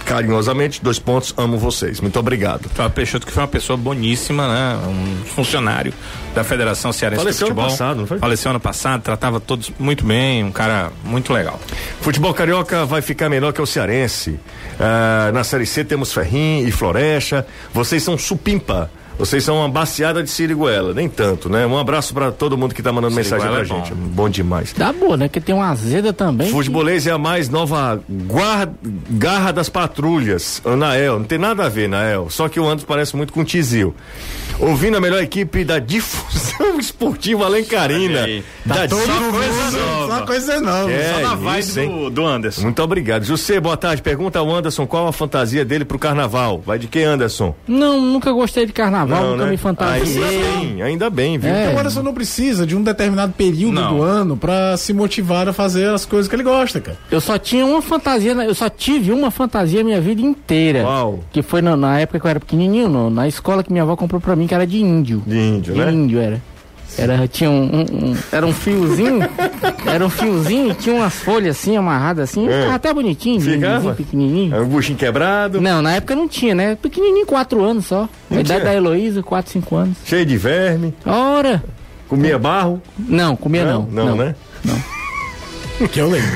Carinhosamente, 0.08 0.82
dois 0.82 0.98
pontos, 1.00 1.34
amo 1.36 1.58
vocês. 1.58 2.00
Muito 2.00 2.17
obrigado. 2.17 2.70
Fábio 2.70 2.91
Peixoto, 2.91 3.28
que 3.28 3.32
foi 3.34 3.41
uma 3.43 3.48
pessoa 3.50 3.76
boníssima, 3.76 4.48
né? 4.48 4.80
Um 4.88 5.26
funcionário 5.26 5.93
da 6.34 6.46
Federação 6.46 6.93
Cearense 6.93 7.24
Faleceu 7.24 7.48
de 7.48 7.52
ano 7.52 7.62
Futebol. 7.62 7.78
passado, 7.78 8.00
não 8.00 8.08
foi? 8.08 8.17
Faleceu 8.17 8.52
ano 8.52 8.60
passado, 8.60 9.02
tratava 9.02 9.41
todos 9.41 9.70
muito 9.78 10.06
bem, 10.06 10.46
um 10.46 10.52
cara 10.52 10.91
muito 11.04 11.34
legal. 11.34 11.60
Futebol 12.00 12.34
carioca 12.34 12.86
vai 12.86 13.02
ficar 13.02 13.28
menor 13.28 13.52
que 13.52 13.62
o 13.62 13.65
cearense. 13.65 14.39
Ah, 14.80 15.30
na 15.34 15.43
Série 15.43 15.65
C 15.65 15.84
temos 15.84 16.13
Ferrim 16.13 16.63
e 16.65 16.72
Floresta. 16.72 17.46
Vocês 17.74 18.02
são 18.02 18.17
supimpa. 18.17 18.89
Vocês 19.17 19.43
são 19.43 19.58
uma 19.58 19.69
baciada 19.69 20.21
de 20.21 20.30
Siriguela. 20.30 20.93
Nem 20.93 21.10
tanto, 21.10 21.49
né? 21.49 21.65
Um 21.65 21.77
abraço 21.77 22.13
pra 22.13 22.32
todo 22.32 22.58
mundo 22.58 22.75
que 22.75 22.84
tá 22.84 22.91
mandando 22.91 23.15
mensagem 23.15 23.47
pra 23.47 23.62
é 23.62 23.65
gente. 23.65 23.93
Bom 23.93 24.30
demais. 24.30 24.73
Dá 24.77 24.93
boa, 24.93 25.17
né? 25.17 25.27
Que 25.27 25.41
tem 25.41 25.56
uma 25.56 25.69
azeda 25.69 26.13
também. 26.13 26.51
Futebolês 26.51 27.08
é 27.08 27.12
a 27.12 27.17
mais 27.17 27.49
nova 27.49 27.99
guarda, 28.08 28.73
garra 29.10 29.51
das 29.51 29.69
patrulhas. 29.69 30.62
Anael, 30.63 31.19
não 31.19 31.25
tem 31.25 31.38
nada 31.38 31.65
a 31.65 31.69
ver, 31.69 31.89
Nael. 31.89 32.30
Só 32.30 32.47
que 32.47 32.60
o 32.60 32.65
Anderson 32.65 32.86
parece 32.88 33.15
muito 33.15 33.34
com 33.34 33.41
o 33.41 33.45
Tizil. 33.45 33.95
Ouvindo 34.60 34.98
a 34.98 35.02
melhor 35.02 35.22
equipe 35.22 35.63
da 35.63 35.78
difusão 35.78 36.80
esportiva 36.80 37.46
Alencarina. 37.46 38.24
Aí. 38.24 38.43
Da 38.65 38.88
Todo 38.88 39.02
só 40.08 40.26
coisa 40.26 40.60
nova. 40.60 40.91
É, 40.91 41.13
Só 41.13 41.20
na 41.22 41.36
vibe 41.36 41.60
isso, 41.60 41.80
do, 41.80 42.10
do 42.10 42.26
Anderson. 42.26 42.62
Muito 42.63 42.82
obrigado. 42.82 43.24
José, 43.24 43.60
boa 43.60 43.78
tarde. 43.78 44.02
Pergunta 44.02 44.39
ao 44.39 44.52
Anderson 44.54 44.88
qual 44.88 45.08
a 45.08 45.13
fantasia 45.13 45.63
dele 45.63 45.86
pro 45.86 46.00
carnaval. 46.00 46.62
Vai 46.65 46.80
de 46.80 46.88
que, 46.88 47.02
Anderson? 47.04 47.54
Não, 47.67 48.02
nunca 48.02 48.32
gostei 48.32 48.65
de 48.65 48.74
carnaval, 48.74 49.22
Não, 49.24 49.32
nunca 49.34 49.46
né? 49.46 49.52
me 49.52 49.58
fantasiei. 49.58 50.24
Ainda 50.24 50.58
bem, 50.60 50.82
ainda 50.82 51.10
bem, 51.10 51.38
viu? 51.38 51.50
É. 51.54 51.74
O 51.76 51.80
Anderson 51.80 52.02
não 52.02 52.13
precisa 52.13 52.65
de 52.65 52.76
um 52.76 52.82
determinado 52.82 53.34
período 53.34 53.74
Não. 53.74 53.98
do 53.98 54.02
ano 54.02 54.36
pra 54.36 54.76
se 54.76 54.91
motivar 54.91 55.48
a 55.48 55.54
fazer 55.54 55.88
as 55.89 56.04
coisas 56.06 56.28
que 56.28 56.36
ele 56.36 56.43
gosta, 56.43 56.82
cara. 56.82 56.98
Eu 57.12 57.22
só 57.22 57.38
tinha 57.38 57.65
uma 57.65 57.82
fantasia, 57.82 58.34
na- 58.34 58.46
eu 58.46 58.56
só 58.56 58.70
tive 58.70 59.12
uma 59.12 59.30
fantasia 59.32 59.82
a 59.82 59.84
minha 59.84 60.02
vida 60.02 60.22
inteira. 60.22 60.82
Qual? 60.82 61.20
Que 61.32 61.41
foi 61.43 61.62
na, 61.62 61.78
na 61.78 62.00
época 62.00 62.20
que 62.20 62.26
eu 62.26 62.30
era 62.30 62.39
pequenininho, 62.39 62.89
no- 62.89 63.10
na 63.10 63.28
escola 63.28 63.63
que 63.63 63.72
minha 63.72 63.84
avó 63.84 63.96
comprou 63.96 64.20
pra 64.20 64.36
mim, 64.36 64.46
que 64.47 64.53
era 64.55 64.65
de 64.65 64.81
índio. 64.81 65.21
De 65.25 65.38
índio, 65.38 65.73
De 65.73 65.79
né? 65.79 65.91
índio 65.91 66.19
era. 66.19 66.41
Era, 66.97 67.27
tinha 67.27 67.49
um, 67.51 67.63
um- 67.81 67.81
um- 68.12 68.17
era 68.31 68.45
um 68.45 68.53
fiozinho, 68.53 69.19
era 69.86 70.05
um 70.05 70.10
fiozinho 70.10 70.71
e 70.71 70.73
tinha 70.73 70.95
umas 70.95 71.13
folhas 71.13 71.57
assim, 71.60 71.75
amarradas 71.75 72.29
assim, 72.31 72.47
É. 72.47 72.51
ficava 72.60 72.75
até 72.75 72.93
bonitinho, 72.93 73.41
Ficava? 73.41 73.93
pequenininho. 73.93 74.55
É 74.55 74.62
um 74.62 74.65
buchinho 74.67 74.97
quebrado, 74.97 75.60
Não, 75.62 75.81
na 75.81 75.95
época 75.95 76.15
não 76.15 76.27
tinha, 76.29 76.55
né? 76.55 76.75
Pequenininho, 76.81 77.25
quatro 77.25 77.62
anos 77.63 77.86
só. 77.88 78.07
Não 78.29 78.38
a 78.38 78.41
idade 78.41 78.63
da 78.63 78.73
Heloísa, 78.73 79.21
quatro, 79.21 79.51
cinco 79.51 79.75
anos. 79.75 79.97
cheio 80.05 80.25
de 80.25 80.38
verme, 80.38 80.93
Ora! 81.05 81.62
comia 82.07 82.39
barro. 82.39 82.81
Não, 82.97 83.36
comia 83.36 83.65
não. 83.65 83.83
Não, 83.91 84.15
né? 84.15 84.33
Que 85.92 86.00
eu 86.00 86.10
lembro. 86.10 86.30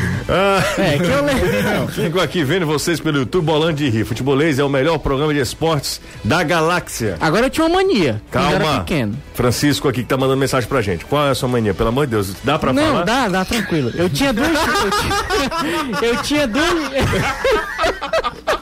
É, 0.78 0.98
que 0.98 1.04
eu 1.04 1.24
lembro. 1.26 1.88
Fico 1.92 2.20
aqui 2.20 2.44
vendo 2.44 2.66
vocês 2.68 3.00
pelo 3.00 3.18
YouTube 3.20 3.44
Bolando 3.46 3.74
de 3.74 3.90
Rir. 3.90 4.06
Futebolês 4.06 4.60
é 4.60 4.64
o 4.64 4.70
melhor 4.70 5.00
programa 5.00 5.34
de 5.34 5.40
esportes 5.40 6.00
da 6.24 6.44
galáxia. 6.44 7.18
Agora 7.20 7.48
eu 7.48 7.50
tinha 7.50 7.66
uma 7.66 7.78
mania. 7.78 8.22
Calma. 8.30 8.80
pequeno. 8.82 9.18
Francisco 9.34 9.88
aqui 9.88 10.04
que 10.04 10.08
tá 10.10 10.16
mandando 10.16 10.38
mensagem 10.40 10.70
pra 10.70 10.82
gente. 10.82 11.06
Qual 11.06 11.26
é 11.28 11.32
a 11.32 11.36
sua 11.36 11.50
mania? 11.50 11.74
Pelo 11.74 11.90
amor 11.90 12.06
de 12.06 12.12
Deus, 12.12 12.36
dá 12.44 12.60
pra 12.60 12.72
Não, 12.72 12.84
falar? 12.84 13.04
dá, 13.04 13.28
dá 13.30 13.44
tranquilo. 13.46 13.92
Eu 13.96 14.10
tinha 14.10 14.32
duas. 14.32 14.48
Eu 14.52 14.60
tinha, 14.92 16.10
eu 16.10 16.22
tinha 16.24 16.48
duas. 16.48 16.66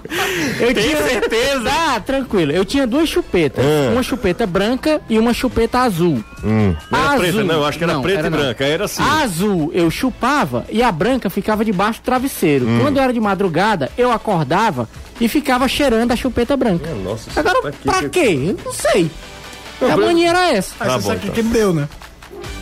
Eu 0.60 0.74
Tem 0.74 0.84
tinha 0.84 0.98
certeza? 0.98 1.60
Dá, 1.64 2.00
tranquilo. 2.00 2.52
Eu 2.52 2.66
tinha 2.66 2.86
duas 2.88 3.08
chupetas. 3.10 3.64
Ah. 3.66 3.92
Uma 3.92 4.04
chupeta 4.04 4.46
branca 4.48 5.02
e 5.10 5.18
uma 5.20 5.34
chupeta 5.34 5.80
azul. 5.80 6.24
Hum. 6.44 6.76
Não 6.92 7.00
era 7.00 7.10
A 7.10 7.16
preta, 7.18 7.30
azul- 7.38 7.44
não. 7.46 7.56
Eu 7.56 7.66
acho 7.66 7.78
que 7.78 7.84
era 7.84 7.94
não, 7.94 8.02
preta 8.02 8.20
era 8.20 8.28
e 8.28 8.32
não. 8.32 8.38
branca. 8.40 8.64
Era 8.66 8.86
assim. 8.86 9.02
A 9.04 9.22
azul 9.22 9.72
eu 9.74 9.90
chupava 9.92 10.66
e 10.70 10.82
a 10.82 10.92
branca 10.92 11.30
ficava 11.30 11.64
debaixo 11.64 12.00
do 12.02 12.04
travesseiro. 12.04 12.68
Hum. 12.68 12.80
Quando 12.82 12.98
era 13.00 13.14
de 13.14 13.20
madrugada, 13.20 13.92
eu 13.98 14.12
acordava 14.12 14.90
e 15.20 15.28
ficava 15.28 15.68
cheirando 15.68 16.12
a 16.12 16.16
chupeta 16.16 16.56
branca. 16.58 16.90
Nossa, 17.04 17.30
Agora, 17.40 17.62
pra 17.62 17.72
quê? 17.72 17.78
pra 17.84 18.10
quê? 18.10 18.56
Eu 18.58 18.60
não 18.66 18.74
sei. 18.74 19.12
Não, 19.82 19.92
a 19.94 19.98
mania 19.98 20.30
era 20.30 20.50
essa. 20.52 20.74
Aí 20.80 20.88
Tá 20.90 20.98
você 20.98 21.02
bom, 21.04 21.08
sabe 21.08 21.20
o 21.20 21.24
então. 21.24 21.34
que 21.36 21.40
ele 21.42 21.50
deu, 21.50 21.74
né? 21.74 21.88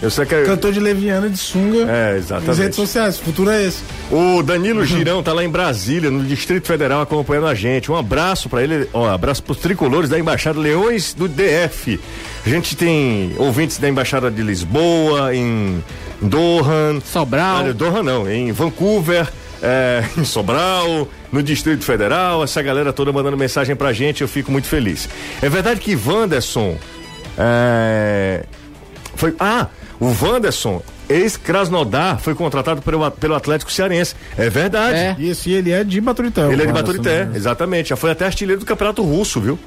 Eu 0.02 0.12
sei 0.12 0.26
que 0.26 0.36
é... 0.36 0.44
Cantor 0.44 0.72
de 0.72 0.80
Leviana 0.80 1.28
de 1.30 1.38
sunga 1.38 1.80
É, 1.90 2.14
nas 2.14 2.14
redes 2.14 2.26
exatamente. 2.32 2.76
sociais. 2.76 3.18
O 3.20 3.24
futuro 3.24 3.50
é 3.50 3.64
esse. 3.64 3.82
O 4.12 4.44
Danilo 4.44 4.86
Girão 4.86 5.24
tá 5.24 5.34
lá 5.34 5.44
em 5.44 5.50
Brasília, 5.50 6.12
no 6.12 6.24
Distrito 6.24 6.68
Federal, 6.68 7.02
acompanhando 7.02 7.48
a 7.48 7.56
gente. 7.56 7.92
Um 7.92 7.96
abraço 7.96 8.48
pra 8.48 8.62
ele, 8.64 8.88
ó, 8.94 9.10
abraço 9.10 9.42
pros 9.42 9.58
tricolores 9.58 10.10
da 10.10 10.20
Embaixada 10.20 10.60
Leões 10.60 11.14
do 11.16 11.28
DF. 11.28 12.00
A 12.46 12.50
gente 12.50 12.76
tem 12.76 13.34
ouvintes 13.38 13.80
da 13.80 13.90
Embaixada 13.90 14.30
de 14.30 14.42
Lisboa, 14.44 15.34
em 15.36 15.84
Dohan. 16.22 17.00
Sobral. 17.04 17.64
Olha, 17.64 17.74
Dohan 17.74 18.04
não, 18.04 18.30
em 18.32 18.52
Vancouver. 18.52 19.28
é, 19.64 20.04
em 20.16 20.24
Sobral, 20.24 21.08
no 21.32 21.42
Distrito 21.42 21.84
Federal, 21.84 22.44
essa 22.44 22.62
galera 22.62 22.94
toda 22.94 23.12
mandando 23.12 23.36
mensagem 23.36 23.76
pra 23.76 23.92
gente, 23.92 24.22
eu 24.22 24.28
fico 24.28 24.52
muito 24.52 24.68
feliz. 24.68 25.10
É 25.42 25.50
verdade 25.50 25.80
que 25.80 25.96
Wanderson 25.96 26.78
é, 27.38 28.44
foi. 29.16 29.34
Ah, 29.40 29.68
o 30.00 30.14
Wanderson, 30.22 30.82
ex-Krasnodar, 31.10 32.20
foi 32.20 32.36
contratado 32.36 32.82
pelo, 32.82 33.10
pelo 33.12 33.36
Atlético 33.36 33.72
Cearense. 33.72 34.16
É 34.38 34.50
verdade. 34.50 34.98
É. 34.98 35.16
E 35.20 35.52
ele 35.54 35.72
é 35.72 35.84
de 35.84 36.00
Baturité. 36.02 36.42
Ele 36.52 36.64
é 36.64 36.66
de 36.66 36.74
Baturité, 36.74 37.10
Anderson, 37.16 37.32
né? 37.32 37.38
exatamente. 37.38 37.90
Já 37.90 37.96
foi 37.96 38.12
até 38.12 38.26
artilheiro 38.26 38.60
do 38.60 38.65
Campeonato 38.65 39.02
Russo, 39.04 39.40
viu? 39.40 39.58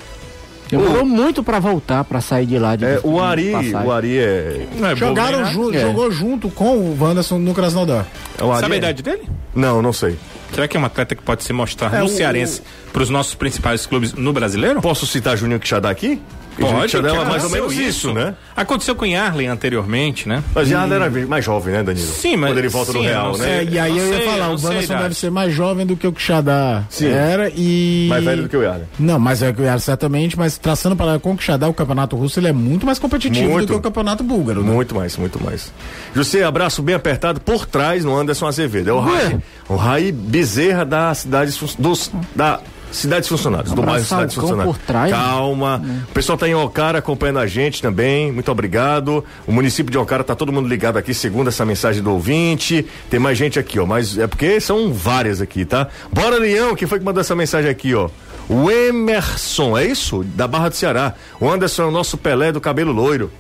Demorou 0.69 1.05
muito 1.05 1.43
pra 1.43 1.59
voltar, 1.59 2.05
pra 2.05 2.21
sair 2.21 2.47
de 2.47 2.57
lá. 2.57 2.77
De 2.77 2.85
É, 2.85 3.01
o 3.03 3.21
Ari, 3.21 3.51
passagem. 3.51 3.75
o 3.89 3.91
Ari 3.93 4.19
é. 4.19 4.67
É 4.93 4.97
Jogaram 4.97 5.41
nada. 5.41 5.53
junto, 5.53 5.77
É. 5.77 5.81
jogou 5.81 6.11
junto 6.13 6.49
com 6.49 6.77
o 6.77 6.97
Wanderson 7.01 7.39
no 7.39 7.53
Krasnodar. 7.53 8.07
o 8.41 8.53
Ari 8.53 8.61
Sabe 8.61 8.75
a 8.75 8.77
é- 8.77 8.79
idade 8.79 9.03
dele? 9.03 9.23
Não, 9.53 9.83
não 9.83 9.93
sei. 9.93 10.17
Será 10.55 10.69
que 10.69 10.77
é 10.77 10.81
um 10.81 10.85
atleta 10.85 11.17
que 11.17 11.23
pode 11.23 11.43
se 11.43 11.53
mostrar 11.53 11.93
É, 11.93 11.99
no 11.99 12.05
o- 12.05 12.09
Cearense 12.09 12.63
para 12.93 13.03
os 13.03 13.11
nossos 13.11 13.35
principais 13.35 13.85
clubes 13.85 14.13
no 14.15 14.33
brasileiro? 14.33 14.81
Posso 14.81 15.07
citar 15.09 15.37
Juninho 15.37 15.59
Quixadá 15.59 15.91
aqui? 15.91 16.21
Pode, 16.61 16.97
é 16.97 17.01
mais 17.03 17.15
ou 17.15 17.21
aconteceu 17.23 17.51
menos 17.51 17.77
isso, 17.79 18.13
né? 18.13 18.35
Aconteceu 18.57 18.95
com 18.95 19.07
Yarley 19.07 19.47
anteriormente, 19.47 20.29
né? 20.29 20.43
Mas 20.55 20.69
já 20.69 20.87
era 20.87 21.11
mais 21.27 21.45
jovem, 21.45 21.73
né, 21.75 21.83
Danilo? 21.83 22.07
Sim, 22.07 22.37
mas- 22.37 22.51
Quando 22.51 22.59
ele 22.59 22.69
volta 22.69 22.93
sim, 22.93 22.99
no 22.99 23.05
eu 23.05 23.09
Real, 23.09 23.37
né? 23.39 23.59
É, 23.59 23.65
e 23.65 23.79
aí 23.79 23.91
não 23.93 23.99
eu 23.99 24.09
ia 24.09 24.17
sei, 24.19 24.27
falar, 24.27 24.49
o 24.49 24.63
Wanderson 24.63 24.99
deve 24.99 25.15
ser 25.15 25.31
mais 25.31 25.55
jovem 25.55 25.87
do 25.87 25.97
que 25.97 26.07
o 26.07 26.13
Quixadá 26.13 26.85
Sim. 26.89 27.09
era 27.09 27.51
e... 27.55 28.07
Mais 28.09 28.25
velho 28.25 28.43
do 28.43 28.49
que 28.49 28.57
o 28.57 28.63
Yarley. 28.63 28.87
Não, 28.99 29.19
mais 29.19 29.41
velho 29.41 29.55
que 29.55 29.63
o 29.63 29.65
Yara, 29.65 29.79
certamente, 29.79 30.39
mas 30.39 30.59
traçando 30.59 30.97
para 30.97 31.19
com 31.19 31.33
o 31.33 31.37
Quixadá, 31.37 31.69
o 31.69 31.75
campeonato 31.75 32.17
russo 32.17 32.39
ele 32.41 32.49
é 32.49 32.53
muito 32.53 32.87
mais 32.87 32.99
competitivo 32.99 33.51
Muito. 33.51 33.67
do 33.67 33.73
que 33.75 33.79
o 33.79 33.83
campeonato 33.83 34.23
búlgaro. 34.23 34.63
né? 34.63 34.71
Muito 34.73 34.95
mais, 34.95 35.17
muito 35.17 35.43
mais. 35.43 35.73
José, 36.15 36.45
abraço 36.45 36.83
bem 36.83 36.95
apertado 36.95 37.41
por 37.41 37.67
trás 37.67 38.05
no 38.05 38.17
Anderson 38.17 38.47
Azevedo. 38.47 38.91
É 38.91 38.93
o 38.93 39.01
Rai, 39.01 39.39
o 39.69 39.77
Rai 39.77 40.13
Bezerra 40.13 40.85
da 40.85 41.15
cidade 41.15 41.53
dos 41.79 42.11
da 42.35 42.61
Cidades 42.93 43.29
Funcionários, 43.29 43.73
do 43.73 43.83
bairro 43.83 44.05
Cidades 44.05 44.35
Funcionários. 44.35 44.77
por 44.77 44.85
trás, 44.85 45.11
né? 45.11 45.17
Calma. 45.17 45.83
O 46.09 46.13
pessoal 46.13 46.37
tá 46.37 46.49
em 46.49 46.55
Ocara 46.55 46.99
acompanhando 46.99 47.39
a 47.39 47.47
gente 47.47 47.81
também. 47.81 48.33
Muito 48.33 48.51
obrigado. 48.51 49.25
O 49.47 49.53
município 49.53 49.91
de 49.91 49.99
Ocara 49.99 50.25
tá 50.25 50.35
todo 50.35 50.53
mundo 50.53 50.69
ligado 50.69 50.97
aqui, 50.97 51.15
segundo 51.15 51.49
essa 51.49 51.65
mensagem 51.65 52.03
do 52.03 52.11
ouvinte. 52.13 52.85
Tem 53.09 53.21
mais 53.21 53.39
gente 53.39 53.59
aqui, 53.59 53.79
ó. 53.79 53.87
Mas 53.87 54.19
é 54.19 54.27
porque 54.27 54.61
são 54.61 54.93
várias 54.93 55.41
aqui, 55.41 55.65
tá? 55.65 55.89
Bora, 56.13 56.37
Leão, 56.39 56.75
quem 56.75 56.89
foi 56.89 56.99
que 56.99 57.05
mandou 57.05 57.21
essa 57.21 57.35
mensagem 57.37 57.71
aqui, 57.71 57.95
ó? 57.95 58.09
O 58.49 58.69
Emerson, 58.69 59.79
é 59.79 59.87
isso? 59.87 60.25
Da 60.35 60.49
Barra 60.49 60.71
do 60.71 60.75
Ceará. 60.75 61.15
O 61.41 61.49
Anderson 61.49 61.83
é 61.83 61.87
o 61.87 61.91
nosso 61.93 62.19
Pelé 62.19 62.51
do 62.51 62.61
cabelo 62.61 62.93
loiro. 62.93 63.31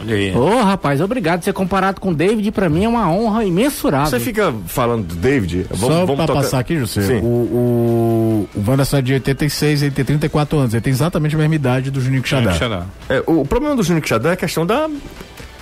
Olha 0.00 0.14
aí. 0.14 0.34
Ô, 0.36 0.62
rapaz, 0.62 1.00
obrigado. 1.00 1.42
Ser 1.42 1.52
comparado 1.52 2.00
com 2.00 2.10
o 2.10 2.14
David, 2.14 2.50
pra 2.52 2.68
mim, 2.68 2.84
é 2.84 2.88
uma 2.88 3.10
honra 3.10 3.44
imensurável. 3.44 4.10
Você 4.10 4.20
fica 4.20 4.54
falando 4.66 5.06
do 5.08 5.14
David? 5.16 5.66
Só 5.74 6.06
pra 6.06 6.16
tocar- 6.16 6.34
passar 6.34 6.58
aqui, 6.60 6.76
José, 6.78 7.18
o, 7.22 7.24
o, 7.26 8.48
o 8.54 8.64
Wanderson 8.70 8.98
é 8.98 9.02
de 9.02 9.12
86, 9.14 9.82
ele 9.82 9.90
tem 9.90 10.04
34 10.04 10.58
anos, 10.58 10.74
ele 10.74 10.80
tem 10.80 10.92
exatamente 10.92 11.34
a 11.34 11.38
mesma 11.38 11.54
idade 11.54 11.90
do 11.90 12.00
Juninho 12.00 12.22
Quixadá. 12.22 12.52
Xadá. 12.52 12.86
É, 13.08 13.22
o 13.26 13.44
problema 13.44 13.74
do 13.74 13.82
Júnior 13.82 14.02
Quixadá 14.02 14.30
é 14.30 14.32
a 14.32 14.36
questão 14.36 14.64
da, 14.64 14.88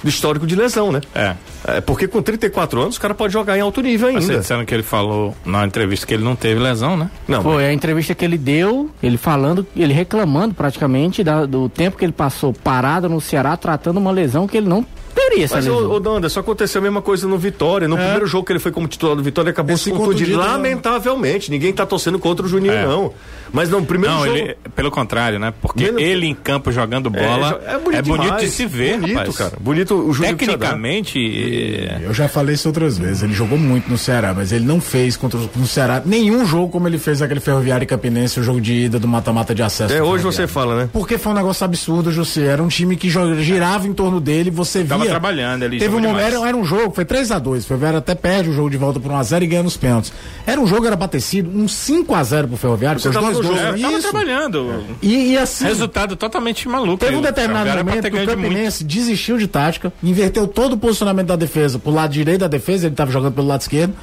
do 0.02 0.08
histórico 0.08 0.46
de 0.46 0.54
lesão, 0.54 0.92
né? 0.92 1.00
É. 1.14 1.34
É, 1.68 1.80
porque 1.80 2.06
com 2.06 2.22
34 2.22 2.80
anos 2.80 2.96
o 2.96 3.00
cara 3.00 3.14
pode 3.14 3.32
jogar 3.32 3.56
em 3.56 3.60
alto 3.60 3.80
nível 3.80 4.12
Você 4.12 4.18
ainda. 4.30 4.38
disseram 4.40 4.64
que 4.64 4.72
ele 4.74 4.82
falou 4.82 5.34
na 5.44 5.64
entrevista 5.66 6.06
que 6.06 6.14
ele 6.14 6.22
não 6.22 6.36
teve 6.36 6.60
lesão, 6.60 6.96
né? 6.96 7.10
Não, 7.26 7.42
Foi 7.42 7.66
a 7.66 7.72
entrevista 7.72 8.14
que 8.14 8.24
ele 8.24 8.38
deu, 8.38 8.90
ele 9.02 9.16
falando, 9.16 9.66
ele 9.76 9.92
reclamando 9.92 10.54
praticamente 10.54 11.24
da- 11.24 11.44
do 11.46 11.68
tempo 11.68 11.96
que 11.96 12.04
ele 12.04 12.12
passou 12.12 12.52
parado 12.52 13.08
no 13.08 13.20
Ceará 13.20 13.56
tratando 13.56 13.96
uma 13.98 14.10
lesão 14.12 14.46
que 14.46 14.56
ele 14.56 14.68
não 14.68 14.86
teria 15.16 15.44
essa 15.46 15.56
Mas, 15.56 15.66
ô, 15.66 15.98
Danda, 15.98 16.28
só 16.28 16.40
aconteceu 16.40 16.80
a 16.80 16.82
mesma 16.82 17.02
coisa 17.02 17.26
no 17.26 17.38
Vitória. 17.38 17.88
No 17.88 17.96
primeiro 17.96 18.26
jogo 18.26 18.44
que 18.46 18.52
ele 18.52 18.58
foi 18.60 18.70
como 18.70 18.86
titular 18.86 19.16
do 19.16 19.22
Vitória, 19.22 19.48
ele 19.48 19.52
acabou 19.52 19.74
Esse 19.74 19.84
se 19.84 19.90
contundindo. 19.90 20.32
não. 20.36 20.38
Lamentavelmente. 20.46 21.50
Ninguém 21.50 21.72
tá 21.72 21.84
torcendo 21.86 22.18
contra 22.18 22.44
o 22.44 22.48
Juninho, 22.48 22.72
É. 22.74 22.86
não. 22.86 23.12
Mas 23.52 23.70
no 23.70 23.84
primeiro 23.84 24.14
Não, 24.14 24.24
jogo. 24.26 24.36
ele, 24.36 24.56
pelo 24.74 24.90
contrário, 24.90 25.38
né? 25.38 25.52
Porque 25.62 25.84
Menos- 25.84 26.02
ele 26.02 26.26
em 26.26 26.34
campo 26.34 26.70
jogando 26.72 27.08
bola 27.08 27.60
é, 27.64 27.78
bonito, 27.78 28.02
demais. 28.22 28.42
de 28.42 28.50
se 28.50 28.66
ver, 28.66 28.98
Bonito, 28.98 29.16
rapaz. 29.16 29.36
cara. 29.36 29.52
Bonito 29.60 29.94
o 29.94 30.08
Quixadá. 30.10 30.28
Tecnicamente, 30.36 31.18
é, 31.18 32.00
Eu 32.04 32.12
já 32.12 32.28
falei 32.28 32.54
isso 32.56 32.68
outras 32.68 32.98
vezes. 32.98 33.22
Ele 33.22 33.32
jogou 33.32 33.56
muito 33.56 33.88
no 33.88 33.96
Ceará, 33.96 34.34
mas 34.34 34.52
ele 34.52 34.64
não 34.64 34.80
fez 34.80 35.16
contra 35.16 35.38
o 35.38 35.48
no 35.56 35.66
Ceará 35.66 36.02
nenhum 36.04 36.44
jogo 36.44 36.68
como 36.70 36.86
ele 36.88 36.98
fez 36.98 37.22
aquele 37.22 37.40
Ferroviário 37.40 37.84
e 37.84 37.86
Campinense, 37.86 38.38
o 38.40 38.42
jogo 38.42 38.60
de 38.60 38.72
ida 38.86 38.98
do 38.98 39.08
mata-mata 39.08 39.54
de 39.54 39.62
acesso. 39.62 39.94
É, 39.94 40.02
hoje 40.02 40.24
você 40.24 40.46
fala, 40.46 40.76
né? 40.76 40.88
Porque 40.92 41.16
foi 41.16 41.32
um 41.32 41.36
negócio 41.36 41.64
absurdo, 41.64 42.10
José. 42.10 42.46
Era 42.46 42.62
um 42.62 42.68
time 42.68 42.96
que 42.96 43.08
girava 43.08 43.86
em 43.86 43.92
torno 43.94 44.20
dele, 44.20 44.50
você 44.50 44.82
via. 44.82 45.05
Tava 45.08 45.20
trabalhando, 45.20 45.62
ele 45.64 45.78
Teve 45.78 45.94
um 45.94 46.00
momento, 46.00 46.20
era, 46.20 46.48
era 46.48 46.56
um 46.56 46.64
jogo, 46.64 46.94
foi 46.94 47.04
3x2. 47.04 47.58
O 47.58 47.62
Ferroviário 47.62 47.98
até 47.98 48.14
perde 48.14 48.50
o 48.50 48.52
jogo 48.52 48.70
de 48.70 48.76
volta 48.76 49.00
por 49.00 49.10
1x0 49.10 49.42
e 49.42 49.46
ganha 49.46 49.62
nos 49.62 49.76
pênaltis. 49.76 50.12
Era 50.46 50.60
um 50.60 50.66
jogo, 50.66 50.86
era 50.86 50.96
sido 51.20 51.50
um 51.50 51.66
5x0 51.66 52.48
pro 52.48 52.56
Ferroviário, 52.56 53.00
Você 53.00 53.10
tava 53.10 53.32
dois 53.32 53.46
gols. 53.46 53.58
jogo, 53.60 53.78
é, 53.78 53.80
tava 53.80 54.00
trabalhando. 54.00 54.84
E, 55.02 55.32
e 55.32 55.38
assim. 55.38 55.64
Resultado 55.64 56.16
totalmente 56.16 56.68
maluco. 56.68 56.98
Teve 56.98 57.16
um 57.16 57.22
determinado 57.22 57.70
momento 57.70 58.10
que 58.10 58.16
o 58.16 58.20
de. 58.20 58.26
Campinense 58.26 58.84
desistiu 58.84 59.38
de 59.38 59.46
tática, 59.46 59.92
inverteu 60.02 60.46
todo 60.46 60.74
o 60.74 60.78
posicionamento 60.78 61.28
da 61.28 61.36
defesa 61.36 61.78
pro 61.78 61.92
lado 61.92 62.12
direito 62.12 62.40
da 62.40 62.48
defesa, 62.48 62.86
ele 62.86 62.94
tava 62.94 63.10
jogando 63.10 63.34
pelo 63.34 63.46
lado 63.46 63.60
esquerdo. 63.60 63.94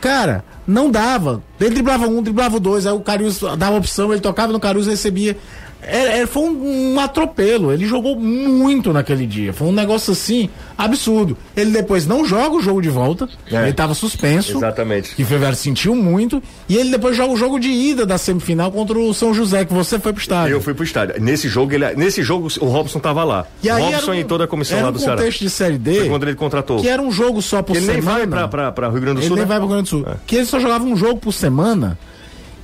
Cara, 0.00 0.44
não 0.66 0.90
dava. 0.90 1.42
Ele 1.60 1.70
driblava 1.70 2.06
um, 2.06 2.22
driblava 2.22 2.60
dois, 2.60 2.86
aí 2.86 2.92
o 2.92 3.00
Caruso 3.00 3.56
dava 3.56 3.76
opção, 3.76 4.12
ele 4.12 4.20
tocava 4.20 4.52
no 4.52 4.60
Caruso 4.60 4.88
e 4.88 4.92
recebia. 4.92 5.36
Era, 5.82 6.10
era- 6.18 6.26
foi 6.26 6.42
um, 6.42 6.94
um 6.94 7.00
atropelo. 7.00 7.72
Ele 7.72 7.86
jogou 7.86 8.18
muito 8.18 8.92
naquele 8.92 9.26
dia. 9.26 9.52
Foi 9.52 9.68
um 9.68 9.72
negócio 9.72 10.12
assim, 10.12 10.48
absurdo. 10.76 11.36
Ele 11.56 11.70
depois 11.70 12.06
não 12.06 12.24
joga 12.24 12.56
o 12.56 12.60
jogo 12.62 12.82
de 12.82 12.88
volta. 12.88 13.28
É. 13.50 13.62
Ele 13.62 13.72
tava 13.72 13.94
suspenso. 13.94 14.56
Exatamente. 14.56 15.14
Que 15.14 15.22
o 15.22 15.26
Ferroviário 15.26 15.56
sentiu 15.56 15.94
muito. 15.94 16.42
E 16.68 16.76
ele 16.76 16.90
depois 16.90 17.16
joga 17.16 17.32
o 17.32 17.36
jogo 17.36 17.58
de 17.60 17.68
ida 17.68 18.04
da 18.04 18.18
semifinal 18.18 18.70
contra 18.72 18.98
o 18.98 19.14
São 19.14 19.32
José, 19.32 19.64
que 19.64 19.72
você 19.72 19.98
foi 19.98 20.12
pro 20.12 20.20
estádio. 20.20 20.54
Eu 20.56 20.60
fui 20.60 20.74
pro 20.74 20.84
estádio. 20.84 21.14
Nesse 21.20 21.48
jogo, 21.48 21.72
ele, 21.72 21.94
nesse 21.94 22.22
jogo 22.22 22.48
o 22.60 22.66
Robson 22.66 22.98
tava 22.98 23.22
lá. 23.22 23.46
E 23.62 23.70
aí 23.70 23.80
Robson 23.82 24.12
era 24.12 24.12
um- 24.12 24.14
e 24.20 24.24
toda 24.24 24.44
a 24.44 24.48
comissão 24.48 24.78
era 24.78 24.86
lá 24.86 24.90
um 24.90 24.94
do 24.94 24.98
Ceará. 24.98 25.16
contexto 25.16 25.40
de 25.40 25.50
Série 25.50 25.78
D, 25.78 26.00
Foi 26.00 26.08
quando 26.08 26.22
ele 26.24 26.34
contratou. 26.34 26.80
que 26.80 26.88
era 26.88 27.00
um 27.00 27.12
jogo 27.12 27.40
só 27.40 27.62
por 27.62 27.76
Ele 27.76 27.86
nem 27.86 27.96
semana. 27.96 28.18
vai 28.18 28.26
pra, 28.26 28.48
pra, 28.48 28.72
pra 28.72 28.88
Rio 28.90 29.00
Grande 29.00 29.14
do 29.16 29.20
ele 29.20 29.28
Sul. 29.28 29.36
nem 29.36 29.44
né? 29.44 29.48
vai 29.48 29.58
pro 29.58 29.66
Rio 29.66 29.74
Grande 29.76 29.84
do 29.84 29.88
Sul. 29.90 30.04
É. 30.08 30.16
Que 30.26 30.36
ele 30.36 30.46
só 30.46 30.58
jogava 30.58 30.84
um 30.84 30.96
jogo 30.96 31.20
por 31.20 31.32
semana. 31.32 31.96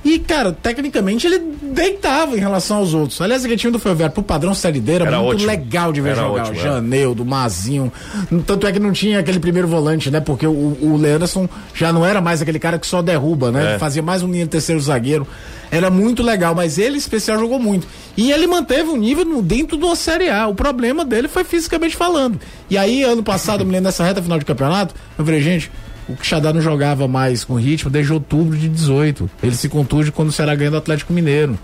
E, 0.05 0.19
cara, 0.19 0.51
tecnicamente 0.51 1.25
ele 1.25 1.39
deitava 1.61 2.35
em 2.35 2.39
relação 2.39 2.77
aos 2.77 2.93
outros. 2.93 3.21
Aliás, 3.21 3.43
aquele 3.45 3.57
time 3.59 3.71
do 3.71 3.79
Ferroviário, 3.79 4.13
pro 4.13 4.21
padrão 4.21 4.53
Série 4.53 4.81
D, 4.81 4.91
era, 4.93 5.05
Era 5.05 5.17
muito 5.19 5.35
ótimo. 5.35 5.47
legal 5.47 5.93
de 5.93 6.01
ver 6.01 6.09
Era 6.09 6.21
jogar. 6.23 6.41
ótimo, 6.43 6.57
o 6.57 6.59
é. 6.59 6.63
Janeu, 6.63 7.15
Mazinho. 7.25 7.91
Tanto 8.45 8.67
é 8.67 8.71
que 8.73 8.79
não 8.79 8.91
tinha 8.91 9.19
aquele 9.19 9.39
primeiro 9.39 9.67
volante, 9.67 10.11
né? 10.11 10.19
Porque 10.19 10.45
o, 10.45 10.77
o 10.81 10.97
Leanderson 10.97 11.47
já 11.73 11.93
não 11.93 12.05
era 12.05 12.19
mais 12.19 12.41
aquele 12.41 12.59
cara 12.59 12.77
que 12.77 12.85
só 12.85 13.01
derruba, 13.01 13.49
né? 13.51 13.75
É. 13.75 13.79
Fazia 13.79 14.01
mais 14.03 14.21
um 14.21 14.29
linha 14.29 14.43
de 14.43 14.49
terceiro 14.51 14.81
zagueiro. 14.81 15.25
Era 15.71 15.89
muito 15.89 16.21
legal, 16.21 16.53
mas 16.53 16.77
ele, 16.77 16.95
em 16.95 16.97
especial, 16.99 17.39
jogou 17.39 17.57
muito. 17.57 17.87
E 18.17 18.31
ele 18.31 18.45
manteve 18.45 18.89
o 18.89 18.97
nível 18.97 19.23
no- 19.25 19.41
dentro 19.41 19.77
da 19.77 19.95
Série 19.95 20.29
A. 20.29 20.47
O 20.47 20.53
problema 20.53 21.03
dele 21.05 21.27
foi 21.27 21.43
fisicamente 21.45 21.95
falando. 21.95 22.39
E 22.69 22.77
aí, 22.77 23.01
ano 23.03 23.23
passado, 23.23 23.61
eu 23.61 23.65
me 23.65 23.71
lembro 23.71 23.85
dessa 23.85 24.03
reta 24.03 24.21
final 24.21 24.37
de 24.37 24.45
campeonato, 24.45 24.93
eu 25.17 25.23
falei, 25.25 25.41
gente, 25.41 25.71
o 26.07 26.15
Quixadá 26.15 26.51
não 26.51 26.61
jogava 26.61 27.07
mais 27.07 27.43
com 27.43 27.55
ritmo 27.55 27.89
desde 27.89 28.11
outubro 28.13 28.57
de 28.57 28.67
18. 28.67 29.29
Ele 29.41 29.55
se 29.55 29.69
contunde 29.69 30.11
quando 30.11 30.29
o 30.29 30.31
Ceará 30.31 30.53
ganha 30.55 30.71
do 30.71 30.77
Atlético 30.77 31.13
Mineiro. 31.13 31.57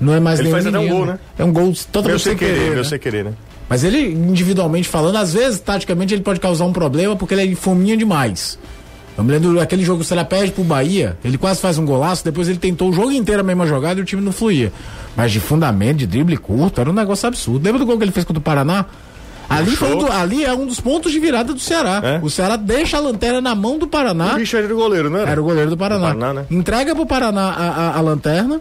Não 0.00 0.14
é 0.14 0.20
mais 0.20 0.40
Ele 0.40 0.48
nenhum 0.48 0.62
faz 0.62 0.66
até 0.66 0.78
um 0.78 0.88
gol, 0.88 1.06
né? 1.06 1.18
É 1.38 1.44
um 1.44 1.52
gol 1.52 1.72
totalmente 1.92 2.22
sem 2.22 2.36
querer, 2.36 2.54
querer, 2.54 2.76
né? 2.76 2.84
sem 2.84 2.98
querer, 2.98 3.24
né? 3.24 3.32
Mas 3.68 3.84
ele, 3.84 4.12
individualmente 4.12 4.88
falando, 4.88 5.16
às 5.16 5.32
vezes, 5.32 5.60
taticamente, 5.60 6.12
ele 6.12 6.22
pode 6.22 6.40
causar 6.40 6.64
um 6.64 6.72
problema 6.72 7.16
porque 7.16 7.34
ele 7.34 7.52
é 7.52 7.54
fominha 7.54 7.96
demais. 7.96 8.58
Eu 9.16 9.22
me 9.24 9.30
lembro 9.30 9.54
daquele 9.54 9.84
jogo 9.84 10.00
que 10.00 10.04
o 10.04 10.08
Ceará 10.08 10.24
perde 10.24 10.52
pro 10.52 10.64
Bahia, 10.64 11.16
ele 11.24 11.36
quase 11.36 11.60
faz 11.60 11.78
um 11.78 11.84
golaço, 11.84 12.24
depois 12.24 12.48
ele 12.48 12.58
tentou 12.58 12.90
o 12.90 12.92
jogo 12.92 13.12
inteiro 13.12 13.40
a 13.40 13.44
mesma 13.44 13.66
jogada 13.66 14.00
e 14.00 14.02
o 14.02 14.06
time 14.06 14.22
não 14.22 14.32
fluía. 14.32 14.72
Mas 15.14 15.32
de 15.32 15.38
fundamento, 15.38 15.98
de 15.98 16.06
drible 16.06 16.36
curto, 16.36 16.80
era 16.80 16.88
um 16.90 16.94
negócio 16.94 17.28
absurdo. 17.28 17.64
Lembra 17.64 17.78
do 17.78 17.86
gol 17.86 17.98
que 17.98 18.04
ele 18.04 18.12
fez 18.12 18.24
contra 18.24 18.40
o 18.40 18.42
Paraná? 18.42 18.86
Ali, 19.58 19.76
foi 19.76 19.94
um 19.94 19.98
do- 19.98 20.12
ali 20.12 20.44
é 20.44 20.52
um 20.52 20.66
dos 20.66 20.80
pontos 20.80 21.10
de 21.12 21.18
virada 21.18 21.52
do 21.52 21.60
Ceará. 21.60 22.00
É? 22.02 22.20
O 22.22 22.30
Ceará 22.30 22.56
deixa 22.56 22.96
a 22.96 23.00
lanterna 23.00 23.40
na 23.40 23.54
mão 23.54 23.78
do 23.78 23.86
Paraná. 23.86 24.32
O 24.32 24.36
bicho 24.36 24.56
era 24.56 24.72
o 24.72 24.76
goleiro, 24.76 25.08
não 25.10 25.18
era? 25.20 25.30
Era 25.30 25.40
o 25.40 25.44
goleiro 25.44 25.70
do 25.70 25.76
Paraná. 25.76 26.10
Do 26.12 26.18
Paraná, 26.18 26.40
né? 26.40 26.46
Entrega 26.50 26.94
pro 26.94 27.06
Paraná 27.06 27.50
a, 27.50 27.68
a- 27.68 27.98
a 27.98 28.00
lanterna. 28.00 28.60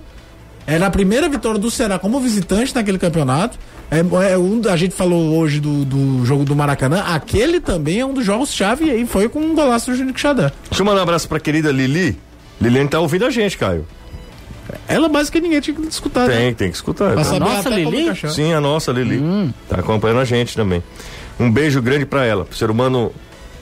Era 0.68 0.86
a 0.88 0.92
primeira 0.92 1.28
vitória 1.28 1.60
do 1.60 1.72
Ceará 1.72 1.98
como 1.98 2.20
visitante 2.20 2.74
naquele 2.76 3.00
campeonato. 3.00 3.58
É, 3.90 4.00
é 4.32 4.38
um, 4.38 4.62
a 4.72 4.78
gente 4.78 4.94
falou 4.94 5.36
hoje 5.38 5.60
do, 5.60 5.84
do 5.84 6.24
jogo 6.26 6.46
do 6.46 6.56
Maracanã. 6.56 7.02
Aquele 7.08 7.60
também 7.60 8.00
é 8.00 8.06
um 8.06 8.14
dos 8.14 8.24
jogos-chave 8.24 8.86
e 8.86 8.92
aí 8.92 9.06
foi 9.06 9.28
com 9.28 9.40
um 9.40 9.56
golaço 9.56 9.90
do 9.92 9.98
Júnior 9.98 10.14
Quixadá. 10.14 10.52
Deixa 10.70 10.82
eu 10.82 10.86
mandar 10.86 11.00
um 11.00 11.04
abraço 11.04 11.28
pra 11.28 11.40
querida 11.40 11.72
Lili. 11.72 12.18
Liliane 12.62 12.88
tá 12.88 13.00
ouvindo 13.00 13.26
a 13.26 13.30
gente, 13.32 13.58
Caio. 13.58 13.86
Ela 14.88 15.10
mais 15.10 15.30
que 15.30 15.42
ninguém 15.42 15.60
tinha 15.60 15.76
que 15.76 15.82
escutar. 15.88 16.28
né? 16.28 16.36
Tem, 16.36 16.54
tem 16.54 16.70
que 16.70 16.76
escutar. 16.76 17.14
Pra 17.14 17.24
tá? 17.24 17.30
saber 17.30 17.40
Nossa, 17.40 17.70
Lili? 17.70 18.16
Sim, 18.30 18.54
a 18.54 18.62
nossa 18.62 18.92
Lili. 18.92 19.54
Tá 19.68 19.80
acompanhando 19.80 20.20
a 20.20 20.26
gente 20.26 20.56
também. 20.56 20.84
Um 21.40 21.52
beijo 21.52 21.82
grande 21.82 22.06
pra 22.06 22.26
ela. 22.26 22.48
Ser 22.52 22.70
humano 22.70 23.12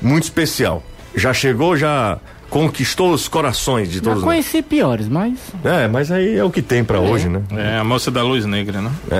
muito 0.01 0.23
especial. 0.23 0.83
Já 1.15 1.33
chegou, 1.33 1.75
já 1.77 2.19
conquistou 2.49 3.11
os 3.13 3.27
corações 3.27 3.89
de 3.89 3.97
Já 3.97 4.03
todos 4.03 4.19
nós. 4.21 4.25
conheci 4.31 4.61
piores, 4.61 5.07
mas. 5.07 5.37
É, 5.63 5.87
mas 5.87 6.11
aí 6.11 6.35
é 6.35 6.43
o 6.43 6.49
que 6.49 6.61
tem 6.61 6.83
pra 6.83 6.99
hoje, 6.99 7.29
né? 7.29 7.41
É, 7.55 7.77
a 7.77 7.83
moça 7.83 8.09
da 8.11 8.23
luz 8.23 8.45
negra, 8.45 8.81
né? 8.81 8.91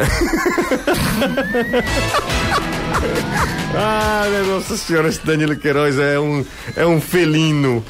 Ah, 3.75 4.25
minha 4.29 4.43
nossa 4.43 4.75
senhora, 4.75 5.07
esse 5.07 5.25
Danilo 5.25 5.55
Queiroz 5.55 5.97
é 5.99 6.19
um, 6.19 6.43
é 6.75 6.85
um 6.85 6.99
felino. 6.99 7.83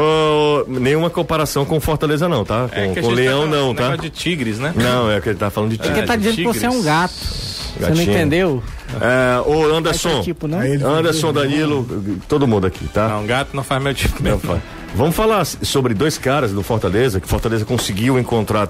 Oh, 0.00 0.64
nenhuma 0.68 1.10
comparação 1.10 1.64
com 1.64 1.80
Fortaleza 1.80 2.28
não, 2.28 2.44
tá? 2.44 2.68
Com, 2.72 2.78
É 2.78 2.88
que 2.94 3.00
com 3.00 3.08
gente 3.10 3.16
Leão 3.16 3.40
tá 3.40 3.50
falando 3.50 3.66
não, 3.66 3.74
tá? 3.74 3.96
de 3.96 4.10
tigres, 4.10 4.58
né? 4.60 4.72
Não, 4.76 5.10
é 5.10 5.20
que 5.20 5.28
ele 5.30 5.38
tá 5.38 5.50
falando 5.50 5.70
de 5.72 5.76
Porque 5.78 5.88
tigre. 5.88 6.00
ele 6.02 6.06
tá 6.06 6.14
dizendo 6.16 6.36
que 6.36 6.44
você 6.44 6.66
é 6.66 6.68
um 6.68 6.72
tigres. 6.74 6.86
gato. 6.86 7.12
Você 7.14 7.80
não 7.82 7.88
Gatinho. 7.96 8.10
entendeu? 8.12 8.62
É, 9.00 9.40
ô 9.44 9.74
Anderson, 9.76 10.18
é 10.18 10.22
tipo, 10.22 10.46
né? 10.46 10.78
Anderson, 10.84 11.32
Danilo, 11.32 11.86
todo 12.28 12.46
mundo 12.46 12.66
aqui, 12.66 12.86
tá? 12.88 13.08
Não, 13.08 13.26
gato 13.26 13.50
não 13.56 13.62
faz 13.64 13.82
meu 13.82 13.92
tipo 13.94 14.22
Não, 14.22 14.32
mesmo. 14.32 14.40
pai. 14.48 14.62
Vamos 14.94 15.16
falar 15.16 15.44
sobre 15.44 15.94
dois 15.94 16.16
caras 16.16 16.52
do 16.52 16.62
Fortaleza, 16.62 17.20
que 17.20 17.28
Fortaleza 17.28 17.64
conseguiu 17.64 18.18
encontrar 18.20 18.68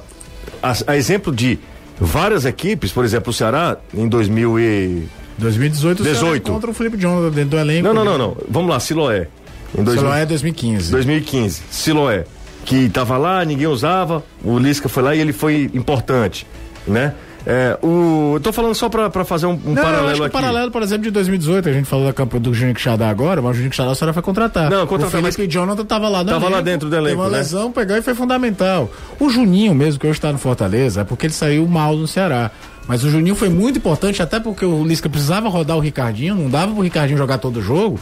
a, 0.63 0.73
a 0.87 0.97
exemplo 0.97 1.31
de 1.35 1.59
várias 2.01 2.45
equipes, 2.47 2.91
por 2.91 3.05
exemplo, 3.05 3.31
o 3.31 3.33
Ceará 3.35 3.77
em 3.95 4.09
2000 4.09 4.59
e 4.61 5.09
2018 5.39 6.01
o 6.01 6.05
Ceará 6.05 6.19
18. 6.21 6.51
contra 6.53 6.71
o 6.71 6.75
Felipe 6.75 6.97
Jonathan 6.97 7.31
dentro 7.31 7.51
do 7.51 7.59
elenco. 7.59 7.83
Não, 7.87 7.93
não, 7.95 8.05
não, 8.05 8.17
não. 8.19 8.37
Vamos 8.49 8.71
lá, 8.71 8.81
Siloé. 8.81 9.29
Em 9.77 9.83
2000 9.83 9.95
Celular 9.95 10.19
é 10.21 10.27
2015. 10.27 10.91
2015, 10.91 11.63
Siloé, 11.71 12.25
que 12.65 12.89
tava 12.89 13.17
lá, 13.19 13.45
ninguém 13.45 13.67
usava, 13.67 14.23
o 14.45 14.59
Lisca 14.59 14.89
foi 14.89 15.03
lá 15.03 15.15
e 15.15 15.21
ele 15.21 15.33
foi 15.33 15.71
importante, 15.75 16.47
né? 16.87 17.15
É, 17.47 17.79
o, 17.83 18.33
eu 18.35 18.41
tô 18.41 18.53
falando 18.53 18.75
só 18.75 18.91
pra 18.91 19.25
fazer 19.25 19.47
um, 19.47 19.53
um 19.53 19.73
Não, 19.73 19.77
eu 19.77 19.83
paralelo 19.83 20.07
acho 20.09 20.15
que 20.17 20.21
o 20.21 20.25
aqui. 20.25 20.33
paralelo, 20.35 20.71
por 20.71 20.83
exemplo, 20.83 21.05
de 21.05 21.11
2018, 21.11 21.69
a 21.69 21.73
gente 21.73 21.87
falou 21.87 22.05
da 22.05 22.13
campanha 22.13 22.43
do 22.43 22.53
Juninho 22.53 22.75
Quixadá 22.75 23.09
agora, 23.09 23.41
mas 23.41 23.53
o 23.53 23.55
Juninho 23.55 23.71
Quixadá 23.71 23.91
a 23.93 23.95
senhora 23.95 24.13
foi 24.13 24.23
contratar. 24.23 24.69
Não, 24.71 24.87
contratar, 24.87 25.21
o 25.21 25.23
mas- 25.23 25.35
Felipe 25.35 25.55
Jonathan 25.55 25.85
tava 25.85 26.09
lá 26.09 26.23
no 26.25 26.31
Tava 26.31 26.49
lá 26.51 26.61
dentro 26.61 26.91
do 26.91 26.97
elenco, 26.97 27.23
uma 27.23 27.31
né? 27.31 27.39
lesão, 27.39 27.73
pegou 27.73 27.97
e 27.97 28.03
foi 28.03 28.15
fundamental. 28.15 28.91
O 29.19 29.31
Juninho 29.31 29.75
mesmo, 29.75 29.99
que 29.99 30.07
hoje 30.07 30.19
está 30.19 30.31
no 30.31 30.37
Fortaleza, 30.39 31.03
é 31.03 31.05
porque 31.05 31.25
ele 31.27 31.33
saiu 31.33 31.67
mal 31.67 31.97
no 31.97 32.07
Ceará. 32.07 32.51
Mas 32.87 33.05
o 33.05 33.11
Juninho 33.11 33.35
foi 33.37 33.49
muito 33.51 33.77
importante, 33.79 34.23
até 34.23 34.41
porque 34.41 34.65
o 34.65 34.83
Lisca 34.85 35.09
precisava 35.09 35.49
rodar 35.49 35.77
o 35.77 35.81
Ricardinho, 35.81 36.35
não 36.35 36.51
dava 36.51 36.73
pro 36.73 36.83
Ricardinho 36.83 37.17
jogar 37.19 37.39
todo 37.39 37.59
o 37.59 37.63
jogo. 37.63 37.99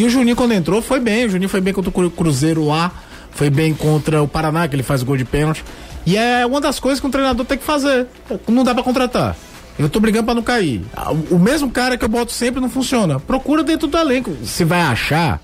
E 0.00 0.04
o 0.04 0.10
Juninho, 0.10 0.36
quando 0.36 0.52
entrou, 0.52 0.80
foi 0.80 1.00
bem. 1.00 1.26
O 1.26 1.30
Juninho 1.30 1.48
foi 1.48 1.60
bem 1.60 1.72
contra 1.74 1.90
o 1.90 1.92
Cru- 1.92 2.10
Cruzeiro 2.10 2.64
lá, 2.66 2.92
foi 3.32 3.50
bem 3.50 3.74
contra 3.74 4.22
o 4.22 4.28
Paraná, 4.28 4.68
que 4.68 4.76
ele 4.76 4.82
faz 4.82 5.02
gol 5.02 5.16
de 5.16 5.24
pênalti. 5.24 5.64
E 6.06 6.16
é 6.16 6.46
uma 6.46 6.60
das 6.60 6.78
coisas 6.78 7.00
que 7.00 7.06
um 7.06 7.10
treinador 7.10 7.44
tem 7.44 7.58
que 7.58 7.64
fazer. 7.64 8.06
Não 8.46 8.62
dá 8.64 8.72
pra 8.74 8.82
contratar. 8.84 9.36
Eu 9.78 9.88
tô 9.88 10.00
brigando 10.00 10.24
pra 10.24 10.34
não 10.34 10.42
cair. 10.42 10.82
Ah, 10.96 11.12
O 11.12 11.38
mesmo 11.38 11.70
cara 11.70 11.96
que 11.96 12.04
eu 12.04 12.08
boto 12.08 12.32
sempre 12.32 12.60
não 12.60 12.68
funciona. 12.70 13.18
Procura 13.20 13.62
dentro 13.62 13.86
do 13.88 13.96
elenco. 13.98 14.34
Se 14.44 14.64
vai 14.64 14.80
achar, 14.80 15.40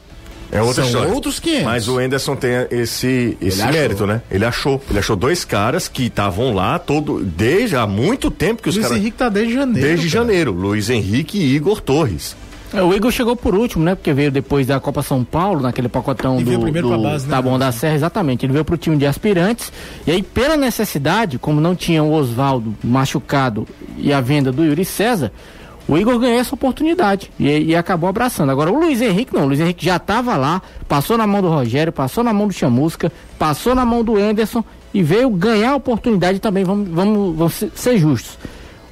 É 0.52 0.60
outra 0.62 0.82
São 0.82 0.86
história. 0.86 1.12
outros 1.12 1.40
500. 1.40 1.64
Mas 1.64 1.88
o 1.88 2.00
Enderson 2.00 2.36
tem 2.36 2.50
esse, 2.70 3.36
esse 3.40 3.60
achou. 3.60 3.72
mérito, 3.72 4.06
né? 4.06 4.22
Ele 4.30 4.44
achou. 4.44 4.80
Ele 4.88 4.98
achou 5.00 5.16
dois 5.16 5.44
caras 5.44 5.88
que 5.88 6.04
estavam 6.04 6.54
lá 6.54 6.78
todo, 6.78 7.24
desde 7.24 7.76
há 7.76 7.86
muito 7.88 8.30
tempo 8.30 8.62
que 8.62 8.68
os 8.68 8.76
Luiz 8.76 8.86
caras. 8.86 9.00
Henrique 9.02 9.16
tá 9.18 9.28
desde 9.28 9.54
janeiro. 9.54 9.88
Desde 9.88 10.08
cara. 10.08 10.20
janeiro. 10.24 10.52
Luiz 10.52 10.90
Henrique 10.90 11.38
e 11.38 11.54
Igor 11.56 11.80
Torres. 11.80 12.36
É, 12.74 12.82
O 12.82 12.92
Igor 12.92 13.12
chegou 13.12 13.36
por 13.36 13.54
último, 13.54 13.84
né? 13.84 13.94
Porque 13.94 14.12
veio 14.12 14.32
depois 14.32 14.66
da 14.66 14.80
Copa 14.80 15.00
São 15.00 15.22
Paulo, 15.22 15.60
naquele 15.60 15.88
pacotão 15.88 16.40
E 16.40 16.44
do, 16.44 16.58
primeiro 16.58 16.88
do 16.88 16.98
base, 16.98 17.26
né, 17.26 17.30
Taboão 17.30 17.58
da? 17.58 17.70
Serra, 17.70 17.94
exatamente. 17.94 18.44
Ele 18.44 18.52
veio 18.52 18.64
pro 18.64 18.76
time 18.76 18.96
de 18.96 19.06
aspirantes. 19.06 19.72
E 20.06 20.10
aí, 20.10 20.22
pela 20.22 20.56
necessidade, 20.56 21.38
como 21.38 21.60
não 21.60 21.76
tinha 21.76 22.02
o 22.02 22.12
Oswaldo 22.12 22.74
machucado 22.82 23.66
e 23.96 24.12
a 24.12 24.20
venda 24.20 24.50
do 24.50 24.64
Yuri 24.64 24.84
César, 24.84 25.30
o 25.86 25.96
Igor 25.96 26.18
ganhou 26.18 26.40
essa 26.40 26.54
oportunidade 26.54 27.30
e, 27.38 27.46
e 27.46 27.76
acabou 27.76 28.08
abraçando. 28.08 28.50
Agora, 28.50 28.72
o 28.72 28.80
Luiz 28.80 29.00
Henrique 29.00 29.34
não. 29.34 29.44
O 29.44 29.46
Luiz 29.46 29.60
Henrique 29.60 29.84
já 29.84 29.96
estava 29.96 30.36
lá, 30.36 30.60
passou 30.88 31.16
na 31.16 31.26
mão 31.26 31.42
do 31.42 31.48
Rogério, 31.48 31.92
passou 31.92 32.24
na 32.24 32.32
mão 32.32 32.48
do 32.48 32.54
Chamusca, 32.54 33.12
passou 33.38 33.74
na 33.74 33.84
mão 33.84 34.02
do 34.02 34.16
Anderson 34.16 34.64
e 34.92 35.02
veio 35.02 35.28
ganhar 35.30 35.72
a 35.72 35.76
oportunidade 35.76 36.40
também. 36.40 36.64
Vamos, 36.64 36.88
vamos, 36.88 37.36
vamos 37.36 37.64
ser 37.74 37.98
justos. 37.98 38.38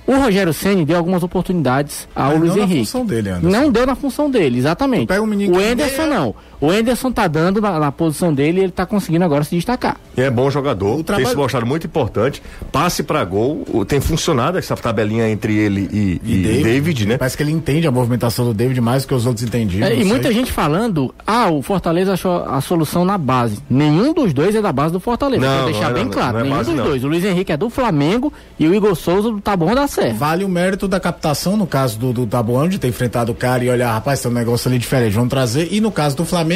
O 0.07 0.17
Rogério 0.17 0.53
Ceni 0.53 0.85
deu 0.85 0.97
algumas 0.97 1.23
oportunidades 1.23 2.09
ao 2.15 2.31
Mas 2.33 2.39
Luiz 2.41 2.51
não 2.51 2.57
na 2.59 2.63
Henrique. 2.65 2.81
função 2.87 3.07
dele, 3.07 3.31
Anderson. 3.31 3.49
Não 3.61 3.71
deu 3.71 3.87
na 3.87 3.95
função 3.95 4.31
dele, 4.31 4.59
exatamente. 4.59 5.03
Um 5.03 5.07
o 5.49 5.53
que 5.53 5.63
Enderson 5.73 6.03
meia- 6.03 6.15
não. 6.19 6.35
O 6.63 6.73
Enderson 6.73 7.11
tá 7.11 7.27
dando 7.27 7.61
na, 7.61 7.79
na 7.79 7.93
posição 7.93 8.33
dele 8.33 8.61
e 8.61 8.63
ele 8.65 8.73
tá 8.73 8.87
conseguindo 8.87 9.25
agora 9.25 9.43
se 9.45 9.55
destacar. 9.57 9.97
E 10.17 10.21
é 10.23 10.31
bom 10.31 10.49
jogador, 10.51 11.01
O 11.01 11.03
trabalho- 11.03 11.27
tem 11.27 11.33
se 11.35 11.37
mostrado 11.37 11.67
muito 11.67 11.87
importante. 11.87 12.41
Passe 12.71 13.03
pra 13.03 13.25
gol, 13.25 13.65
tem 13.87 14.01
funcionado 14.01 14.57
essa 14.59 14.77
tabelinha 14.77 15.29
entre 15.29 15.57
ele 15.59 15.89
e, 15.93 16.21
e 16.25 16.63
David. 16.63 17.07
né? 17.07 17.19
Parece 17.19 17.37
que 17.37 17.43
ele 17.43 17.51
entende 17.51 17.87
a 17.87 17.91
movimentação 17.91 18.45
do 18.45 18.55
David 18.55 18.81
mais 18.81 19.03
do 19.03 19.09
que 19.09 19.15
os 19.15 19.27
outros 19.27 19.45
entendiam. 19.45 19.85
É, 19.87 19.91
não 19.91 19.97
e 19.97 20.01
sei. 20.03 20.09
muita 20.09 20.33
gente 20.33 20.53
falando, 20.53 21.13
ah, 21.27 21.51
o 21.51 21.63
Fortaleza 21.63 22.13
achou 22.13 22.45
a 22.45 22.61
solução 22.61 23.05
na 23.05 23.19
base. 23.19 23.59
Nenhum 23.69 24.15
dos 24.15 24.33
dois 24.33 24.55
é 24.55 24.63
da 24.63 24.73
base 24.73 24.93
do 24.93 25.01
Fortaleza. 25.01 25.45
Não, 25.45 25.53
Quero 25.53 25.65
deixar 25.73 25.81
não 25.83 25.91
é 25.91 25.95
bem 25.95 26.05
da- 26.07 26.13
claro. 26.13 26.33
não 26.35 26.41
é 26.41 26.43
Nenhum 26.45 26.57
base, 26.57 26.71
dos 26.71 26.79
não. 26.79 26.85
dois. 26.85 27.03
O 27.05 27.09
Luiz 27.09 27.25
Henrique 27.25 27.51
é 27.51 27.57
do 27.57 27.69
Flamengo 27.69 28.33
e 28.57 28.69
o 28.69 28.75
Igor 28.75 28.95
Souza 28.95 29.31
do 29.33 29.41
Taboão 29.41 29.75
da 29.75 29.89
Serra. 29.89 30.15
Vale 30.15 30.45
o 30.45 30.49
mérito 30.49 30.87
da 30.87 31.01
captação, 31.01 31.57
no 31.57 31.67
caso 31.67 31.99
do, 31.99 32.13
do 32.13 32.25
Taboão, 32.27 32.69
de 32.69 32.79
ter 32.79 32.87
enfrentado 32.87 33.33
o 33.33 33.35
cara 33.35 33.65
e 33.65 33.69
olhar, 33.69 33.93
rapaz, 33.93 34.21
tem 34.21 34.31
um 34.31 34.35
negócio 34.35 34.69
ali 34.69 34.79
diferente, 34.79 35.13
vamos 35.15 35.31
trazer. 35.31 35.69
E 35.73 35.81
no 35.81 35.91
caso 35.91 36.17
do 36.17 36.25
Flamengo, 36.25 36.52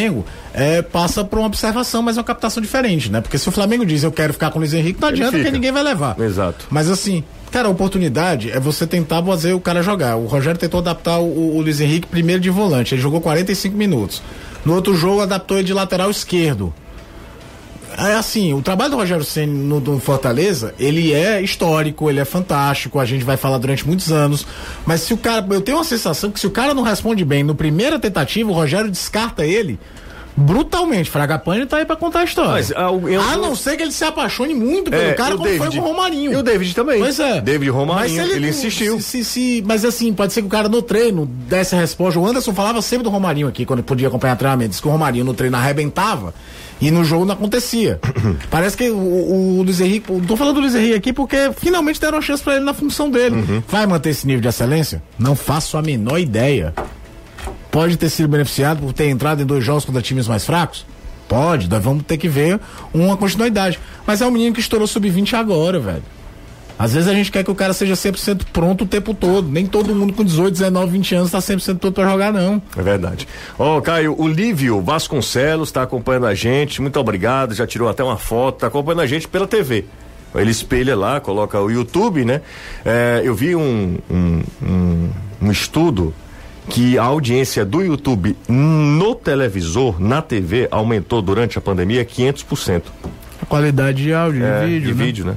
é, 0.55 0.83
passa 0.83 1.25
por 1.25 1.39
uma 1.39 1.47
observação, 1.47 2.03
mas 2.03 2.17
é 2.17 2.21
uma 2.21 2.25
captação 2.25 2.63
diferente, 2.63 3.11
né? 3.11 3.21
Porque 3.21 3.39
se 3.39 3.49
o 3.49 3.53
Flamengo 3.53 3.85
diz 3.85 4.03
eu 4.03 4.13
quero 4.13 4.33
ficar 4.33 4.51
com 4.51 4.59
o 4.59 4.61
Luiz 4.61 4.73
Henrique, 4.75 5.01
não 5.01 5.09
Ele 5.09 5.17
adianta, 5.17 5.33
fica. 5.33 5.45
porque 5.45 5.57
ninguém 5.57 5.73
vai 5.73 5.83
levar. 5.83 6.19
Exato. 6.21 6.67
Mas 6.71 6.91
assim, 6.91 7.23
cara, 7.51 7.69
a 7.69 7.71
oportunidade 7.71 8.51
é 8.51 8.59
você 8.61 8.87
tentar 8.87 9.23
fazer 9.23 9.53
o 9.53 9.61
cara 9.61 9.83
jogar. 9.83 10.17
O 10.17 10.27
Rogério 10.27 10.59
tentou 10.59 10.81
adaptar 10.81 11.19
o, 11.19 11.57
o 11.57 11.61
Luiz 11.61 11.81
Henrique 11.81 12.07
primeiro 12.07 12.41
de 12.41 12.51
volante, 12.51 12.95
ele 12.95 13.03
jogou 13.03 13.21
45 13.21 13.77
minutos. 13.77 14.23
No 14.65 14.75
outro 14.75 14.95
jogo, 14.97 15.21
adaptou 15.21 15.57
ele 15.59 15.67
de 15.67 15.73
lateral 15.73 16.11
esquerdo. 16.11 16.75
É 17.99 18.15
assim, 18.15 18.53
o 18.53 18.61
trabalho 18.61 18.91
do 18.91 18.97
Rogério 18.97 19.25
Ceni 19.25 19.53
no, 19.53 19.81
no 19.81 19.99
Fortaleza, 19.99 20.75
ele 20.79 21.15
é 21.15 21.41
histórico, 21.41 22.11
ele 22.11 22.21
é 22.21 22.27
fantástico, 22.27 23.01
a 23.01 23.07
gente 23.07 23.25
vai 23.25 23.39
falar 23.39 23.57
durante 23.57 23.87
muitos 23.87 24.13
anos. 24.13 24.47
Mas 24.85 25.01
se 25.01 25.15
o 25.15 25.17
cara, 25.17 25.45
eu 25.49 25.63
tenho 25.63 25.79
uma 25.79 25.85
sensação 25.85 26.31
que 26.31 26.39
se 26.39 26.47
o 26.47 26.51
cara 26.51 26.75
não 26.75 26.83
responde 26.83 27.25
bem 27.25 27.43
no 27.43 27.55
primeira 27.55 27.99
tentativa, 27.99 28.51
o 28.51 28.55
Rogério 28.55 28.91
descarta 28.91 29.47
ele 29.47 29.79
brutalmente. 30.37 31.11
Fragapane 31.11 31.67
tá 31.67 31.79
aí 31.79 31.85
pra 31.85 31.97
contar 31.97 32.21
a 32.21 32.25
história. 32.25 32.53
Mas, 32.53 32.73
ah, 32.77 32.91
o- 32.91 33.09
eu- 33.09 33.21
a 33.21 33.37
não 33.37 33.55
ser 33.57 33.77
que 33.77 33.83
ele 33.83 33.93
se 33.93 34.05
apaixone 34.05 34.55
muito 34.55 34.91
pelo 34.91 35.03
É, 35.03 35.13
cara, 35.15 35.35
o 35.35 35.39
como 35.39 35.49
foi 35.51 35.59
David? 35.59 35.79
com 35.81 35.85
o 35.85 35.89
Romarinho. 35.93 36.33
E 36.33 36.37
o 36.37 36.43
David 36.43 36.75
também. 36.75 36.99
Pois 36.99 37.19
é. 37.19 37.41
David 37.41 37.71
Romarinho, 37.71 38.17
Mas 38.23 38.31
se 38.31 38.37
ele 38.37 38.49
insistiu. 38.49 38.97
Se, 39.01 39.23
se- 39.23 39.25
se- 39.25 39.65
mas 39.67 39.85
assim, 39.85 40.13
pode 40.13 40.33
ser 40.33 40.43
que 40.43 40.47
o 40.47 40.51
cara 40.51 40.69
no 40.69 40.83
treino 40.83 41.27
desse 41.27 41.75
a 41.75 41.79
resposta. 41.81 42.19
O 42.21 42.27
Anderson 42.27 42.53
falava 42.53 42.81
sempre 42.83 43.05
do 43.05 43.11
Romarinho 43.11 43.49
aqui, 43.49 43.65
quando 43.65 43.83
podia 43.83 44.09
acompanhar 44.09 44.37
treinamento. 44.37 44.71
Diz 44.71 44.81
que 44.81 44.89
o 44.89 44.91
Romarinho 44.91 45.25
no 45.25 45.35
treino 45.35 45.57
arrebentava 45.57 46.35
e 46.81 46.91
no 46.91 47.05
jogo 47.05 47.25
não 47.25 47.33
acontecia. 47.35 47.99
Parece 48.51 48.77
que 48.77 48.91
o, 48.91 48.97
o 48.97 49.63
Luiz 49.63 49.81
Henrique. 49.81 50.13
Não 50.13 50.21
tô 50.21 50.37
falando 50.37 50.57
do 50.57 50.61
Luiz 50.61 50.75
Henrique 50.75 50.95
aqui 50.95 51.13
porque 51.13 51.51
finalmente 51.57 52.01
deram 52.01 52.19
a 52.19 52.21
chance 52.23 52.43
pra 52.43 52.57
ele 52.57 52.65
na 52.65 52.75
função 52.75 53.11
dele. 53.11 53.37
Uhum. 53.37 53.63
Vai 53.69 53.87
manter 53.87 54.11
esse 54.11 54.27
nível 54.27 54.43
de 54.43 54.49
excelência? 54.49 55.03
Não 55.19 55.35
faço 55.35 55.77
a 55.79 55.83
menor 55.83 56.19
ideia. 56.19 56.75
Pode 57.77 57.99
ter 57.99 58.09
sido 58.09 58.27
beneficiado 58.27 58.81
por 58.81 58.95
ter 58.95 59.11
entrado 59.11 59.43
em 59.43 59.45
dois 59.45 59.63
jogos 59.63 59.85
contra 59.85 60.01
times 60.01 60.27
mais 60.27 60.47
fracos? 60.47 60.87
Pode, 61.29 61.69
nós 61.69 61.85
vamos 61.85 62.05
ter 62.05 62.17
que 62.17 62.27
ver 62.27 62.59
uma 62.91 63.19
continuidade. 63.19 63.79
Mas 64.07 64.23
é 64.23 64.27
um 64.27 64.31
menino 64.31 64.55
que 64.55 64.61
estourou 64.61 64.87
sub-20 64.87 65.35
agora, 65.35 65.79
velho. 65.79 66.03
Às 66.79 66.95
vezes 66.95 67.07
a 67.07 67.13
gente 67.13 67.31
quer 67.31 67.45
que 67.45 67.51
o 67.51 67.55
cara 67.55 67.75
seja 67.75 67.93
100% 67.93 68.47
pronto 68.51 68.85
o 68.85 68.87
tempo 68.87 69.13
todo. 69.13 69.51
Nem 69.51 69.67
todo 69.67 69.95
mundo 69.95 70.15
com 70.15 70.25
18, 70.25 70.53
19, 70.53 70.91
20 70.91 71.15
anos 71.17 71.31
tá 71.31 71.39
100% 71.39 71.79
pronto 71.79 71.93
pra 71.93 72.09
jogar, 72.09 72.33
não. 72.33 72.63
É 72.75 72.83
verdade. 72.83 73.29
Ó, 73.59 73.79
Caio, 73.83 74.19
o 74.19 74.27
Lívio 74.27 74.81
Vasconcelos 74.81 75.69
está 75.69 75.83
acompanhando 75.83 76.29
a 76.29 76.35
gente. 76.35 76.81
Muito 76.81 76.99
obrigado. 76.99 77.55
Já 77.55 77.67
tirou 77.67 77.91
até 77.91 78.03
uma 78.03 78.17
foto. 78.17 78.55
Está 78.55 78.69
acompanhando 78.69 79.03
a 79.03 79.07
gente 79.07 79.29
pela 79.29 79.47
TV. 79.47 79.85
Ele 80.35 80.51
espelha 80.51 80.97
lá, 80.97 81.21
coloca 81.21 81.61
o 81.61 81.71
YouTube, 81.71 82.25
né? 82.25 82.41
É, 82.87 83.21
eu 83.23 83.35
vi 83.35 83.55
um, 83.55 83.99
um, 84.11 84.43
um, 84.63 85.11
um 85.43 85.53
estudo 85.53 86.15
que 86.69 86.99
a 86.99 87.05
audiência 87.05 87.65
do 87.65 87.81
YouTube 87.83 88.37
no 88.49 89.15
televisor, 89.15 90.01
na 90.01 90.21
TV, 90.21 90.69
aumentou 90.71 91.23
durante 91.23 91.59
a 91.59 91.61
pandemia 91.61 92.05
500%. 92.05 92.83
A 93.43 93.47
qualidade 93.47 94.03
de 94.03 94.13
áudio, 94.13 94.45
É, 94.45 94.61
de 94.61 94.67
vídeo. 94.67 94.89
de 94.89 94.95
né? 94.99 95.05
vídeo, 95.05 95.25
né? 95.27 95.35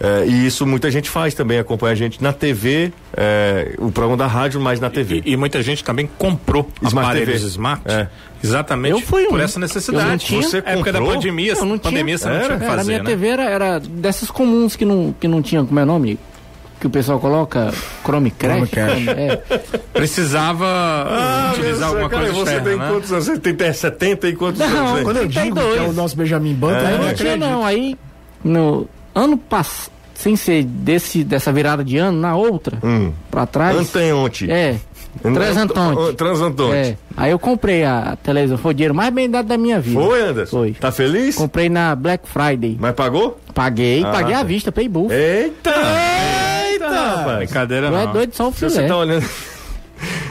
É, 0.00 0.26
e 0.26 0.46
isso 0.46 0.66
muita 0.66 0.90
gente 0.90 1.08
faz 1.08 1.34
também, 1.34 1.58
acompanha 1.58 1.92
a 1.92 1.94
gente 1.94 2.20
na 2.22 2.32
TV, 2.32 2.92
é, 3.16 3.74
o 3.78 3.92
programa 3.92 4.16
da 4.16 4.26
rádio, 4.26 4.60
mas 4.60 4.80
na 4.80 4.90
TV. 4.90 5.22
E, 5.24 5.32
e 5.32 5.36
muita 5.36 5.62
gente 5.62 5.84
também 5.84 6.08
comprou 6.18 6.68
Smart 6.82 7.08
aparelhos 7.10 7.40
TV. 7.40 7.46
smart. 7.46 7.82
É. 7.86 8.08
Exatamente 8.42 8.90
Eu 8.92 9.00
fui 9.00 9.24
um. 9.26 9.28
por 9.30 9.40
essa 9.40 9.56
Eu 9.56 9.60
não 9.60 9.66
necessidade. 9.68 10.26
tinha. 10.26 10.42
Você 10.42 10.58
época 10.58 10.92
da 10.92 10.98
comprou? 10.98 11.16
pandemia, 11.16 11.52
Eu 11.52 11.64
não 11.64 11.78
pandemia 11.78 12.16
tinha. 12.16 12.18
você 12.18 12.28
não 12.28 12.40
tinha 12.40 12.54
o 12.56 12.58
que 12.58 12.64
Era, 12.64 12.72
a 12.72 12.76
fazer, 12.76 12.88
minha 12.90 13.02
né? 13.02 13.08
TV 13.10 13.26
era, 13.28 13.44
era 13.44 13.80
dessas 13.80 14.30
comuns 14.30 14.74
que 14.76 14.84
não, 14.84 15.14
que 15.18 15.28
não 15.28 15.40
tinha, 15.40 15.64
como 15.64 15.78
é 15.78 15.82
o 15.84 15.86
nome? 15.86 16.18
Que 16.84 16.88
o 16.88 16.90
pessoal 16.90 17.18
coloca 17.18 17.72
Chromecast. 18.04 18.78
É. 18.78 19.36
Precisava 19.94 20.66
Ah, 20.66 21.52
utilizar 21.54 21.88
alguma 21.88 22.10
cara, 22.10 22.24
coisa 22.24 22.34
você 22.34 22.42
externa, 22.56 22.68
tem 22.68 22.78
né? 22.78 22.88
quantos 22.90 23.10
anos? 23.10 23.24
Você 23.24 23.38
tem 23.54 23.72
70 23.72 24.28
e 24.28 24.36
quantos 24.36 24.58
Não, 24.60 24.86
anos? 24.88 25.02
Quando 25.02 25.16
eu 25.16 25.26
digo 25.26 25.40
32. 25.54 25.72
que 25.72 25.78
é 25.78 25.88
o 25.88 25.92
nosso 25.94 26.14
Benjamin 26.14 26.52
Button, 26.52 26.74
É, 26.76 26.92
eu 26.92 26.98
não 26.98 27.14
tinha, 27.14 27.36
não. 27.38 27.64
Aí, 27.64 27.96
no 28.44 28.86
ano 29.14 29.38
passado, 29.38 29.90
sem 30.14 30.36
ser 30.36 30.62
desse, 30.64 31.24
dessa 31.24 31.50
virada 31.50 31.82
de 31.82 31.96
ano, 31.96 32.20
na 32.20 32.36
outra, 32.36 32.76
Hum. 32.84 33.12
pra 33.30 33.46
trás. 33.46 33.78
Anteonte. 33.78 34.50
É. 34.50 34.76
Transantonte. 35.22 36.16
Transantonte. 36.16 36.74
É. 36.76 36.96
Aí 37.16 37.30
eu 37.30 37.38
comprei 37.38 37.84
a 37.84 38.16
televisão, 38.22 38.58
foi 38.58 38.72
o 38.72 38.74
dinheiro 38.74 38.94
mais 38.94 39.14
bem 39.14 39.30
dado 39.30 39.46
da 39.46 39.56
minha 39.56 39.80
vida. 39.80 40.00
Foi, 40.00 40.20
Anderson? 40.20 40.56
Foi. 40.58 40.72
Tá 40.72 40.90
feliz? 40.92 41.36
Comprei 41.36 41.68
na 41.68 41.94
Black 41.94 42.28
Friday. 42.28 42.76
Mas 42.78 42.92
pagou? 42.94 43.38
Paguei, 43.54 44.02
Ah, 44.04 44.10
paguei 44.10 44.34
à 44.34 44.38
tá. 44.38 44.42
vista, 44.44 44.72
paybull. 44.72 45.10
Eita! 45.12 45.70
Eita, 45.70 46.33
rapaz. 47.00 47.36
Brincadeira 47.38 47.88
Tu 47.90 47.94
é 47.96 48.04
não. 48.06 48.12
doido 48.12 48.34
só 48.34 48.48
o 48.48 48.52
Você 48.52 48.70
filé. 48.70 48.86
tá 48.88 48.96
olhando. 48.96 49.24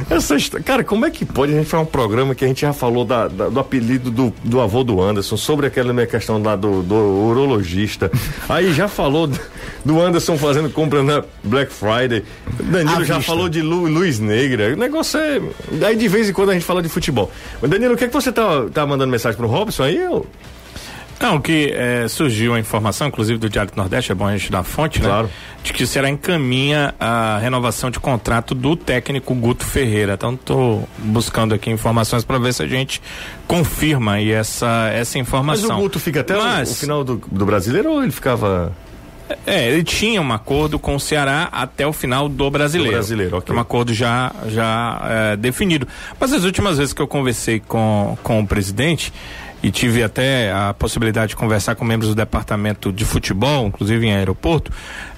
Essa 0.10 0.36
história, 0.36 0.64
cara, 0.64 0.84
como 0.84 1.06
é 1.06 1.10
que 1.10 1.26
pode 1.26 1.54
a 1.54 1.56
gente 1.56 1.68
fazer 1.70 1.82
um 1.84 1.86
programa 1.86 2.36
que 2.36 2.44
a 2.44 2.48
gente 2.48 2.62
já 2.62 2.74
falou 2.74 3.06
da- 3.06 3.28
da- 3.30 3.48
do 3.50 3.60
apelido 3.60 4.12
do, 4.12 4.34
do 4.44 4.60
avô 4.60 4.84
do 4.84 5.02
Anderson, 5.02 5.38
sobre 5.38 5.66
aquela 5.66 5.94
minha 5.94 6.06
questão 6.06 6.42
lá 6.44 6.56
do, 6.56 6.84
do 6.84 6.94
urologista. 6.96 8.12
Aí 8.50 8.74
já 8.74 8.88
falou 8.90 9.28
do, 9.84 10.02
Anderson 10.02 10.38
fazendo 10.38 10.70
compra 10.70 11.02
na 11.02 11.24
Black 11.44 11.72
Friday. 11.72 12.24
Danilo 12.62 13.02
À 13.02 13.04
já 13.06 13.18
vista. 13.18 13.32
falou 13.32 13.48
de 13.50 13.62
Lu, 13.62 13.88
Luiz 13.88 14.20
Negra. 14.20 14.74
O 14.74 14.76
negócio 14.76 15.20
é. 15.20 15.42
Daí 15.72 15.96
de 15.96 16.08
vez 16.08 16.30
em 16.30 16.34
quando 16.34 16.50
a 16.50 16.54
gente 16.54 16.66
fala 16.66 16.82
de 16.84 16.90
futebol. 16.90 17.32
Mas 17.62 17.72
Danilo, 17.72 17.94
o 17.94 17.98
que 17.98 18.04
é 18.04 18.08
que 18.08 18.14
você 18.14 18.32
tá, 18.32 18.66
tá 18.72 18.86
mandando 18.86 19.10
mensagem 19.12 19.38
pro 19.38 19.48
Robson 19.48 19.84
aí? 19.84 19.96
Eu... 19.98 20.28
Não, 21.20 21.40
que 21.40 21.72
eh, 21.74 22.06
surgiu 22.10 22.54
a 22.54 22.60
informação, 22.60 23.08
inclusive 23.08 23.40
do 23.40 23.50
Diário 23.50 23.72
do 23.72 23.78
Nordeste, 23.78 24.12
é 24.12 24.16
bom 24.16 24.28
a 24.28 24.36
gente 24.36 24.52
dar 24.52 24.60
a 24.60 24.64
fonte, 24.64 25.00
né? 25.02 25.08
Claro. 25.08 25.30
De 25.64 25.72
que 25.72 25.86
será 25.88 26.10
encaminha 26.10 26.94
a 27.00 27.38
renovação 27.42 27.90
de 27.90 27.98
contrato 28.00 28.54
do 28.54 28.76
técnico 28.76 29.34
Guto 29.34 29.66
Ferreira. 29.66 30.14
Então 30.16 30.34
estou 30.34 30.90
buscando 30.98 31.54
aqui 31.56 31.70
informações 31.72 32.26
para 32.26 32.38
ver 32.40 32.54
se 32.54 32.62
a 32.62 32.68
gente 32.68 33.02
confirma 33.48 34.14
aí 34.14 34.32
essa, 34.32 34.90
essa 34.94 35.18
Mas 35.18 35.28
informação. 35.28 35.78
o 35.78 35.82
Guto 35.82 36.00
fica 36.00 36.20
até 36.22 36.38
o- 36.38 36.44
Mas- 36.44 36.72
o, 36.72 36.76
final 36.76 37.04
do, 37.04 37.22
do 37.32 37.46
brasileiro 37.46 37.92
ou 37.92 38.04
ele 38.04 38.12
ficava. 38.12 38.74
É, 39.48 39.70
ele 39.70 39.84
tinha 39.86 40.22
um 40.22 40.34
acordo 40.34 40.78
com 40.78 40.96
o 40.96 41.00
Ceará 41.00 41.48
até 41.52 41.88
o 41.88 41.94
final 41.94 42.28
do 42.28 42.52
brasileiro. 42.52 42.92
Do 42.92 42.96
brasileiro, 42.98 43.38
ok. 43.38 43.56
Um 43.56 43.60
acordo 43.60 43.94
já, 43.94 44.32
já 44.48 45.02
é, 45.32 45.38
definido. 45.38 45.88
Mas 46.20 46.34
as 46.34 46.44
últimas 46.44 46.78
vezes 46.78 46.94
que 46.94 47.02
eu 47.02 47.08
conversei 47.08 47.60
com, 47.62 48.18
com 48.22 48.42
o 48.42 48.46
presidente, 48.46 49.14
e 49.64 49.72
tive 49.72 50.04
até 50.04 50.52
a 50.52 50.74
possibilidade 50.74 51.30
de 51.30 51.36
conversar 51.38 51.76
com 51.76 51.86
membros 51.86 52.10
do 52.10 52.16
departamento 52.16 52.92
de 52.92 53.06
futebol, 53.06 53.66
inclusive 53.68 54.06
em 54.06 54.14
aeroporto, 54.14 54.70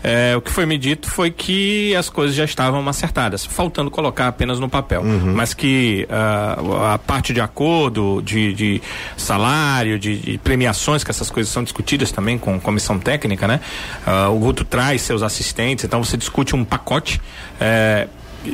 é, 0.03 0.35
o 0.37 0.41
que 0.41 0.51
foi 0.51 0.67
me 0.67 0.77
dito 0.77 1.09
foi 1.09 1.31
que 1.31 1.95
as 1.95 2.09
coisas 2.09 2.35
já 2.35 2.45
estavam 2.45 2.87
acertadas, 2.87 3.43
faltando 3.43 3.89
colocar 3.89 4.27
apenas 4.27 4.59
no 4.59 4.69
papel, 4.69 5.03
mas 5.03 5.55
que 5.55 6.07
uh, 6.07 6.75
a 6.93 6.99
parte 6.99 7.33
de 7.33 7.41
acordo, 7.41 8.21
de, 8.21 8.53
de 8.53 8.81
salário, 9.17 9.97
de, 9.97 10.19
de, 10.19 10.37
premiações, 10.37 11.03
que 11.03 11.09
essas 11.09 11.31
coisas 11.31 11.51
são 11.51 11.63
discutidas 11.63 12.11
também 12.11 12.37
com 12.37 12.59
comissão 12.59 12.99
técnica, 12.99 13.47
né? 13.47 13.59
Uh, 14.05 14.31
o 14.31 14.37
Guto 14.37 14.63
traz 14.63 15.01
seus 15.01 15.23
assistentes, 15.23 15.83
então 15.83 16.03
você 16.03 16.15
discute 16.15 16.55
um 16.55 16.63
pacote. 16.63 17.19
É, 17.59 18.07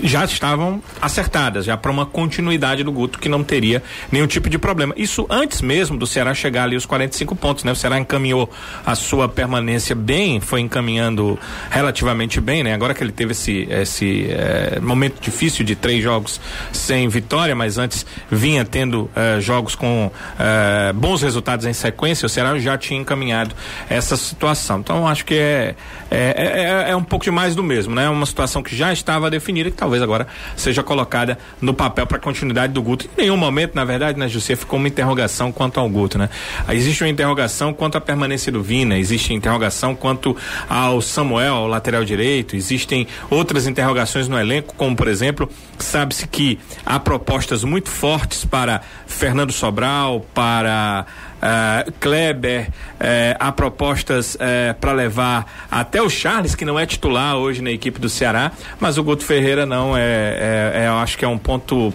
já 0.04 0.26
estavam 0.26 0.82
acertadas, 1.02 1.66
já 1.66 1.78
para 1.78 1.92
uma 1.92 2.06
continuidade 2.06 2.84
do 2.84 2.92
Guto 2.92 3.20
que 3.20 3.30
não 3.30 3.44
teria 3.44 3.84
nenhum 4.12 4.28
tipo 4.28 4.50
de 4.50 4.58
problema. 4.58 4.94
Isso 4.98 5.26
antes 5.30 5.62
mesmo 5.62 5.98
do 5.98 6.08
Ceará 6.08 6.34
chegar 6.34 6.64
ali 6.64 6.76
os 6.76 6.86
45 6.86 7.36
pontos, 7.36 7.64
né? 7.64 7.72
O 7.72 7.76
Ceará 7.76 8.00
encaminhou 8.00 8.50
a 8.86 8.96
sua 8.96 9.28
permanência 9.28 9.96
bem, 9.96 10.39
foi 10.39 10.62
encaminhando 10.62 11.38
relativamente 11.70 12.39
bem, 12.39 12.64
né? 12.64 12.74
Agora 12.74 12.94
que 12.94 13.04
ele 13.04 13.12
teve 13.12 13.32
esse 13.32 13.68
esse 13.70 14.28
é, 14.30 14.80
momento 14.80 15.22
difícil 15.22 15.66
de 15.66 15.76
três 15.76 16.04
jogos 16.04 16.39
sem 16.72 17.08
vitória, 17.08 17.56
mas 17.56 17.78
antes 17.78 18.06
vinha 18.30 18.66
tendo 18.66 19.10
é, 19.16 19.39
jogos 19.39 19.76
com 19.76 20.12
é, 20.39 20.94
bons 20.94 21.22
resultados 21.22 21.66
em 21.66 21.74
sequência, 21.74 22.26
o 22.26 22.30
Ceará 22.30 22.58
já 22.60 22.78
tinha 22.78 23.00
encaminhado 23.00 23.56
essa 23.89 24.16
situação. 24.16 24.80
Então 24.80 25.08
acho 25.08 25.26
que 25.26 25.36
é 25.36 25.76
é, 26.10 26.86
é, 26.88 26.92
é 26.92 26.96
um 26.96 27.04
pouco 27.04 27.24
de 27.24 27.32
mais 27.32 27.56
do 27.56 27.64
mesmo, 27.64 27.96
né? 27.96 28.10
Uma 28.10 28.26
situação 28.26 28.62
que 28.62 28.76
já 28.76 28.92
estava 28.92 29.30
definida 29.30 29.70
talvez 29.82 30.04
agora 30.04 30.28
seja 30.56 30.84
colocada 30.84 31.40
no 31.60 31.74
papel 31.74 32.06
para 32.06 32.20
continuidade 32.20 32.72
do 32.72 32.84
Guto. 32.84 33.10
Em 33.18 33.24
nenhum 33.24 33.36
momento, 33.36 33.74
na 33.74 33.84
verdade, 33.84 34.20
né, 34.20 34.28
Justiça 34.28 34.62
ficou 34.62 34.78
uma 34.78 34.88
interrogação 34.88 35.52
quanto 35.52 35.80
ao 35.80 35.90
Guto, 35.90 36.20
né? 36.20 36.30
Existe 36.70 37.04
uma 37.04 37.10
interrogação 37.10 37.74
quanto 37.74 37.98
à 37.98 38.02
permanência 38.02 38.52
do 38.52 38.62
Vina, 38.62 38.96
existe 38.96 39.34
interrogação 39.34 39.96
quanto 39.96 40.38
ao 40.70 41.02
Samuel, 41.02 41.56
ao 41.56 41.68
lateral 41.68 42.06
direito, 42.06 42.56
existem 42.56 43.08
outras 43.28 43.66
interrogações 43.66 44.28
no 44.28 44.40
elenco, 44.40 44.76
como 44.78 44.96
por 44.96 45.08
exemplo, 45.08 45.50
sabe-se 45.80 46.28
que 46.28 46.60
há 46.86 47.00
propostas 47.00 47.64
muito 47.64 47.90
fortes 47.90 48.46
para 48.46 48.82
Fernando 49.08 49.52
Sobral, 49.52 50.24
para 50.32 51.08
uh, 51.42 51.92
Kleber, 52.00 52.70
uh, 52.70 53.38
há 53.39 53.52
propostas 53.52 54.36
uh, 54.36 54.39
para 54.80 54.92
levar 54.94 55.68
até 55.70 56.02
o 56.02 56.10
Charles, 56.10 56.56
que 56.56 56.64
não 56.64 56.80
é 56.80 56.86
titular 56.86 57.36
hoje 57.36 57.62
na 57.62 57.72
equipe 57.72 58.00
do 58.00 58.10
Ceará, 58.10 58.52
mas 58.80 58.98
o 58.98 59.04
Guto 59.04 59.24
Ferreira 59.24 59.66
não 59.66 59.98
é, 59.98 60.02
é, 60.02 60.72
é 60.76 60.88
eu 60.88 60.94
acho 60.94 61.18
que 61.18 61.26
é 61.26 61.28
um 61.28 61.38
ponto 61.38 61.94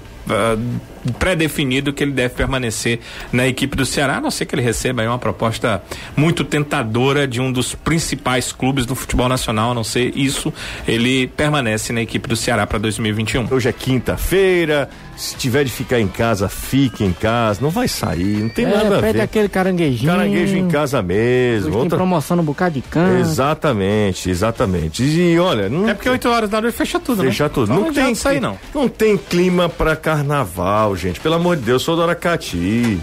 pré-definido 1.19 1.93
que 1.93 2.03
ele 2.03 2.13
deve 2.13 2.35
permanecer 2.35 3.01
na 3.33 3.47
equipe 3.47 3.77
do 3.77 3.87
Ceará, 3.87 4.17
a 4.17 4.21
não 4.21 4.31
ser 4.31 4.47
que 4.47 4.55
ele 4.55 4.63
receba 4.63 5.03
uma 5.03 5.19
proposta 5.19 5.83
muito 6.17 6.45
tentadora 6.45 7.27
de 7.27 7.41
um 7.41 7.53
dos 7.53 7.75
principais 7.75 8.53
clubes 8.53 8.87
do 8.87 8.95
futebol 8.95 9.29
nacional, 9.29 9.71
a 9.71 9.75
não 9.75 9.85
ser 9.85 10.17
isso, 10.17 10.53
ele 10.87 11.27
permanece 11.29 11.93
na 11.93 12.03
equipe 12.03 12.29
do 12.29 12.37
Ceará 12.37 12.67
para 12.67 12.79
2021. 12.79 13.47
Hoje 13.51 13.69
é 13.69 13.73
quinta-feira, 13.73 14.89
se 15.17 15.35
tiver 15.37 15.65
de 15.65 15.71
ficar 15.71 15.99
em 15.99 16.09
casa, 16.09 16.49
fique 16.49 17.03
em 17.03 17.13
casa, 17.13 17.61
não 17.63 17.71
vai 17.71 17.89
sair, 17.89 18.43
não 18.43 18.49
tem 18.49 18.67
é, 18.67 18.69
nada 18.69 18.99
a 18.99 19.01
ver. 19.01 19.21
aquele 19.21 19.49
caranguejinho. 19.49 20.13
Caranguejo 20.13 20.57
em 20.57 20.69
casa 20.69 21.01
mesmo. 21.03 21.73
Outra... 21.73 21.91
Tem 21.91 21.99
promoção 21.99 22.37
no 22.37 22.43
bocado 22.43 22.75
de 22.75 22.83
canto. 22.83 23.21
Exatamente, 23.21 24.29
exatamente. 24.29 25.03
E 25.03 25.39
olha, 25.39 25.69
não... 25.69 25.89
É 25.89 25.95
porque 25.95 26.09
8 26.09 26.29
horas 26.29 26.51
da 26.51 26.61
noite 26.61 26.77
fecha 26.77 27.01
tudo, 27.01 27.23
fecha 27.23 27.45
né? 27.45 27.51
tudo. 27.53 27.73
Não, 27.73 27.81
não 27.83 27.93
tem 27.93 28.15
sair 28.15 28.41
não. 28.41 28.59
Não 28.75 28.89
tem 28.89 29.17
clima 29.17 29.69
para 29.69 29.97
carnaval, 30.17 30.97
gente. 30.97 31.21
Pelo 31.21 31.35
amor 31.35 31.57
de 31.57 31.63
Deus, 31.63 31.83
sou 31.83 31.97
do 31.97 32.03
Aracati. 32.03 32.99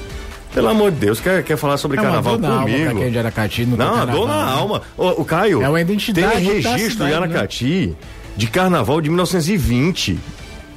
Pelo 0.53 0.69
amor 0.69 0.91
de 0.91 0.97
Deus, 0.97 1.19
quer, 1.19 1.43
quer 1.43 1.57
falar 1.57 1.77
sobre 1.77 1.97
é 1.97 2.01
carnaval 2.01 2.37
comigo? 2.37 2.53
Alma, 2.55 2.93
quem 2.93 3.03
é 3.03 3.09
de 3.09 3.17
Aracati 3.17 3.65
não, 3.65 3.77
não 3.77 3.95
a 3.95 4.05
dor 4.05 4.27
na 4.27 4.45
né? 4.45 4.51
alma. 4.51 4.81
O, 4.95 5.21
o 5.21 5.25
Caio, 5.25 5.63
é 5.63 5.69
uma 5.69 5.81
identidade 5.81 6.45
tem 6.45 6.61
registro 6.61 7.07
em 7.07 7.13
Aracati 7.13 7.87
né? 7.87 7.95
de 8.37 8.47
carnaval 8.47 9.01
de 9.01 9.09
1920. 9.09 10.19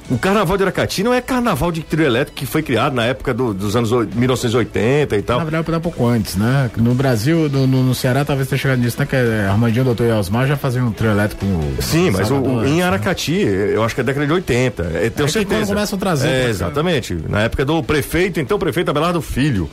O 0.09 0.17
carnaval 0.17 0.55
de 0.55 0.63
Aracati 0.63 1.03
não 1.03 1.13
é 1.13 1.19
carnaval 1.19 1.71
de 1.71 1.81
trio 1.81 2.05
elétrico 2.05 2.37
que 2.37 2.45
foi 2.45 2.63
criado 2.63 2.93
na 2.93 3.03
época 3.03 3.33
do, 3.33 3.53
dos 3.53 3.75
anos 3.75 3.91
1980 3.91 5.17
e 5.17 5.21
tal. 5.21 5.39
Na 5.39 5.43
verdade, 5.43 5.77
um 5.77 5.81
pouco 5.81 6.05
antes, 6.05 6.35
né? 6.35 6.71
No 6.77 6.93
Brasil, 6.95 7.49
no, 7.49 7.67
no, 7.67 7.83
no 7.83 7.93
Ceará, 7.93 8.23
talvez 8.23 8.47
tenha 8.47 8.57
chegado 8.57 8.79
nisso, 8.79 8.97
né? 8.97 9.05
Que 9.05 9.17
é 9.17 9.47
Armandinho, 9.47 9.83
Doutor 9.83 10.07
Osmar 10.13 10.47
já 10.47 10.55
fazia 10.55 10.81
um 10.81 10.91
trio 10.91 11.11
elétrico 11.11 11.45
com 11.45 11.81
Sim, 11.81 12.11
mas 12.11 12.31
o, 12.31 12.35
em 12.65 12.77
né? 12.77 12.83
Aracati, 12.83 13.33
eu 13.33 13.83
acho 13.83 13.95
que 13.95 14.01
é 14.01 14.03
década 14.03 14.25
de 14.25 14.33
80. 14.33 14.83
Eu 14.83 15.11
tenho 15.11 15.27
é 15.27 15.29
certeza. 15.29 15.61
Quando 15.61 15.67
começam 15.67 15.97
a 15.97 15.99
trazer. 15.99 16.29
É, 16.29 16.49
exatamente. 16.49 17.17
Na 17.27 17.41
época 17.41 17.65
do 17.65 17.83
prefeito, 17.83 18.39
então 18.39 18.57
prefeito 18.57 18.89
Abelardo 18.89 19.21
Filho. 19.21 19.69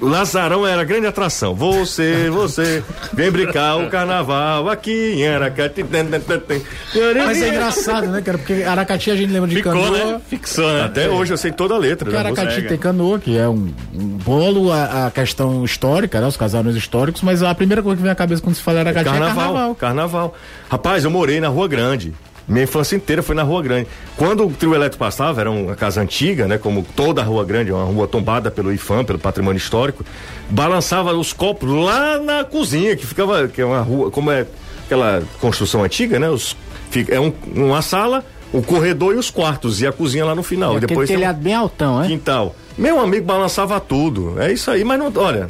Lazarão 0.00 0.66
era 0.66 0.84
grande 0.84 1.06
atração. 1.06 1.54
Você, 1.54 2.28
você, 2.30 2.82
vem 3.12 3.30
brincar 3.30 3.76
o 3.76 3.88
carnaval 3.88 4.68
aqui 4.68 5.14
em 5.16 5.26
Aracati. 5.26 5.84
Mas 5.84 7.42
é 7.42 7.48
engraçado, 7.48 8.06
né, 8.08 8.20
cara? 8.20 8.38
Porque 8.38 8.62
Aracati 8.62 9.10
a 9.10 9.16
gente 9.16 9.32
lembra 9.32 9.48
de 9.48 9.56
Ficou, 9.56 9.72
canoa. 9.72 10.12
Né? 10.12 10.20
Fixou, 10.28 10.72
né? 10.72 10.84
Até 10.84 11.06
é. 11.06 11.08
hoje 11.08 11.32
eu 11.32 11.36
sei 11.36 11.52
toda 11.52 11.74
a 11.74 11.78
letra. 11.78 12.04
Porque 12.04 12.22
né? 12.22 12.28
Aracati 12.28 12.62
tem 12.62 12.78
canoa, 12.78 13.18
que 13.18 13.36
é 13.36 13.48
um, 13.48 13.72
um 13.94 14.06
bolo, 14.18 14.72
a, 14.72 15.06
a, 15.06 15.10
questão 15.10 15.64
histórica, 15.64 16.20
né? 16.20 16.26
Os 16.26 16.36
casarões 16.36 16.76
históricos, 16.76 17.22
mas 17.22 17.42
a 17.42 17.54
primeira 17.54 17.82
coisa 17.82 17.96
que 17.96 18.02
vem 18.02 18.12
à 18.12 18.14
cabeça 18.14 18.42
quando 18.42 18.54
se 18.54 18.62
fala 18.62 18.80
Aracati 18.80 19.08
é 19.08 19.10
carnaval, 19.10 19.32
é 19.32 19.36
carnaval. 19.36 19.74
Carnaval. 19.74 20.34
Rapaz, 20.70 21.04
eu 21.04 21.10
morei 21.10 21.40
na 21.40 21.48
Rua 21.48 21.68
Grande. 21.68 22.14
Minha 22.50 22.64
infância 22.64 22.96
inteira 22.96 23.22
foi 23.22 23.36
na 23.36 23.44
Rua 23.44 23.62
Grande. 23.62 23.86
Quando 24.16 24.44
o 24.44 24.50
trio 24.50 24.74
elétrico 24.74 24.98
passava, 24.98 25.40
era 25.40 25.48
uma 25.48 25.76
casa 25.76 26.00
antiga, 26.00 26.48
né? 26.48 26.58
Como 26.58 26.84
toda 26.96 27.20
a 27.20 27.24
Rua 27.24 27.44
Grande, 27.44 27.70
uma 27.70 27.84
rua 27.84 28.08
tombada 28.08 28.50
pelo 28.50 28.72
IFAM, 28.72 29.04
pelo 29.04 29.20
patrimônio 29.20 29.56
histórico, 29.56 30.04
balançava 30.48 31.12
os 31.14 31.32
copos 31.32 31.70
lá 31.70 32.18
na 32.18 32.42
cozinha, 32.42 32.96
que 32.96 33.06
ficava, 33.06 33.46
que 33.46 33.60
é 33.62 33.64
uma 33.64 33.80
rua, 33.80 34.10
como 34.10 34.32
é 34.32 34.46
aquela 34.84 35.22
construção 35.40 35.84
antiga, 35.84 36.18
né? 36.18 36.28
Os, 36.28 36.56
fica, 36.90 37.14
é 37.14 37.20
um, 37.20 37.32
uma 37.54 37.82
sala, 37.82 38.24
o 38.52 38.60
corredor 38.60 39.14
e 39.14 39.18
os 39.18 39.30
quartos, 39.30 39.80
e 39.80 39.86
a 39.86 39.92
cozinha 39.92 40.24
lá 40.24 40.34
no 40.34 40.42
final. 40.42 40.74
É 40.74 40.78
e 40.78 40.80
depois 40.80 41.08
telhado 41.08 41.38
um 41.38 41.42
bem 41.42 41.54
altão, 41.54 42.02
é? 42.02 42.08
Quintal. 42.08 42.56
Meu 42.76 42.98
amigo 42.98 43.26
balançava 43.26 43.78
tudo. 43.78 44.40
É 44.40 44.52
isso 44.52 44.72
aí, 44.72 44.82
mas 44.82 44.98
não, 44.98 45.12
olha, 45.14 45.46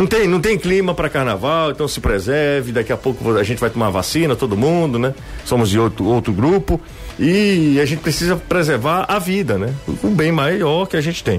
não 0.00 0.06
tem, 0.06 0.26
não 0.26 0.40
tem 0.40 0.58
clima 0.58 0.94
para 0.94 1.10
carnaval, 1.10 1.72
então 1.72 1.86
se 1.86 2.00
preserve. 2.00 2.72
Daqui 2.72 2.90
a 2.90 2.96
pouco 2.96 3.36
a 3.36 3.42
gente 3.42 3.58
vai 3.58 3.68
tomar 3.68 3.90
vacina, 3.90 4.34
todo 4.34 4.56
mundo, 4.56 4.98
né? 4.98 5.12
Somos 5.44 5.68
de 5.68 5.78
outro, 5.78 6.06
outro 6.06 6.32
grupo 6.32 6.80
e 7.18 7.78
a 7.78 7.84
gente 7.84 8.00
precisa 8.00 8.34
preservar 8.34 9.04
a 9.06 9.18
vida, 9.18 9.58
né? 9.58 9.74
O 10.02 10.08
bem 10.08 10.32
maior 10.32 10.86
que 10.86 10.96
a 10.96 11.02
gente 11.02 11.22
tem. 11.22 11.38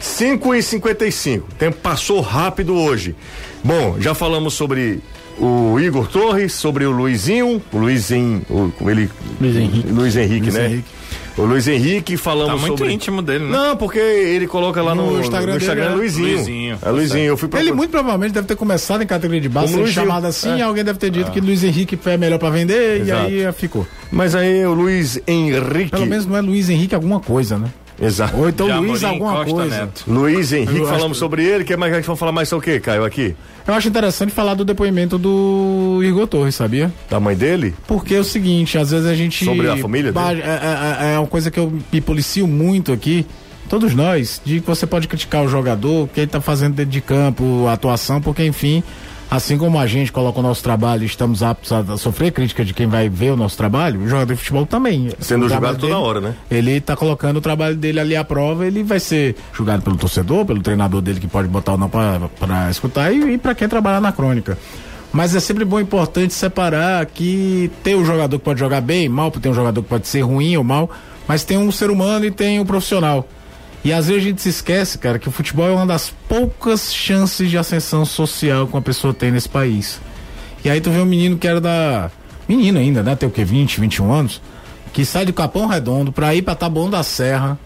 5 0.00 0.54
e 0.54 0.62
55 0.62 1.48
tempo 1.58 1.76
passou 1.82 2.22
rápido 2.22 2.74
hoje. 2.74 3.14
Bom, 3.62 3.96
já 4.00 4.14
falamos 4.14 4.54
sobre 4.54 5.00
o 5.38 5.78
Igor 5.78 6.08
Torres, 6.08 6.54
sobre 6.54 6.86
o 6.86 6.90
Luizinho, 6.90 7.62
o 7.70 7.76
Luizinho, 7.76 8.40
o, 8.48 8.90
ele, 8.90 9.10
Luiz 9.38 9.56
Henrique, 9.56 9.88
Luiz 9.92 10.16
Henrique 10.16 10.40
Luiz 10.44 10.54
né? 10.54 10.66
Henrique. 10.66 10.88
O 11.36 11.44
Luiz 11.44 11.68
Henrique 11.68 12.16
falamos 12.16 12.54
tá 12.54 12.66
muito 12.66 12.78
sobre... 12.78 12.92
íntimo 12.94 13.20
dele, 13.20 13.44
né? 13.44 13.50
Não, 13.50 13.76
porque 13.76 13.98
ele 13.98 14.46
coloca 14.46 14.80
lá 14.80 14.94
no, 14.94 15.12
no 15.12 15.20
Instagram, 15.20 15.52
no 15.52 15.58
Instagram 15.58 15.84
dele, 15.84 15.94
é 15.94 15.98
Luizinho. 15.98 16.34
Luizinho. 16.34 16.78
É 16.80 16.90
Luizinho. 16.90 17.24
Eu 17.24 17.36
fui 17.36 17.48
Ele 17.58 17.72
muito 17.72 17.90
provavelmente 17.90 18.32
deve 18.32 18.46
ter 18.46 18.56
começado 18.56 19.02
em 19.02 19.06
categoria 19.06 19.40
de 19.40 19.48
base, 19.48 19.74
sendo 19.74 19.86
chamado 19.88 20.26
assim, 20.26 20.60
é. 20.60 20.62
alguém 20.62 20.82
deve 20.82 20.98
ter 20.98 21.10
dito 21.10 21.28
ah. 21.28 21.30
que 21.30 21.40
Luiz 21.40 21.62
Henrique 21.62 21.96
foi 21.96 22.16
melhor 22.16 22.38
para 22.38 22.48
vender 22.48 23.02
Exato. 23.02 23.30
e 23.30 23.44
aí 23.44 23.52
ficou. 23.52 23.86
Mas 24.10 24.34
aí 24.34 24.64
o 24.64 24.72
Luiz 24.72 25.20
Henrique. 25.26 25.90
Pelo 25.90 26.06
menos 26.06 26.24
não 26.24 26.36
é 26.36 26.40
Luiz 26.40 26.70
Henrique 26.70 26.94
alguma 26.94 27.20
coisa, 27.20 27.58
né? 27.58 27.68
Exato. 28.00 28.36
Ou 28.36 28.48
então 28.48 28.80
Luiz 28.80 29.02
alguma 29.02 29.36
Costa 29.36 29.54
coisa. 29.54 29.80
Neto. 29.80 30.04
Luiz 30.06 30.52
Henrique, 30.52 30.80
eu 30.80 30.86
falamos 30.86 31.18
sobre 31.18 31.44
ele. 31.44 31.64
Que 31.64 31.76
mais 31.76 31.94
gente 31.94 32.06
vai 32.06 32.16
falar 32.16 32.32
mais 32.32 32.48
sobre 32.48 32.70
o 32.70 32.72
quê, 32.72 32.80
Caio, 32.80 33.04
aqui? 33.04 33.34
Eu 33.66 33.74
acho 33.74 33.88
interessante 33.88 34.32
falar 34.32 34.54
do 34.54 34.64
depoimento 34.64 35.18
do 35.18 36.00
Igor 36.04 36.26
Torres, 36.26 36.54
sabia? 36.54 36.92
Da 37.10 37.18
mãe 37.18 37.34
dele? 37.34 37.74
Porque 37.86 38.14
é 38.14 38.20
o 38.20 38.24
seguinte, 38.24 38.78
às 38.78 38.90
vezes 38.90 39.06
a 39.06 39.14
gente. 39.14 39.44
Sobre 39.44 39.68
a 39.68 39.76
família 39.76 40.12
dele? 40.12 40.42
É, 40.42 41.08
é, 41.10 41.14
é 41.14 41.18
uma 41.18 41.26
coisa 41.26 41.50
que 41.50 41.58
eu 41.58 41.72
me 41.92 42.00
policio 42.00 42.46
muito 42.46 42.92
aqui. 42.92 43.26
Todos 43.68 43.94
nós, 43.94 44.40
de 44.44 44.60
que 44.60 44.66
você 44.66 44.86
pode 44.86 45.08
criticar 45.08 45.42
o 45.42 45.48
jogador, 45.48 46.04
o 46.04 46.08
que 46.08 46.20
ele 46.20 46.28
tá 46.28 46.40
fazendo 46.40 46.74
dentro 46.74 46.92
de 46.92 47.00
campo, 47.00 47.66
a 47.66 47.72
atuação, 47.72 48.20
porque 48.20 48.44
enfim, 48.44 48.82
Assim 49.30 49.58
como 49.58 49.78
a 49.78 49.86
gente 49.86 50.12
coloca 50.12 50.38
o 50.38 50.42
nosso 50.42 50.62
trabalho 50.62 51.02
e 51.02 51.06
estamos 51.06 51.42
aptos 51.42 51.72
a 51.72 51.96
sofrer 51.96 52.30
crítica 52.30 52.64
de 52.64 52.72
quem 52.72 52.86
vai 52.86 53.08
ver 53.08 53.32
o 53.32 53.36
nosso 53.36 53.56
trabalho, 53.56 54.00
o 54.00 54.08
jogador 54.08 54.32
de 54.32 54.38
futebol 54.38 54.64
também. 54.64 55.10
Sendo 55.18 55.48
julgado 55.48 55.78
toda 55.78 55.98
hora, 55.98 56.20
né? 56.20 56.34
Ele 56.48 56.72
está 56.72 56.94
colocando 56.94 57.38
o 57.38 57.40
trabalho 57.40 57.76
dele 57.76 57.98
ali 57.98 58.14
à 58.14 58.22
prova, 58.22 58.66
ele 58.66 58.84
vai 58.84 59.00
ser 59.00 59.34
julgado 59.52 59.82
pelo 59.82 59.96
torcedor, 59.96 60.46
pelo 60.46 60.62
treinador 60.62 61.02
dele 61.02 61.18
que 61.18 61.26
pode 61.26 61.48
botar 61.48 61.72
ou 61.72 61.78
não 61.78 61.88
para 61.88 62.70
escutar 62.70 63.12
e, 63.12 63.34
e 63.34 63.38
para 63.38 63.54
quem 63.54 63.68
trabalhar 63.68 64.00
na 64.00 64.12
crônica. 64.12 64.56
Mas 65.12 65.34
é 65.34 65.40
sempre 65.40 65.64
bom 65.64 65.80
e 65.80 65.82
importante 65.82 66.32
separar 66.32 67.04
que 67.06 67.70
tem 67.82 67.94
o 67.94 68.00
um 68.00 68.04
jogador 68.04 68.38
que 68.38 68.44
pode 68.44 68.60
jogar 68.60 68.80
bem, 68.80 69.08
mal, 69.08 69.30
tem 69.30 69.50
um 69.50 69.54
jogador 69.54 69.82
que 69.82 69.88
pode 69.88 70.06
ser 70.06 70.20
ruim 70.20 70.56
ou 70.56 70.62
mal, 70.62 70.88
mas 71.26 71.42
tem 71.42 71.58
um 71.58 71.72
ser 71.72 71.90
humano 71.90 72.24
e 72.26 72.30
tem 72.30 72.58
o 72.58 72.62
um 72.62 72.66
profissional. 72.66 73.26
E 73.86 73.92
às 73.92 74.08
vezes 74.08 74.20
a 74.20 74.24
gente 74.26 74.42
se 74.42 74.48
esquece, 74.48 74.98
cara, 74.98 75.16
que 75.16 75.28
o 75.28 75.30
futebol 75.30 75.68
é 75.68 75.70
uma 75.70 75.86
das 75.86 76.12
poucas 76.28 76.92
chances 76.92 77.48
de 77.48 77.56
ascensão 77.56 78.04
social 78.04 78.66
que 78.66 78.72
uma 78.74 78.82
pessoa 78.82 79.14
tem 79.14 79.30
nesse 79.30 79.48
país. 79.48 80.00
E 80.64 80.68
aí 80.68 80.80
tu 80.80 80.90
vê 80.90 80.98
um 80.98 81.04
menino 81.06 81.38
que 81.38 81.46
era 81.46 81.60
da. 81.60 82.10
Menino 82.48 82.80
ainda, 82.80 83.00
né? 83.00 83.14
Tem 83.14 83.28
o 83.28 83.32
quê? 83.32 83.44
20, 83.44 83.80
21 83.80 84.12
anos. 84.12 84.42
Que 84.92 85.04
sai 85.04 85.24
do 85.24 85.32
Capão 85.32 85.66
Redondo 85.68 86.10
pra 86.10 86.34
ir 86.34 86.42
pra 86.42 86.56
Taboão 86.56 86.90
da 86.90 87.04
Serra. 87.04 87.56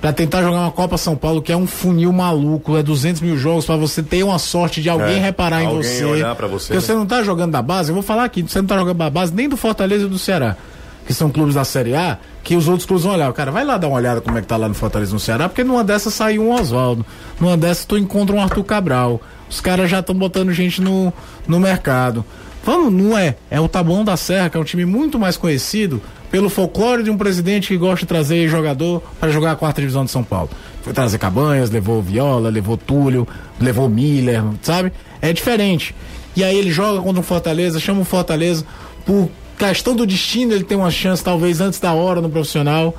Pra 0.00 0.12
tentar 0.12 0.42
jogar 0.42 0.60
uma 0.60 0.70
Copa 0.70 0.96
São 0.96 1.16
Paulo, 1.16 1.42
que 1.42 1.50
é 1.50 1.56
um 1.56 1.66
funil 1.66 2.12
maluco, 2.12 2.76
é 2.76 2.82
200 2.84 3.20
mil 3.20 3.36
jogos 3.36 3.66
pra 3.66 3.74
você 3.74 4.00
ter 4.00 4.22
uma 4.22 4.38
sorte 4.38 4.80
de 4.80 4.88
alguém 4.88 5.16
É, 5.16 5.20
reparar 5.20 5.60
em 5.64 5.66
alguém 5.66 5.82
você. 5.82 6.04
olhar 6.04 6.36
pra 6.36 6.46
você, 6.46 6.66
Porque 6.68 6.74
né? 6.74 6.80
você 6.80 6.94
não 6.94 7.04
tá 7.04 7.20
jogando 7.24 7.50
da 7.50 7.60
base, 7.60 7.90
eu 7.90 7.94
vou 7.94 8.02
falar 8.04 8.22
aqui, 8.22 8.42
você 8.42 8.60
não 8.60 8.68
tá 8.68 8.78
jogando 8.78 8.96
da 8.96 9.10
base 9.10 9.34
nem 9.34 9.48
do 9.48 9.56
Fortaleza 9.56 10.06
e 10.06 10.08
do 10.08 10.16
Ceará, 10.16 10.56
que 11.08 11.14
são 11.14 11.30
clubes 11.30 11.54
da 11.54 11.64
Série 11.64 11.94
A, 11.94 12.18
que 12.44 12.54
os 12.54 12.68
outros 12.68 12.84
clubes 12.84 13.04
vão 13.04 13.14
olhar. 13.14 13.32
Cara, 13.32 13.50
vai 13.50 13.64
lá 13.64 13.78
dar 13.78 13.88
uma 13.88 13.96
olhada 13.96 14.20
como 14.20 14.36
é 14.36 14.42
que 14.42 14.46
tá 14.46 14.58
lá 14.58 14.68
no 14.68 14.74
Fortaleza 14.74 15.10
no 15.10 15.18
Ceará, 15.18 15.48
porque 15.48 15.64
numa 15.64 15.82
dessas 15.82 16.12
saiu 16.12 16.42
um 16.42 16.52
Oswaldo, 16.52 17.04
numa 17.40 17.56
dessas 17.56 17.86
tu 17.86 17.96
encontra 17.96 18.36
um 18.36 18.42
Arthur 18.42 18.62
Cabral. 18.62 19.18
Os 19.48 19.58
caras 19.58 19.88
já 19.88 20.00
estão 20.00 20.14
botando 20.14 20.52
gente 20.52 20.82
no, 20.82 21.10
no 21.46 21.58
mercado. 21.58 22.22
Vamos, 22.62 22.92
não 22.92 23.16
é. 23.16 23.36
É 23.50 23.58
o 23.58 23.66
Taboão 23.66 24.04
da 24.04 24.18
Serra, 24.18 24.50
que 24.50 24.58
é 24.58 24.60
um 24.60 24.64
time 24.64 24.84
muito 24.84 25.18
mais 25.18 25.38
conhecido 25.38 26.02
pelo 26.30 26.50
folclore 26.50 27.02
de 27.02 27.08
um 27.08 27.16
presidente 27.16 27.68
que 27.68 27.78
gosta 27.78 28.00
de 28.00 28.06
trazer 28.06 28.46
jogador 28.46 29.02
para 29.18 29.30
jogar 29.30 29.52
a 29.52 29.56
quarta 29.56 29.80
divisão 29.80 30.04
de 30.04 30.10
São 30.10 30.22
Paulo. 30.22 30.50
Foi 30.82 30.92
trazer 30.92 31.16
Cabanhas, 31.16 31.70
levou 31.70 32.02
Viola, 32.02 32.50
levou 32.50 32.76
Túlio, 32.76 33.26
levou 33.58 33.88
Miller, 33.88 34.42
sabe? 34.60 34.92
É 35.22 35.32
diferente. 35.32 35.94
E 36.36 36.44
aí 36.44 36.54
ele 36.54 36.70
joga 36.70 37.00
contra 37.00 37.20
o 37.20 37.24
Fortaleza, 37.24 37.80
chama 37.80 38.02
o 38.02 38.04
Fortaleza 38.04 38.66
por 39.06 39.30
questão 39.58 39.94
do 39.94 40.06
destino, 40.06 40.52
ele 40.52 40.64
tem 40.64 40.76
uma 40.78 40.90
chance 40.90 41.22
talvez 41.22 41.60
antes 41.60 41.80
da 41.80 41.92
hora 41.92 42.20
no 42.20 42.30
profissional. 42.30 42.94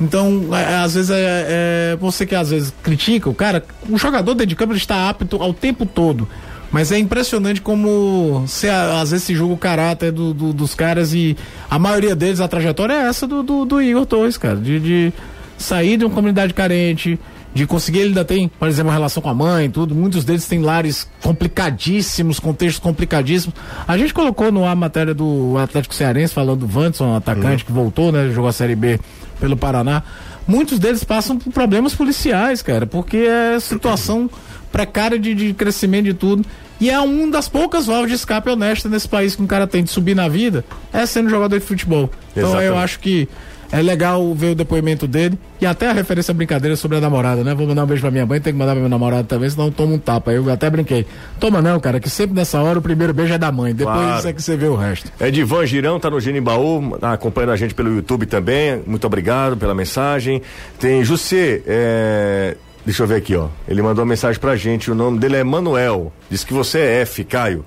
Então, 0.00 0.48
é, 0.52 0.72
é, 0.72 0.76
às 0.76 0.94
vezes 0.94 1.10
é, 1.10 1.46
é 1.92 1.96
você 1.98 2.26
que 2.26 2.34
às 2.34 2.50
vezes 2.50 2.72
critica 2.82 3.28
o 3.30 3.34
cara, 3.34 3.64
o 3.88 3.96
jogador 3.98 4.34
dentro 4.34 4.46
de 4.48 4.56
campo 4.56 4.72
ele 4.72 4.78
está 4.78 5.08
apto 5.08 5.36
ao 5.42 5.52
tempo 5.54 5.86
todo. 5.86 6.28
Mas 6.70 6.90
é 6.92 6.98
impressionante 6.98 7.60
como 7.60 8.44
a- 8.68 9.00
às 9.00 9.10
vezes 9.12 9.24
se 9.26 9.34
julga 9.34 9.54
o 9.54 9.56
caráter 9.56 10.10
do- 10.12 10.34
do- 10.34 10.52
dos 10.52 10.74
caras 10.74 11.14
e 11.14 11.36
a 11.70 11.78
maioria 11.78 12.14
deles, 12.14 12.40
a 12.40 12.48
trajetória 12.48 12.92
é 12.92 13.06
essa 13.08 13.26
do, 13.26 13.42
do, 13.42 13.64
do 13.64 13.80
Igor 13.80 14.04
Torres, 14.04 14.36
cara. 14.36 14.56
De, 14.56 14.78
de 14.80 15.12
sair 15.56 15.96
de 15.96 16.04
uma 16.04 16.14
comunidade 16.14 16.52
carente, 16.52 17.18
de 17.56 17.66
conseguir, 17.66 18.00
ele 18.00 18.08
ainda 18.08 18.24
tem, 18.24 18.48
por 18.48 18.68
exemplo, 18.68 18.88
uma 18.88 18.94
relação 18.94 19.22
com 19.22 19.30
a 19.30 19.34
mãe, 19.34 19.70
tudo. 19.70 19.94
Muitos 19.94 20.24
deles 20.24 20.46
têm 20.46 20.60
lares 20.60 21.08
complicadíssimos, 21.22 22.38
contextos 22.38 22.78
complicadíssimos. 22.78 23.56
A 23.88 23.96
gente 23.96 24.12
colocou 24.12 24.52
no 24.52 24.64
ar 24.64 24.72
a 24.72 24.76
matéria 24.76 25.14
do 25.14 25.56
Atlético 25.58 25.94
Cearense, 25.94 26.34
falando 26.34 26.60
do 26.60 26.66
Vanderson, 26.66 27.16
atacante 27.16 27.64
que 27.64 27.72
voltou, 27.72 28.12
né? 28.12 28.30
Jogou 28.32 28.48
a 28.48 28.52
Série 28.52 28.76
B 28.76 29.00
pelo 29.40 29.56
Paraná. 29.56 30.02
Muitos 30.46 30.78
deles 30.78 31.02
passam 31.02 31.38
por 31.38 31.52
problemas 31.52 31.94
policiais, 31.94 32.60
cara, 32.60 32.86
porque 32.86 33.16
é 33.16 33.58
situação 33.58 34.30
precária 34.70 35.18
de, 35.18 35.34
de 35.34 35.54
crescimento 35.54 36.04
de 36.04 36.14
tudo. 36.14 36.44
E 36.78 36.90
é 36.90 37.00
uma 37.00 37.32
das 37.32 37.48
poucas 37.48 37.86
válvulas 37.86 38.10
de 38.10 38.16
escape 38.16 38.50
honesta 38.50 38.86
nesse 38.86 39.08
país 39.08 39.34
que 39.34 39.42
um 39.42 39.46
cara 39.46 39.66
tem 39.66 39.82
de 39.82 39.90
subir 39.90 40.14
na 40.14 40.28
vida, 40.28 40.62
é 40.92 41.06
sendo 41.06 41.30
jogador 41.30 41.58
de 41.58 41.64
futebol. 41.64 42.10
Então 42.32 42.50
eu 42.50 42.58
Exatamente. 42.58 42.84
acho 42.84 42.98
que 43.00 43.28
é 43.72 43.82
legal 43.82 44.34
ver 44.34 44.52
o 44.52 44.54
depoimento 44.54 45.06
dele 45.06 45.38
e 45.60 45.66
até 45.66 45.88
a 45.88 45.92
referência 45.92 46.32
à 46.32 46.34
brincadeira 46.34 46.76
sobre 46.76 46.96
a 46.98 47.00
namorada, 47.00 47.42
né? 47.42 47.54
Vou 47.54 47.66
mandar 47.66 47.84
um 47.84 47.86
beijo 47.86 48.02
pra 48.02 48.10
minha 48.10 48.26
mãe, 48.26 48.40
tem 48.40 48.52
que 48.52 48.58
mandar 48.58 48.72
pra 48.72 48.80
minha 48.80 48.88
namorada 48.88 49.24
também, 49.24 49.48
senão 49.50 49.70
toma 49.70 49.94
um 49.94 49.98
tapa. 49.98 50.30
Eu 50.32 50.50
até 50.50 50.68
brinquei. 50.70 51.06
Toma 51.40 51.60
não, 51.62 51.78
cara, 51.80 51.98
que 52.00 52.08
sempre 52.10 52.34
nessa 52.36 52.60
hora 52.60 52.78
o 52.78 52.82
primeiro 52.82 53.12
beijo 53.14 53.32
é 53.34 53.38
da 53.38 53.50
mãe, 53.50 53.74
depois 53.74 53.96
Claro. 53.96 54.28
é 54.28 54.32
que 54.32 54.42
você 54.42 54.56
vê 54.56 54.66
o 54.66 54.76
resto. 54.76 55.10
Edivan 55.20 55.66
Girão 55.66 55.98
tá 55.98 56.10
no 56.10 56.20
Genimbaú, 56.20 56.96
tá 57.00 57.12
acompanhando 57.12 57.50
a 57.52 57.56
gente 57.56 57.74
pelo 57.74 57.94
YouTube 57.94 58.26
também. 58.26 58.82
Muito 58.86 59.06
obrigado 59.06 59.56
pela 59.56 59.74
mensagem. 59.74 60.42
Tem 60.78 61.02
José, 61.04 61.62
é, 61.66 62.56
deixa 62.84 63.02
eu 63.02 63.06
ver 63.06 63.16
aqui, 63.16 63.34
ó. 63.34 63.48
Ele 63.68 63.82
mandou 63.82 64.04
uma 64.04 64.08
mensagem 64.10 64.40
pra 64.40 64.56
gente, 64.56 64.90
o 64.90 64.94
nome 64.94 65.18
dele 65.18 65.36
é 65.36 65.44
Manuel. 65.44 66.12
Diz 66.30 66.44
que 66.44 66.52
você 66.52 66.78
é 66.80 67.00
F, 67.02 67.24
Caio. 67.24 67.64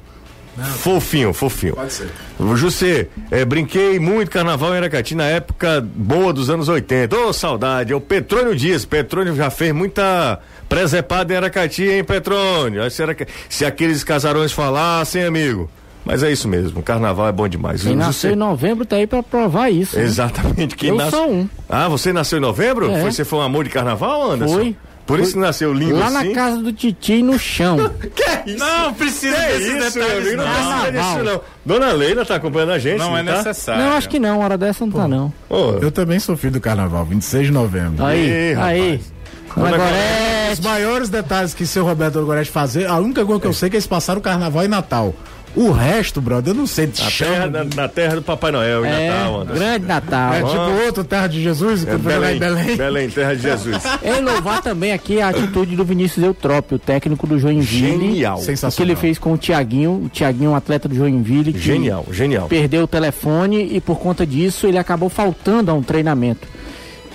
Fofinho, 0.65 1.33
fofinho. 1.33 1.75
Pode 1.75 1.93
ser. 1.93 2.09
José, 2.55 3.07
é, 3.31 3.43
brinquei 3.45 3.99
muito 3.99 4.31
carnaval 4.31 4.73
em 4.73 4.77
Aracati 4.77 5.15
na 5.15 5.25
época 5.25 5.81
boa 5.95 6.31
dos 6.33 6.49
anos 6.49 6.67
80. 6.69 7.15
Ô, 7.17 7.33
saudade. 7.33 7.91
É 7.93 7.95
o 7.95 8.01
Petrônio 8.01 8.55
Dias. 8.55 8.85
Petrônio 8.85 9.35
já 9.35 9.49
fez 9.49 9.73
muita 9.73 10.39
presepada 10.67 11.33
em 11.33 11.37
Aracati, 11.37 11.83
hein, 11.83 12.03
Petrônio? 12.03 12.81
Se, 13.49 13.65
aqueles 13.65 14.03
casarões 14.03 14.51
falassem, 14.51 15.23
amigo. 15.23 15.69
Mas 16.05 16.23
é 16.23 16.31
isso 16.31 16.47
mesmo, 16.47 16.81
carnaval 16.81 17.27
é 17.27 17.31
bom 17.31 17.47
demais. 17.47 17.83
Quem 17.83 17.95
nasceu 17.95 18.31
em 18.31 18.35
novembro 18.35 18.85
tá 18.85 18.95
aí 18.95 19.05
pra 19.05 19.21
provar 19.21 19.69
isso. 19.69 19.97
né? 19.97 20.03
Exatamente. 20.05 20.75
Quem 20.75 20.89
Eu 20.89 20.95
nasce- 20.95 21.11
sou 21.11 21.29
um. 21.29 21.49
Ah, 21.67 21.87
você 21.89 22.13
nasceu 22.13 22.37
em 22.39 22.41
novembro? 22.41 22.89
É. 22.89 23.01
Foi, 23.01 23.11
você 23.11 23.25
foi 23.25 23.39
um 23.39 23.41
amor 23.43 23.63
de 23.65 23.69
carnaval, 23.69 24.31
Anderson? 24.31 24.55
Foi. 24.55 24.75
Por 25.09 25.19
isso 25.19 25.33
que 25.33 25.39
nasceu 25.39 25.73
lindo 25.73 25.95
Lá 25.97 26.07
assim? 26.07 26.29
na 26.29 26.35
casa 26.35 26.57
do 26.61 26.71
Titi 26.71 27.21
no 27.23 27.37
chão. 27.39 27.77
Que 28.15 28.23
é 28.23 28.43
isso? 28.45 28.57
Não 28.59 28.93
precisa 28.93 29.35
Que 29.35 29.41
desses 29.41 29.67
isso, 29.67 29.99
detalhes? 29.99 30.35
Não, 30.37 30.45
não. 30.45 30.53
precisa 30.53 30.91
disso, 30.91 31.03
Carnaval. 31.03 31.23
não. 31.23 31.41
Dona 31.65 31.91
Leila 31.93 32.25
tá 32.25 32.35
acompanhando 32.35 32.71
a 32.71 32.79
gente. 32.79 32.99
Não 32.99 33.17
é 33.17 33.23
tá? 33.23 33.37
necessário. 33.37 33.83
não, 33.83 33.93
acho 33.93 34.07
que 34.07 34.19
não, 34.19 34.39
hora 34.39 34.57
dessa 34.57 34.85
não 34.85 34.91
tá 34.93 35.07
não. 35.07 35.33
Ô, 35.49 35.77
Eu 35.81 35.91
também 35.91 36.19
sou 36.19 36.37
filho 36.37 36.53
do 36.53 36.61
carnaval, 36.61 37.03
26 37.05 37.47
de 37.47 37.51
novembro. 37.51 38.05
Aí, 38.05 38.55
aí. 38.55 39.01
Dona 39.55 39.75
Agora 39.75 39.83
É, 39.91 40.51
Os 40.53 40.59
maiores 40.59 41.09
detalhes 41.09 41.53
que 41.53 41.65
seu 41.65 41.83
Roberto 41.83 42.23
Gorete 42.23 42.51
fazer, 42.51 42.85
a 42.87 42.97
única 42.97 43.25
coisa 43.25 43.41
que 43.41 43.47
eu 43.47 43.53
sei 43.53 43.67
é 43.67 43.69
que 43.71 43.75
eles 43.75 43.87
passaram 43.87 44.21
carnaval 44.21 44.63
e 44.63 44.67
Natal. 44.67 45.13
O 45.55 45.71
resto, 45.71 46.21
brother, 46.21 46.53
eu 46.53 46.57
não 46.57 46.67
sei 46.67 46.85
de 46.87 47.01
na, 47.03 47.09
chão. 47.09 47.27
terra, 47.27 47.47
na, 47.47 47.63
na 47.63 47.87
terra 47.87 48.15
do 48.15 48.21
Papai 48.21 48.51
Noel, 48.51 48.85
em 48.85 48.89
é, 48.89 49.09
Natal, 49.09 49.41
Anderson. 49.41 49.59
grande 49.59 49.85
Natal. 49.85 50.33
É 50.33 50.43
tipo 50.43 50.85
outro 50.85 51.03
Terra 51.03 51.27
de 51.27 51.41
Jesus, 51.41 51.83
que 51.83 51.89
É 51.89 51.97
foi 51.97 52.13
Belém, 52.13 52.35
em 52.35 52.39
Belém. 52.39 52.77
Belém, 52.77 53.09
terra 53.09 53.35
de 53.35 53.41
Jesus. 53.41 53.83
É 54.03 54.21
louvar 54.21 54.61
também 54.61 54.93
aqui 54.93 55.19
a 55.19 55.29
atitude 55.29 55.75
do 55.75 55.83
Vinícius 55.83 56.23
Eutrópio, 56.23 56.75
o 56.75 56.79
técnico 56.79 57.25
do 57.25 57.39
Joinville. 57.39 58.07
Genial. 58.11 58.35
O 58.37 58.39
que 58.39 58.45
Sensacional. 58.45 58.91
ele 58.91 58.95
fez 58.99 59.17
com 59.17 59.33
o 59.33 59.37
Tiaguinho, 59.37 60.03
o 60.05 60.09
Tiaguinho, 60.09 60.51
um 60.51 60.55
atleta 60.55 60.87
do 60.87 60.95
Joinville, 60.95 61.51
que 61.51 61.59
Genial, 61.59 62.05
genial. 62.11 62.47
perdeu 62.47 62.83
o 62.83 62.87
telefone 62.87 63.75
e 63.75 63.81
por 63.81 63.99
conta 63.99 64.25
disso 64.25 64.67
ele 64.67 64.77
acabou 64.77 65.09
faltando 65.09 65.71
a 65.71 65.73
um 65.73 65.81
treinamento. 65.81 66.47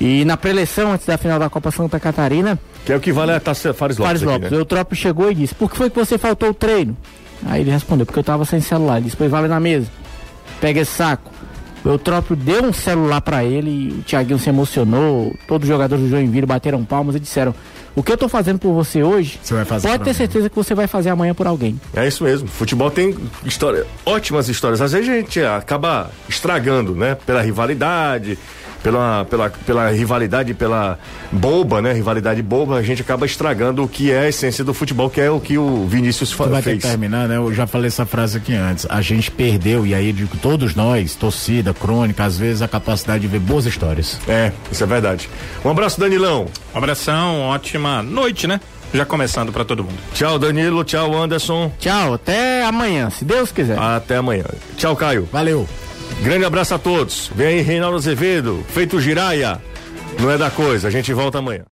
E 0.00 0.24
na 0.24 0.36
preleção, 0.36 0.92
antes 0.92 1.06
da 1.06 1.16
final 1.16 1.38
da 1.38 1.48
Copa 1.48 1.70
Santa 1.70 2.00
Catarina, 2.00 2.58
Que 2.84 2.92
é 2.92 2.96
o 2.96 3.00
que 3.00 3.12
vale 3.12 3.30
a 3.32 3.38
Taça 3.38 3.72
Fares 3.72 3.96
Lopes. 3.96 4.08
Fares 4.08 4.22
aqui, 4.22 4.32
Lopes, 4.32 4.50
né? 4.50 4.56
o 4.56 4.60
Eutrópio 4.60 4.96
chegou 4.96 5.30
e 5.30 5.34
disse, 5.36 5.54
por 5.54 5.70
que 5.70 5.76
foi 5.76 5.88
que 5.88 5.96
você 5.96 6.18
faltou 6.18 6.50
o 6.50 6.54
treino? 6.54 6.96
Aí 7.46 7.60
ele 7.62 7.70
respondeu, 7.70 8.06
porque 8.06 8.18
eu 8.18 8.24
tava 8.24 8.44
sem 8.44 8.60
celular. 8.60 8.96
Ele 8.96 9.04
disse, 9.06 9.16
pois 9.16 9.30
vale 9.30 9.48
na 9.48 9.60
mesa. 9.60 9.88
Pega 10.60 10.80
esse 10.80 10.92
saco. 10.92 11.30
O 11.84 11.88
Eutrópio 11.90 12.34
deu 12.34 12.64
um 12.64 12.72
celular 12.72 13.20
pra 13.20 13.44
ele 13.44 13.70
e 13.70 13.88
o 14.00 14.02
Thiaguinho 14.02 14.38
se 14.38 14.48
emocionou. 14.48 15.34
Todos 15.46 15.68
os 15.68 15.72
jogadores 15.72 16.04
do 16.04 16.10
Joinville 16.10 16.46
bateram 16.46 16.82
palmas 16.82 17.14
e 17.14 17.20
disseram: 17.20 17.54
O 17.94 18.02
que 18.02 18.10
eu 18.10 18.16
tô 18.16 18.26
fazendo 18.26 18.58
por 18.58 18.72
você 18.72 19.02
hoje, 19.02 19.38
Você 19.42 19.52
vai 19.52 19.66
fazer 19.66 19.88
pode 19.88 20.02
ter 20.02 20.10
mim." 20.10 20.14
certeza 20.16 20.48
que 20.48 20.56
você 20.56 20.74
vai 20.74 20.86
fazer 20.86 21.10
amanhã 21.10 21.34
por 21.34 21.46
alguém. 21.46 21.78
É 21.94 22.08
isso 22.08 22.24
mesmo. 22.24 22.48
Futebol 22.48 22.90
tem 22.90 23.14
história, 23.44 23.84
ótimas 24.06 24.48
histórias. 24.48 24.80
Às 24.80 24.92
vezes 24.92 25.10
a 25.10 25.12
gente 25.12 25.40
acaba 25.42 26.10
estragando, 26.26 26.94
né? 26.94 27.16
Pela 27.26 27.42
rivalidade, 27.42 28.38
pela, 28.84 29.24
pela, 29.24 29.50
pela 29.50 29.90
rivalidade, 29.90 30.52
pela 30.54 30.98
boba, 31.32 31.80
né? 31.80 31.92
Rivalidade 31.94 32.42
boba, 32.42 32.76
a 32.76 32.82
gente 32.82 33.00
acaba 33.02 33.24
estragando 33.26 33.82
o 33.82 33.88
que 33.88 34.12
é 34.12 34.18
a 34.20 34.28
essência 34.28 34.62
do 34.62 34.74
futebol, 34.74 35.08
que 35.08 35.20
é 35.20 35.30
o 35.30 35.40
que 35.40 35.56
o 35.58 35.86
Vinícius 35.88 36.30
fa- 36.30 36.44
vai 36.44 36.62
ter 36.62 36.70
fez. 36.70 36.82
que 36.82 36.88
terminar, 36.90 37.26
né? 37.26 37.36
Eu 37.38 37.52
já 37.52 37.66
falei 37.66 37.88
essa 37.88 38.04
frase 38.04 38.36
aqui 38.36 38.54
antes. 38.54 38.86
A 38.90 39.00
gente 39.00 39.30
perdeu, 39.30 39.86
e 39.86 39.94
aí 39.94 40.08
eu 40.08 40.12
digo, 40.12 40.36
todos 40.36 40.74
nós, 40.74 41.14
torcida, 41.14 41.72
crônica, 41.72 42.22
às 42.22 42.36
vezes 42.38 42.60
a 42.60 42.68
capacidade 42.68 43.22
de 43.22 43.26
ver 43.26 43.40
boas 43.40 43.64
histórias. 43.64 44.20
É, 44.28 44.52
isso 44.70 44.84
é 44.84 44.86
verdade. 44.86 45.28
Um 45.64 45.70
abraço, 45.70 45.98
Danilão. 45.98 46.46
Um 46.74 46.78
abração, 46.78 47.40
ótima 47.40 48.02
noite, 48.02 48.46
né? 48.46 48.60
Já 48.92 49.04
começando 49.06 49.50
pra 49.50 49.64
todo 49.64 49.82
mundo. 49.82 49.96
Tchau, 50.12 50.38
Danilo. 50.38 50.84
Tchau, 50.84 51.16
Anderson. 51.16 51.72
Tchau, 51.80 52.14
até 52.14 52.62
amanhã, 52.64 53.08
se 53.10 53.24
Deus 53.24 53.50
quiser. 53.50 53.76
Até 53.78 54.16
amanhã. 54.18 54.44
Tchau, 54.76 54.94
Caio. 54.94 55.26
Valeu! 55.32 55.66
Grande 56.22 56.44
abraço 56.44 56.74
a 56.74 56.78
todos. 56.78 57.30
Vem 57.34 57.46
aí, 57.46 57.60
Reinaldo 57.60 57.96
Azevedo, 57.96 58.64
feito 58.68 59.00
Giraia. 59.00 59.60
Não 60.20 60.30
é 60.30 60.38
da 60.38 60.50
coisa. 60.50 60.88
A 60.88 60.90
gente 60.90 61.12
volta 61.12 61.38
amanhã. 61.38 61.60